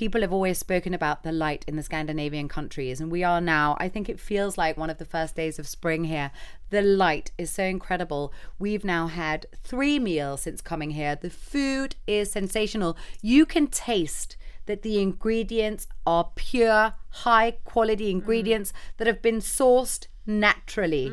People 0.00 0.22
have 0.22 0.32
always 0.32 0.56
spoken 0.56 0.94
about 0.94 1.24
the 1.24 1.30
light 1.30 1.62
in 1.68 1.76
the 1.76 1.82
Scandinavian 1.82 2.48
countries, 2.48 3.02
and 3.02 3.12
we 3.12 3.22
are 3.22 3.38
now. 3.38 3.76
I 3.78 3.90
think 3.90 4.08
it 4.08 4.18
feels 4.18 4.56
like 4.56 4.78
one 4.78 4.88
of 4.88 4.96
the 4.96 5.04
first 5.04 5.36
days 5.36 5.58
of 5.58 5.68
spring 5.68 6.04
here. 6.04 6.30
The 6.70 6.80
light 6.80 7.32
is 7.36 7.50
so 7.50 7.64
incredible. 7.64 8.32
We've 8.58 8.82
now 8.82 9.08
had 9.08 9.44
three 9.62 9.98
meals 9.98 10.40
since 10.40 10.62
coming 10.62 10.92
here. 10.92 11.16
The 11.16 11.28
food 11.28 11.96
is 12.06 12.32
sensational. 12.32 12.96
You 13.20 13.44
can 13.44 13.66
taste 13.66 14.38
that 14.64 14.80
the 14.80 15.02
ingredients 15.02 15.86
are 16.06 16.30
pure, 16.34 16.94
high 17.10 17.58
quality 17.66 18.10
ingredients 18.10 18.72
that 18.96 19.06
have 19.06 19.20
been 19.20 19.40
sourced 19.40 20.06
naturally. 20.24 21.12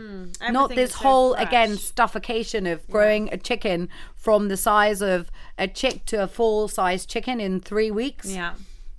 Not 0.50 0.70
this 0.70 0.94
so 0.94 1.00
whole, 1.00 1.34
again, 1.34 1.76
stuffication 1.76 2.66
of 2.66 2.88
growing 2.88 3.28
a 3.34 3.38
chicken 3.38 3.90
from 4.16 4.48
the 4.48 4.56
size 4.56 5.02
of 5.02 5.30
a 5.58 5.68
chick 5.68 6.06
to 6.06 6.24
a 6.24 6.28
full 6.28 6.70
size 6.70 7.06
chicken 7.06 7.42
in 7.42 7.60
three 7.60 7.92
weeks. 7.92 8.32
Yeah. 8.32 8.54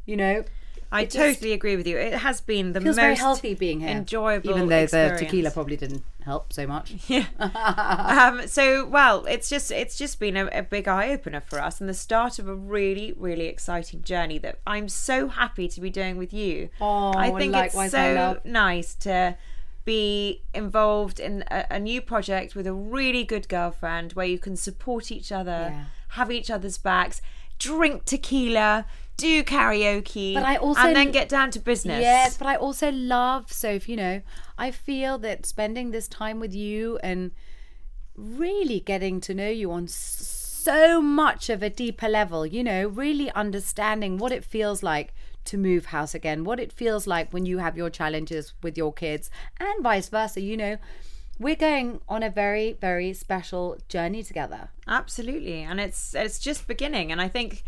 You 0.09 0.17
know, 0.17 0.45
I 0.91 1.05
totally 1.05 1.53
agree 1.53 1.77
with 1.77 1.87
you. 1.87 1.99
It 1.99 2.15
has 2.15 2.41
been 2.41 2.73
the 2.73 2.81
feels 2.81 2.97
most 2.97 3.03
very 3.03 3.15
healthy 3.15 3.53
being 3.53 3.81
here. 3.81 3.91
enjoyable 3.91 4.49
Even 4.49 4.69
though 4.69 4.77
experience. 4.85 5.21
the 5.21 5.27
tequila 5.27 5.51
probably 5.51 5.77
didn't 5.77 6.03
help 6.25 6.51
so 6.51 6.67
much. 6.67 6.95
um, 7.39 8.47
so 8.47 8.87
well 8.87 9.27
it's 9.27 9.49
just 9.51 9.71
it's 9.71 9.97
just 9.99 10.19
been 10.19 10.37
a, 10.37 10.47
a 10.47 10.63
big 10.63 10.89
eye-opener 10.89 11.41
for 11.43 11.61
us 11.61 11.79
and 11.81 11.89
the 11.91 11.95
start 11.95 12.39
of 12.39 12.49
a 12.49 12.55
really 12.55 13.13
really 13.17 13.47
exciting 13.47 14.03
journey 14.03 14.39
that 14.39 14.59
i'm 14.67 14.89
so 14.89 15.29
happy 15.29 15.69
to 15.69 15.81
be 15.81 15.91
doing 15.91 16.17
with 16.17 16.33
you 16.33 16.69
Oh, 16.81 17.13
i 17.17 17.31
think 17.31 17.55
it's 17.57 17.75
so 17.91 18.41
nice 18.45 18.95
to 18.97 19.37
be 19.85 20.43
involved 20.55 21.19
in 21.21 21.45
a, 21.51 21.65
a 21.71 21.79
new 21.81 22.01
project 22.03 22.55
with 22.55 22.67
a 22.67 22.75
really 22.75 23.25
good 23.25 23.49
girlfriend 23.49 24.13
where 24.13 24.27
you 24.27 24.39
can 24.39 24.57
support 24.57 25.11
each 25.11 25.33
other 25.33 25.69
Yeah. 25.71 25.85
have 26.11 26.31
each 26.31 26.51
other's 26.51 26.77
backs 26.79 27.23
drink 27.59 28.05
tequila 28.05 28.85
do 29.19 29.45
karaoke 29.45 30.33
But 30.33 30.45
I 30.45 30.57
also- 30.57 30.81
and 30.81 30.97
then 30.97 31.11
get 31.11 31.29
down 31.29 31.51
to 31.51 31.61
business 31.61 32.01
Yes, 32.01 32.39
but 32.39 32.47
I 32.47 32.57
also 32.57 32.91
love 32.91 33.53
Soph, 33.53 33.89
you 33.89 33.97
know, 33.97 34.23
I 34.57 34.71
feel 34.71 35.19
that 35.19 35.45
spending 35.45 35.91
this 35.91 36.09
time 36.09 36.41
with 36.41 36.55
you 36.55 36.99
and 37.03 37.33
really 38.17 38.81
getting 38.81 39.21
to 39.23 39.35
know 39.35 39.49
you 39.49 39.71
on 39.73 39.87
so 39.89 41.01
much 41.01 41.51
of 41.51 41.63
a 41.63 41.71
deeper 41.71 42.09
level, 42.09 42.45
you 42.47 42.63
know, 42.65 42.87
really 42.89 43.31
understanding 43.33 44.19
what 44.19 44.33
it 44.33 44.45
feels 44.45 44.83
like 44.83 45.13
to 45.45 45.57
move 45.57 45.87
house 45.87 46.15
again, 46.15 46.45
what 46.45 46.61
it 46.61 46.73
feels 46.73 47.07
like 47.07 47.33
when 47.33 47.47
you 47.47 47.59
have 47.59 47.77
your 47.77 47.91
challenges 47.91 48.55
with 48.63 48.77
your 48.77 48.93
kids, 48.93 49.31
and 49.59 49.83
vice 49.83 50.09
versa, 50.09 50.41
you 50.41 50.57
know. 50.57 50.77
We're 51.41 51.55
going 51.57 52.01
on 52.09 52.25
a 52.25 52.31
very, 52.31 52.73
very 52.73 53.13
special 53.13 53.79
journey 53.89 54.25
together. 54.25 54.71
Absolutely, 54.89 55.63
and 55.63 55.79
it's 55.81 56.13
it's 56.13 56.41
just 56.41 56.67
beginning. 56.67 57.13
And 57.13 57.21
I 57.23 57.29
think 57.29 57.63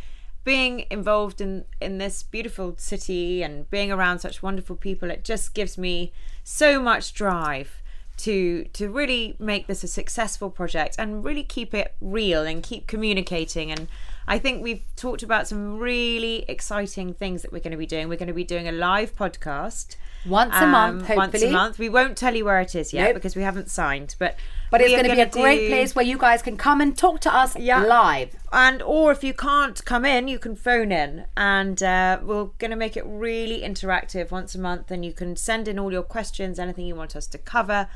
being 0.44 0.86
involved 0.90 1.40
in 1.40 1.64
in 1.80 1.98
this 1.98 2.22
beautiful 2.22 2.74
city 2.76 3.42
and 3.42 3.68
being 3.70 3.92
around 3.92 4.20
such 4.20 4.42
wonderful 4.42 4.76
people, 4.76 5.10
it 5.10 5.24
just 5.24 5.54
gives 5.54 5.76
me 5.76 6.12
so 6.44 6.80
much 6.80 7.12
drive 7.14 7.82
to 8.18 8.64
to 8.72 8.90
really 8.90 9.36
make 9.38 9.66
this 9.66 9.82
a 9.82 9.88
successful 9.88 10.50
project 10.50 10.96
and 10.98 11.24
really 11.24 11.42
keep 11.42 11.72
it 11.72 11.94
real 12.00 12.42
and 12.42 12.62
keep 12.62 12.86
communicating 12.86 13.70
and 13.70 13.88
I 14.30 14.38
think 14.38 14.62
we've 14.62 14.84
talked 14.94 15.24
about 15.24 15.48
some 15.48 15.78
really 15.78 16.44
exciting 16.46 17.14
things 17.14 17.42
that 17.42 17.50
we're 17.50 17.58
going 17.58 17.72
to 17.72 17.76
be 17.76 17.86
doing. 17.86 18.08
We're 18.08 18.16
going 18.16 18.28
to 18.28 18.32
be 18.32 18.44
doing 18.44 18.68
a 18.68 18.72
live 18.72 19.16
podcast 19.16 19.96
Once 20.24 20.54
a 20.54 20.68
month, 20.68 21.10
um, 21.10 21.16
Once 21.16 21.42
a 21.42 21.50
month. 21.50 21.80
We 21.80 21.88
won't 21.88 22.16
tell 22.16 22.36
you 22.36 22.44
where 22.44 22.60
it 22.60 22.76
is 22.76 22.92
yet 22.92 23.06
Nope. 23.06 23.14
because 23.14 23.34
we 23.34 23.42
haven't 23.42 23.70
signed, 23.70 24.14
but 24.20 24.36
But 24.70 24.80
it's 24.80 24.92
going 24.92 25.04
to 25.08 25.14
be 25.14 25.20
a 25.20 25.26
great 25.26 25.60
do- 25.60 25.68
place 25.68 25.94
where 25.94 26.04
you 26.04 26.16
guys 26.16 26.42
can 26.42 26.56
come 26.56 26.80
and 26.80 26.96
talk 26.96 27.20
to 27.20 27.34
us 27.34 27.56
Yeah. 27.58 27.82
live. 27.82 28.36
and 28.52 28.82
or 28.82 29.10
if 29.12 29.22
you 29.24 29.32
can't 29.34 29.84
come 29.84 30.04
in 30.04 30.26
you 30.28 30.38
can 30.38 30.54
phone 30.56 30.90
in 30.92 31.26
and 31.36 31.82
uh, 31.82 32.18
we're 32.22 32.46
going 32.58 32.70
to 32.70 32.76
make 32.76 32.96
it 32.96 33.04
really 33.06 33.60
interactive 33.62 34.30
once 34.30 34.54
a 34.54 34.58
month 34.58 34.90
and 34.90 35.04
you 35.04 35.12
can 35.12 35.36
send 35.36 35.68
in 35.68 35.78
all 35.78 35.92
your 35.92 36.02
questions 36.02 36.58
anything 36.58 36.84
you 36.86 36.94
want 36.96 37.14
us 37.14 37.26
to 37.28 37.38
cover 37.38 37.88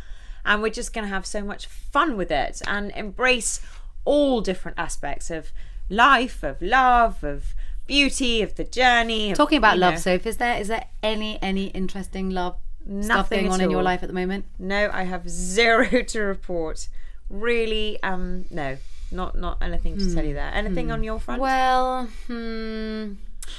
and 0.44 0.62
we're 0.62 0.68
just 0.80 0.92
going 0.92 1.04
to 1.04 1.08
have 1.08 1.26
so 1.26 1.42
much 1.42 1.66
fun 1.66 2.16
with 2.16 2.30
it 2.30 2.60
and 2.66 2.90
embrace 2.92 3.60
all 4.04 4.40
different 4.40 4.78
aspects 4.78 5.30
of 5.30 5.50
life 5.88 6.42
of 6.42 6.60
love 6.62 7.24
of 7.24 7.54
beauty 7.86 8.40
of 8.42 8.54
the 8.54 8.64
journey 8.64 9.30
of, 9.30 9.36
Talking 9.36 9.58
about 9.58 9.76
love, 9.78 9.94
know. 9.94 10.00
Soph, 10.00 10.26
is 10.26 10.36
there 10.38 10.58
is 10.60 10.68
there 10.68 10.86
any 11.02 11.38
any 11.42 11.66
interesting 11.68 12.30
love 12.30 12.56
stuff 12.84 13.30
Nothing 13.30 13.38
going 13.40 13.46
at 13.46 13.54
on 13.54 13.60
in 13.62 13.70
your 13.70 13.82
life 13.82 14.02
at 14.02 14.08
the 14.08 14.14
moment? 14.14 14.44
no 14.58 14.90
i 14.92 15.04
have 15.04 15.28
zero 15.28 16.02
to 16.06 16.20
report. 16.20 16.88
Really 17.30 18.02
um 18.02 18.44
no. 18.50 18.76
Not 19.10 19.36
not 19.36 19.58
anything 19.62 19.96
to 19.98 20.14
tell 20.14 20.24
you 20.24 20.34
there. 20.34 20.50
Anything 20.52 20.90
on 20.90 21.04
your 21.04 21.20
front? 21.20 21.40
Well, 21.40 22.08
hmm, 22.26 23.12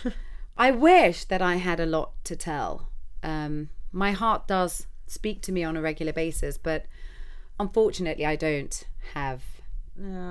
I 0.58 0.72
wish 0.72 1.26
that 1.26 1.42
I 1.42 1.56
had 1.56 1.80
a 1.80 1.86
lot 1.86 2.12
to 2.26 2.36
tell. 2.36 2.90
Um, 3.24 3.70
my 3.92 4.12
heart 4.12 4.48
does 4.48 4.88
speak 5.08 5.42
to 5.44 5.52
me 5.52 5.64
on 5.64 5.78
a 5.78 5.82
regular 5.82 6.12
basis, 6.12 6.58
but 6.58 6.86
unfortunately, 7.60 8.26
I 8.26 8.36
don't 8.36 8.84
have 9.14 9.44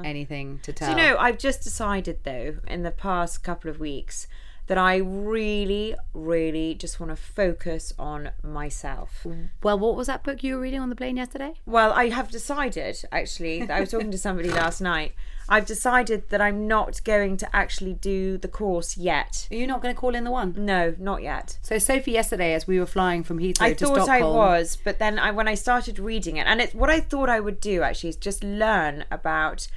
anything 0.05 0.61
to 0.62 0.72
tell. 0.72 0.95
Do 0.95 1.01
you 1.01 1.09
know, 1.09 1.16
I've 1.18 1.38
just 1.38 1.62
decided 1.62 2.18
though, 2.24 2.57
in 2.66 2.82
the 2.82 2.90
past 2.90 3.42
couple 3.42 3.70
of 3.70 3.80
weeks, 3.80 4.26
that 4.67 4.79
I 4.79 4.97
really, 4.97 5.95
really 6.15 6.75
just 6.75 6.99
want 6.99 7.11
to 7.11 7.17
focus 7.17 7.93
on 7.99 8.31
myself. 8.43 9.21
Mm. 9.25 9.51
well, 9.62 9.79
what 9.79 9.97
was 9.97 10.07
that 10.07 10.23
book 10.23 10.43
you 10.43 10.55
were 10.55 10.61
reading 10.61 10.81
on 10.81 10.89
the 10.89 10.97
plane 10.97 11.17
yesterday? 11.17 11.55
Well, 11.67 11.93
I 11.93 12.09
have 12.09 12.31
decided, 12.31 13.05
actually, 13.12 13.69
I 13.69 13.81
was 13.81 13.91
talking 13.91 14.11
to 14.11 14.19
somebody 14.19 14.51
last 14.62 14.81
night. 14.81 15.12
I've 15.47 15.67
decided 15.67 16.31
that 16.31 16.41
I'm 16.41 16.67
not 16.67 17.05
going 17.05 17.37
to 17.39 17.57
actually 17.57 17.93
do 17.93 18.39
the 18.39 18.49
course 18.49 18.97
yet. 18.97 19.47
Are 19.51 19.57
you 19.57 19.67
not 19.67 19.83
going 19.83 19.95
to 19.95 20.01
call 20.01 20.15
in 20.15 20.25
the 20.25 20.31
one? 20.31 20.55
No, 20.57 20.95
not 20.99 21.23
yet. 21.23 21.59
So 21.61 21.79
Sophie, 21.79 22.12
yesterday, 22.12 22.55
as 22.55 22.67
we 22.67 22.79
were 22.79 22.87
flying 22.87 23.23
from 23.23 23.39
Heathrow 23.39 23.62
I 23.62 23.75
to 23.75 23.87
thought 23.87 24.05
Stockholm, 24.05 24.23
I 24.23 24.37
was, 24.37 24.79
but 24.83 24.99
then 24.99 25.19
I, 25.19 25.33
when 25.33 25.47
I 25.47 25.55
started 25.55 25.99
reading 25.99 26.39
it, 26.39 26.47
and 26.47 26.62
it's 26.62 26.75
what 26.75 26.89
I 26.89 27.01
thought 27.01 27.29
I 27.29 27.41
would 27.41 27.61
do 27.61 27.83
actually 27.83 28.11
is 28.11 28.17
just 28.17 28.43
learn 28.43 29.05
about 29.11 29.69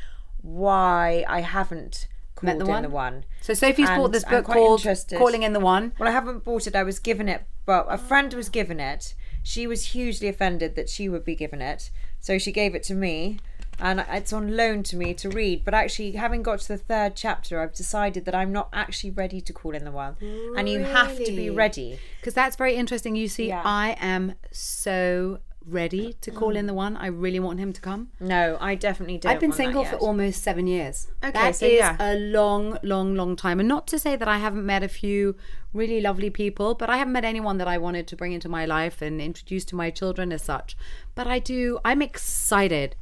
why 0.42 1.26
I 1.28 1.42
haven't 1.42 2.08
called 2.38 2.44
Met 2.46 2.60
the 2.60 2.66
in 2.66 2.70
one? 2.72 2.84
the 2.84 2.90
one. 2.90 3.26
So 3.42 3.54
Sophie's 3.54 3.90
bought 3.90 4.12
this 4.14 4.24
I'm 4.26 4.32
book 4.32 4.46
quite 4.46 4.56
called 4.56 4.80
interested. 4.80 5.18
"Calling 5.20 5.44
in 5.44 5.54
the 5.54 5.60
One." 5.60 5.92
Well, 6.00 6.08
I 6.08 6.12
haven't 6.12 6.44
bought 6.46 6.66
it. 6.68 6.76
I 6.76 6.84
was 6.84 7.00
given 7.00 7.28
it, 7.28 7.44
but 7.66 7.86
a 7.90 7.98
friend 7.98 8.34
was 8.34 8.48
given 8.50 8.80
it. 8.80 9.14
She 9.44 9.68
was 9.68 9.88
hugely 9.88 10.28
offended 10.28 10.76
that 10.76 10.90
she 10.90 11.10
would 11.10 11.24
be 11.26 11.36
given 11.36 11.62
it, 11.62 11.90
so 12.20 12.38
she 12.38 12.52
gave 12.52 12.76
it 12.76 12.84
to 12.84 12.94
me, 12.94 13.40
and 13.80 14.04
it's 14.10 14.34
on 14.34 14.56
loan 14.58 14.84
to 14.84 14.96
me 14.98 15.14
to 15.14 15.30
read. 15.30 15.64
But 15.64 15.74
actually, 15.74 16.12
having 16.14 16.44
got 16.44 16.60
to 16.62 16.68
the 16.68 16.78
third 16.78 17.16
chapter, 17.16 17.62
I've 17.62 17.74
decided 17.74 18.26
that 18.26 18.36
I'm 18.36 18.52
not 18.52 18.70
actually 18.74 19.12
ready 19.12 19.40
to 19.42 19.54
call 19.54 19.74
in 19.74 19.86
the 19.86 19.92
one, 19.92 20.16
and 20.58 20.68
you 20.68 20.80
have 20.84 21.16
to 21.18 21.32
be 21.32 21.46
Really? 21.46 21.50
ready. 21.52 22.00
Because 22.20 22.34
that's 22.34 22.56
very 22.58 22.76
interesting. 22.76 23.16
You 23.16 23.28
see, 23.30 23.48
Yeah. 23.48 23.62
I 23.64 23.96
am 24.02 24.34
so 24.52 25.40
ready 25.68 26.10
mm. 26.10 26.22
to 26.22 26.32
call 26.32 26.56
in 26.56 26.66
the 26.66 26.74
one. 26.74 26.96
I 26.98 27.08
really 27.08 27.40
want 27.40 27.60
him 27.60 27.74
to 27.74 27.82
come. 27.82 28.10
No, 28.20 28.58
I 28.60 28.76
definitely 28.76 29.18
don't. 29.18 29.32
I've 29.32 29.40
been 29.40 29.52
single 29.52 29.84
for 29.86 29.98
almost 29.98 30.44
seven 30.44 30.68
years. 30.68 31.08
Okay, 31.24 31.32
That 31.32 31.56
so 31.56 31.66
is 31.66 31.74
yeah. 31.74 31.96
a 32.00 32.16
long, 32.16 32.78
long, 32.84 33.16
long 33.16 33.36
time. 33.36 33.60
And 33.60 33.68
not 33.68 33.88
to 33.88 34.00
say 34.00 34.16
that 34.16 34.28
I 34.28 34.38
haven't 34.38 34.66
met 34.66 34.84
a 34.84 34.88
few 34.88 35.36
really 35.74 36.02
lovely 36.02 36.30
people, 36.30 36.74
but 36.74 36.90
I 36.90 36.98
haven't 36.98 37.14
met 37.14 37.26
anyone 37.26 37.58
that 37.58 37.68
I 37.68 37.78
wanted 37.78 38.08
to 38.08 38.16
bring 38.16 38.32
into 38.32 38.50
my 38.50 38.66
life 38.66 39.02
and 39.02 39.22
introduce 39.22 39.66
to 39.66 39.76
my 39.76 39.90
children 39.90 40.32
as 40.32 40.44
such. 40.44 40.78
But 41.16 41.28
I 41.28 41.40
do, 41.40 41.80
I'm 41.84 42.02
excited 42.02 42.96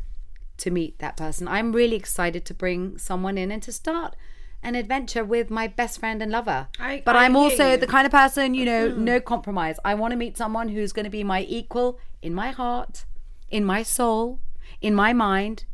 to 0.58 0.72
meet 0.72 1.00
that 1.00 1.18
person. 1.18 1.48
I'm 1.48 1.72
really 1.74 1.96
excited 1.96 2.46
to 2.46 2.54
bring 2.54 2.98
someone 2.98 3.38
in 3.38 3.52
and 3.52 3.62
to 3.64 3.72
start 3.72 4.16
an 4.64 4.74
adventure 4.74 5.24
with 5.24 5.52
my 5.52 5.68
best 5.68 6.00
friend 6.00 6.22
and 6.22 6.32
lover. 6.32 6.68
I- 6.80 7.04
but 7.06 7.16
I 7.16 7.26
I'm 7.26 7.36
also 7.36 7.72
you. 7.72 7.78
the 7.78 7.88
kind 7.88 8.06
of 8.06 8.12
person, 8.12 8.56
you 8.56 8.66
know, 8.66 8.88
no 8.90 9.20
compromise. 9.20 9.78
I 9.86 9.94
want 9.94 10.12
to 10.12 10.18
meet 10.18 10.38
someone 10.38 10.70
who's 10.70 10.92
going 10.92 11.04
to 11.04 11.12
be 11.12 11.24
my 11.24 11.44
equal 11.44 12.00
in 12.26 12.34
my 12.34 12.50
heart, 12.50 13.06
in 13.52 13.64
my 13.64 13.84
soul, 13.84 14.40
in 14.82 14.96
my 14.96 15.14
mind, 15.14 15.66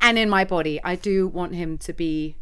and 0.00 0.18
in 0.18 0.28
my 0.28 0.44
body. 0.44 0.80
I 0.82 0.96
do 0.96 1.28
want 1.28 1.54
him 1.54 1.78
to 1.78 1.92
be 1.92 2.36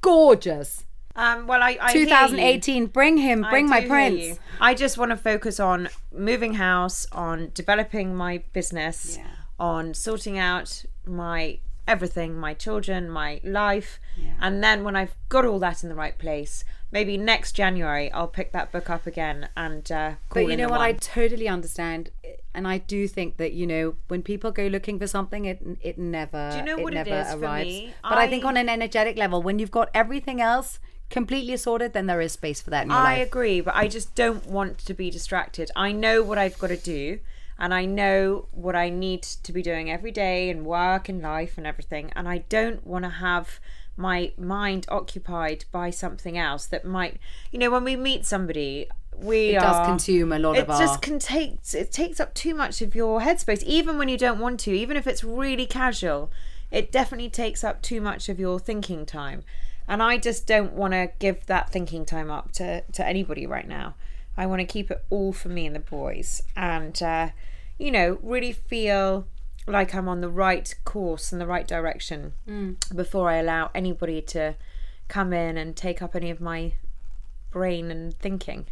gorgeous. 0.00 0.84
Um, 1.16 1.48
well, 1.48 1.60
I, 1.60 1.76
I 1.80 1.92
hear 1.92 2.02
you. 2.02 2.06
2018, 2.06 2.86
bring 2.86 3.16
him, 3.16 3.44
bring 3.50 3.66
do 3.66 3.70
my 3.70 3.80
prince. 3.84 4.38
I 4.60 4.74
just 4.74 4.96
want 4.96 5.10
to 5.10 5.16
focus 5.16 5.58
on 5.58 5.88
moving 6.12 6.54
house, 6.54 7.06
on 7.10 7.50
developing 7.52 8.14
my 8.14 8.44
business, 8.52 9.18
on 9.58 9.92
sorting 9.92 10.38
out 10.38 10.84
my 11.04 11.58
everything, 11.88 12.36
my 12.38 12.54
children, 12.54 13.10
my 13.10 13.40
life. 13.42 13.98
And 14.40 14.62
then 14.62 14.84
when 14.84 14.94
I've 14.94 15.16
got 15.28 15.44
all 15.44 15.58
that 15.58 15.82
in 15.82 15.88
the 15.88 15.96
right 15.96 16.16
place, 16.16 16.62
maybe 16.90 17.16
next 17.16 17.52
January 17.52 18.10
I'll 18.12 18.28
pick 18.28 18.52
that 18.52 18.72
book 18.72 18.88
up 18.90 19.06
again 19.06 19.48
and 19.56 19.90
uh, 19.92 20.12
But 20.32 20.46
you 20.48 20.56
know 20.56 20.68
what? 20.68 20.80
I 20.80 20.92
totally 20.92 21.48
understand, 21.48 22.10
and 22.54 22.66
I 22.66 22.78
do 22.78 23.06
think 23.08 23.36
that 23.36 23.52
you 23.52 23.66
know 23.66 23.96
when 24.08 24.22
people 24.22 24.50
go 24.50 24.66
looking 24.66 24.98
for 24.98 25.06
something, 25.06 25.44
it 25.44 25.60
it 25.80 25.98
never 25.98 26.50
Do 26.52 26.58
you 26.58 26.64
know 26.64 26.78
it 26.78 26.82
what 26.82 26.92
it 26.92 26.96
never 26.96 27.20
is 27.20 27.32
for 27.32 27.54
me? 27.54 27.94
But 28.02 28.18
I, 28.18 28.28
think 28.28 28.44
on 28.44 28.56
an 28.56 28.68
energetic 28.68 29.16
level, 29.16 29.42
when 29.42 29.58
you've 29.58 29.70
got 29.70 29.90
everything 29.94 30.40
else 30.40 30.78
completely 31.10 31.56
sorted, 31.56 31.92
then 31.92 32.06
there 32.06 32.20
is 32.20 32.32
space 32.32 32.60
for 32.60 32.70
that 32.70 32.84
in 32.84 32.90
your 32.90 32.98
I 32.98 33.18
life. 33.18 33.28
agree, 33.28 33.60
but 33.60 33.74
I 33.74 33.88
just 33.88 34.14
don't 34.14 34.46
want 34.46 34.78
to 34.78 34.94
be 34.94 35.10
distracted. 35.10 35.70
I 35.74 35.92
know 35.92 36.22
what 36.22 36.38
I've 36.38 36.58
got 36.58 36.68
to 36.68 36.76
do, 36.76 37.20
and 37.58 37.72
I 37.72 37.84
know 37.86 38.48
what 38.52 38.76
I 38.76 38.90
need 38.90 39.22
to 39.22 39.52
be 39.52 39.62
doing 39.62 39.90
every 39.90 40.10
day 40.10 40.50
and 40.50 40.64
work 40.66 41.08
and 41.08 41.22
life 41.22 41.56
and 41.56 41.66
everything, 41.66 42.12
and 42.14 42.28
I 42.28 42.38
don't 42.48 42.86
want 42.86 43.04
to 43.04 43.10
have 43.10 43.58
my 43.98 44.32
mind 44.38 44.86
occupied 44.88 45.64
by 45.72 45.90
something 45.90 46.38
else 46.38 46.64
that 46.66 46.84
might, 46.84 47.18
you 47.52 47.58
know, 47.58 47.70
when 47.70 47.84
we 47.84 47.96
meet 47.96 48.24
somebody, 48.24 48.86
we 49.16 49.50
It 49.50 49.60
does 49.60 49.76
are- 49.76 49.86
consume 49.86 50.32
a 50.32 50.38
lot 50.38 50.56
it 50.56 50.60
of 50.62 50.70
our- 50.70 50.76
It 50.80 50.86
just 50.86 51.02
can 51.02 51.18
take 51.18 51.56
it 51.74 51.90
takes 51.92 52.20
up 52.20 52.32
too 52.34 52.54
much 52.54 52.80
of 52.80 52.94
your 52.94 53.20
headspace, 53.20 53.62
even 53.64 53.98
when 53.98 54.08
you 54.08 54.16
don't 54.16 54.38
want 54.38 54.60
to, 54.60 54.70
even 54.72 54.96
if 54.96 55.06
it's 55.06 55.24
really 55.24 55.66
casual. 55.66 56.30
It 56.70 56.92
definitely 56.92 57.30
takes 57.30 57.64
up 57.64 57.82
too 57.82 58.00
much 58.00 58.28
of 58.28 58.38
your 58.38 58.60
thinking 58.60 59.04
time, 59.06 59.42
and 59.88 60.02
I 60.02 60.18
just 60.18 60.46
don't 60.46 60.74
want 60.74 60.92
to 60.92 61.10
give 61.18 61.46
that 61.46 61.70
thinking 61.70 62.04
time 62.06 62.30
up 62.30 62.52
to 62.52 62.82
to 62.82 63.04
anybody 63.04 63.46
right 63.46 63.66
now. 63.66 63.94
I 64.36 64.46
want 64.46 64.60
to 64.60 64.66
keep 64.66 64.90
it 64.90 65.02
all 65.10 65.32
for 65.32 65.48
me 65.48 65.66
and 65.66 65.74
the 65.74 65.80
boys, 65.80 66.42
and 66.54 67.02
uh, 67.02 67.30
you 67.78 67.90
know, 67.90 68.18
really 68.22 68.52
feel 68.52 69.26
like 69.68 69.94
I'm 69.94 70.08
on 70.08 70.20
the 70.20 70.30
right 70.30 70.74
course 70.84 71.32
and 71.32 71.40
the 71.40 71.46
right 71.46 71.66
direction 71.66 72.32
mm. 72.48 72.76
before 72.94 73.30
I 73.30 73.36
allow 73.36 73.70
anybody 73.74 74.20
to 74.22 74.56
come 75.08 75.32
in 75.32 75.56
and 75.56 75.76
take 75.76 76.02
up 76.02 76.14
any 76.14 76.30
of 76.30 76.40
my 76.40 76.72
brain 77.50 77.90
and 77.90 78.14
thinking. 78.18 78.66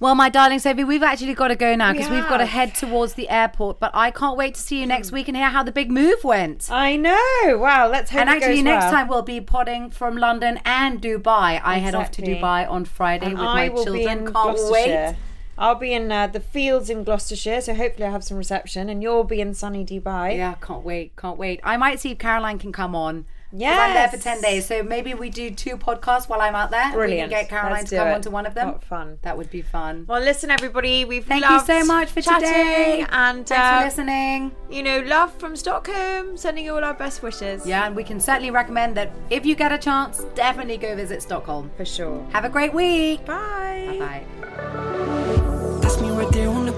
Well, 0.00 0.14
my 0.14 0.28
darling 0.28 0.58
Sophie, 0.58 0.84
we've 0.84 1.02
actually 1.02 1.34
got 1.34 1.48
to 1.48 1.56
go 1.56 1.76
now 1.76 1.92
We 1.92 1.98
because 1.98 2.10
we've 2.10 2.28
got 2.28 2.38
to 2.38 2.46
head 2.46 2.74
towards 2.74 3.14
the 3.14 3.28
airport. 3.28 3.78
But 3.78 3.92
I 3.94 4.10
can't 4.10 4.36
wait 4.36 4.54
to 4.56 4.60
see 4.60 4.80
you 4.80 4.86
next 4.86 5.10
mm. 5.10 5.14
week 5.14 5.28
and 5.28 5.36
hear 5.36 5.48
how 5.48 5.62
the 5.62 5.72
big 5.72 5.90
move 5.90 6.24
went. 6.24 6.68
I 6.70 6.96
know. 6.96 7.58
Wow. 7.58 7.88
Let's 7.88 8.10
hope 8.10 8.20
And 8.20 8.28
actually, 8.28 8.62
next 8.62 8.84
well. 8.84 8.92
time 8.92 9.08
we'll 9.08 9.22
be 9.22 9.40
podding 9.40 9.90
from 9.90 10.16
London 10.16 10.60
and 10.64 11.00
Dubai. 11.00 11.60
I 11.62 11.78
head 11.78 11.94
off 11.94 12.10
to 12.12 12.22
Dubai 12.22 12.68
on 12.68 12.84
Friday 12.84 13.26
And 13.26 13.34
with 13.38 13.46
I 13.46 13.68
my 13.68 13.82
children. 13.82 14.32
Can't 14.32 14.58
wait. 14.70 15.16
I'll 15.58 15.74
be 15.74 15.92
in 15.92 16.10
uh, 16.10 16.26
the 16.26 16.40
fields 16.40 16.90
in 16.90 17.04
Gloucestershire, 17.04 17.60
so 17.60 17.74
hopefully 17.74 18.06
I'll 18.06 18.12
have 18.12 18.24
some 18.24 18.36
reception, 18.36 18.88
and 18.88 19.02
you'll 19.02 19.24
be 19.24 19.40
in 19.40 19.54
sunny 19.54 19.84
Dubai. 19.84 20.36
Yeah, 20.36 20.54
can't 20.60 20.84
wait, 20.84 21.14
can't 21.16 21.38
wait. 21.38 21.60
I 21.62 21.76
might 21.76 22.00
see 22.00 22.10
if 22.12 22.18
Caroline 22.18 22.58
can 22.58 22.72
come 22.72 22.94
on. 22.94 23.26
'Cause 23.56 23.62
I'm 23.62 23.94
there 23.94 24.08
for 24.08 24.16
10 24.16 24.40
days. 24.40 24.66
So 24.66 24.82
maybe 24.82 25.14
we 25.14 25.30
do 25.30 25.48
two 25.48 25.76
podcasts 25.76 26.28
while 26.28 26.40
I'm 26.40 26.56
out 26.56 26.72
there. 26.72 26.90
Brilliant. 26.90 27.30
We 27.30 27.34
can 27.36 27.42
get 27.44 27.48
Caroline 27.48 27.72
Let's 27.82 27.90
to 27.90 27.96
come 27.98 28.08
it. 28.08 28.14
onto 28.14 28.30
one 28.30 28.46
of 28.46 28.54
them. 28.54 28.66
What 28.72 28.82
fun. 28.82 29.18
That 29.22 29.38
would 29.38 29.48
be 29.48 29.62
fun. 29.62 30.06
Well, 30.08 30.20
listen, 30.20 30.50
everybody, 30.50 31.04
we've 31.04 31.24
Thank 31.24 31.44
you 31.48 31.60
so 31.60 31.84
much 31.84 32.08
for 32.10 32.20
chatting, 32.20 32.48
today. 32.48 33.06
and 33.10 33.46
Thanks 33.46 33.52
uh, 33.52 33.78
for 33.78 33.84
listening. 33.84 34.50
you 34.68 34.82
know, 34.82 34.98
love 35.02 35.32
from 35.34 35.54
Stockholm. 35.54 36.36
Sending 36.36 36.64
you 36.64 36.74
all 36.74 36.82
our 36.82 36.94
best 36.94 37.22
wishes. 37.22 37.64
Yeah, 37.64 37.86
and 37.86 37.94
we 37.94 38.02
can 38.02 38.18
certainly 38.18 38.50
recommend 38.50 38.96
that 38.96 39.12
if 39.30 39.46
you 39.46 39.54
get 39.54 39.70
a 39.70 39.78
chance, 39.78 40.24
definitely 40.34 40.76
go 40.76 40.96
visit 40.96 41.22
Stockholm. 41.22 41.70
for 41.76 41.84
sure. 41.84 42.26
Have 42.32 42.44
a 42.44 42.48
great 42.48 42.74
week. 42.74 43.24
Bye. 43.24 43.98
Bye. 44.00 45.34
Me 45.36 45.43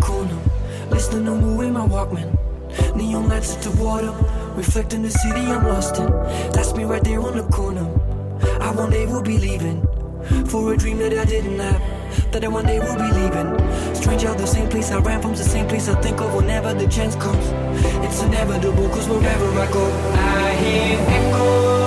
the 0.06 0.12
corner, 0.12 0.38
listening 0.90 1.24
to 1.24 1.32
Wu 1.32 1.60
in 1.62 1.72
my 1.72 1.86
Walkman. 1.86 2.30
Neon 2.96 3.28
lights 3.28 3.56
at 3.56 3.62
the 3.62 3.82
water, 3.82 4.12
reflecting 4.54 5.02
the 5.02 5.10
city 5.10 5.40
I'm 5.40 5.66
lost 5.66 5.96
in. 5.98 6.10
That's 6.52 6.74
me 6.74 6.84
right 6.84 7.02
there 7.02 7.20
on 7.20 7.36
the 7.36 7.44
corner. 7.44 7.86
I 8.60 8.70
one 8.70 8.90
day 8.90 9.06
will 9.06 9.22
be 9.22 9.38
leaving 9.38 9.82
for 10.46 10.72
a 10.72 10.76
dream 10.76 10.98
that 10.98 11.12
I 11.12 11.24
didn't 11.24 11.58
have. 11.58 12.32
That 12.32 12.44
I 12.44 12.48
one 12.48 12.66
day 12.66 12.78
will 12.78 12.96
be 12.96 13.10
leaving. 13.20 13.94
Strange 13.94 14.22
how 14.22 14.34
the 14.34 14.46
same 14.46 14.68
place 14.68 14.90
I 14.90 14.98
ran 14.98 15.20
from, 15.20 15.32
the 15.32 15.44
same 15.44 15.66
place 15.66 15.88
I 15.88 16.00
think 16.00 16.20
of 16.20 16.34
whenever 16.34 16.74
the 16.74 16.86
chance 16.88 17.16
comes. 17.16 17.46
It's 18.04 18.22
inevitable, 18.22 18.88
cause 18.90 19.08
wherever 19.08 19.48
I 19.58 19.72
go, 19.72 19.84
I 20.14 20.52
hear 20.54 20.98
echoes 21.16 21.85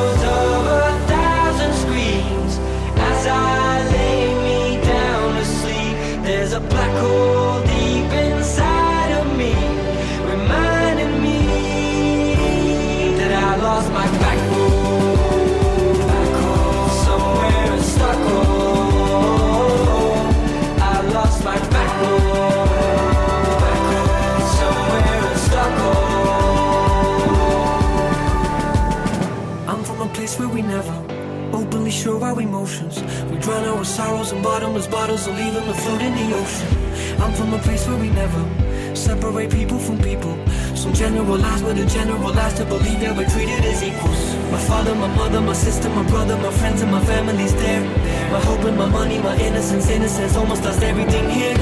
sorrows 34.30 34.32
in 34.32 34.42
bottomless 34.44 34.88
bottles 34.88 35.28
and 35.28 35.38
leave 35.38 35.54
them 35.54 35.66
to 35.66 35.74
float 35.74 36.02
in 36.02 36.14
the 36.14 36.36
ocean. 36.36 37.22
I'm 37.22 37.34
from 37.34 37.54
a 37.54 37.60
place 37.60 37.88
where 37.88 37.98
we 37.98 38.10
never 38.10 38.96
separate 38.96 39.52
people 39.52 39.80
from 39.80 39.98
people. 40.00 40.38
Some 40.76 40.94
generalize, 40.94 41.62
but 41.62 41.78
a 41.78 41.86
generalize 41.86 42.54
to 42.56 42.66
believe 42.66 43.00
that 43.02 43.16
we're 43.16 43.30
treated 43.30 43.66
as 43.66 43.84
equals. 43.84 44.22
My 44.52 44.60
father, 44.60 44.96
my 44.96 45.08
mother, 45.16 45.42
my 45.42 45.54
sister, 45.54 45.90
my 45.90 46.04
brother, 46.10 46.38
my 46.38 46.52
friends, 46.52 46.82
and 46.82 46.92
my 46.92 47.04
family's 47.06 47.54
there. 47.56 47.84
My 48.32 48.40
hope 48.40 48.64
and 48.66 48.78
my 48.78 48.90
money, 48.90 49.20
my 49.20 49.36
innocence, 49.40 49.90
innocence 49.90 50.36
almost 50.36 50.64
lost 50.64 50.82
everything 50.84 51.30
here. 51.30 51.56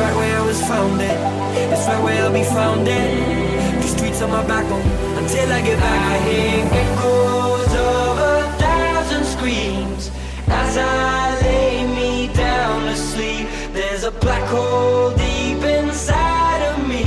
Right 0.00 0.16
where 0.16 0.36
I 0.40 0.46
was 0.46 0.60
founded, 0.62 1.18
it's 1.72 1.86
right 1.88 2.02
where 2.02 2.22
I'll 2.24 2.32
be 2.32 2.44
found 2.44 2.86
founded. 2.86 3.82
The 3.82 3.88
streets 3.88 4.22
are 4.22 4.28
my 4.28 4.44
backbone 4.46 4.86
until 5.20 5.48
I 5.52 5.60
get 5.62 5.78
back. 5.78 6.00
I 6.14 6.18
hear 6.28 6.64
echoes 6.82 7.72
of 7.88 8.18
a 8.32 8.36
thousand 8.64 9.24
screams 9.24 10.10
as 10.48 10.76
I 10.76 11.40
lay 11.42 11.69
sleep. 12.96 13.46
There's 13.72 14.04
a 14.04 14.10
black 14.10 14.46
hole 14.48 15.10
deep 15.10 15.62
inside 15.62 16.62
of 16.70 16.88
me, 16.88 17.04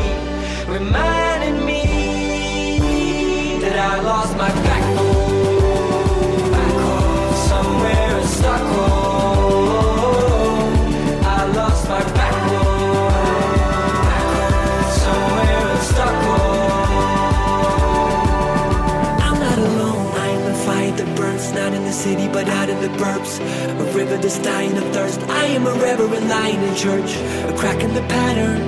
in 21.74 21.84
the 21.84 21.92
city, 21.92 22.28
but 22.28 22.48
out 22.48 22.70
in 22.70 22.80
the 22.82 22.90
burbs. 23.02 23.40
A 23.82 23.86
river 23.98 24.18
that's 24.18 24.40
dying 24.40 24.76
of 24.78 24.86
thirst. 24.96 25.20
I 25.44 25.46
am 25.58 25.66
a 25.68 25.74
reverend 25.74 26.30
lying 26.30 26.62
in 26.62 26.76
church. 26.76 27.12
A 27.50 27.54
crack 27.58 27.84
in 27.84 27.94
the 27.94 28.06
pattern. 28.18 28.62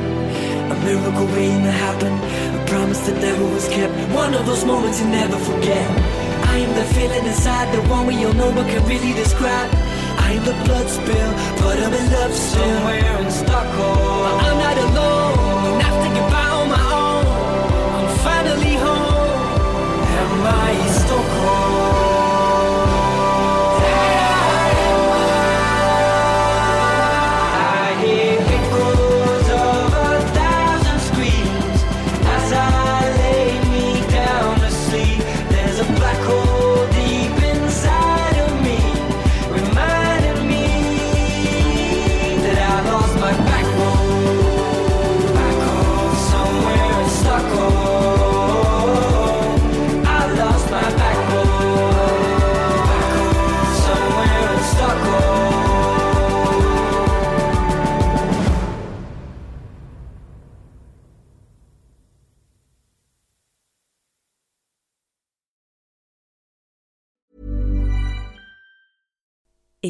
A 0.71 0.75
miracle 0.83 1.27
waiting 1.37 1.63
to 1.63 1.71
happen. 1.71 2.13
A 2.59 2.65
promise 2.67 3.01
that 3.07 3.17
never 3.21 3.45
was 3.55 3.67
kept. 3.69 3.93
One 4.13 4.33
of 4.33 4.45
those 4.45 4.65
moments 4.65 4.99
you 5.01 5.07
never 5.07 5.37
forget. 5.37 5.87
I 6.53 6.57
am 6.59 6.71
the 6.75 6.85
feeling 6.95 7.25
inside, 7.25 7.67
the 7.75 7.81
one 7.89 8.07
we 8.07 8.15
all 8.25 8.33
know 8.33 8.51
but 8.53 8.67
can 8.67 8.83
really 8.87 9.13
describe. 9.13 9.69
I 10.27 10.31
am 10.37 10.43
the 10.45 10.57
blood 10.65 10.87
spill, 10.89 11.31
but 11.61 11.77
I'm 11.83 11.93
in 11.93 12.11
love 12.11 12.33
still. 12.33 12.63
Somewhere 12.63 13.21
in 13.21 13.31
Stockholm. 13.31 14.39
I'm 14.45 14.57
not 14.65 14.77
alone. 14.87 15.35
When 15.65 15.77
I 15.87 15.91
think 16.01 16.15
my 16.37 16.47
own, 16.53 17.25
I'm 17.97 18.09
finally 18.25 18.75
home. 18.75 19.29
Am 20.21 20.47
I? 20.47 20.84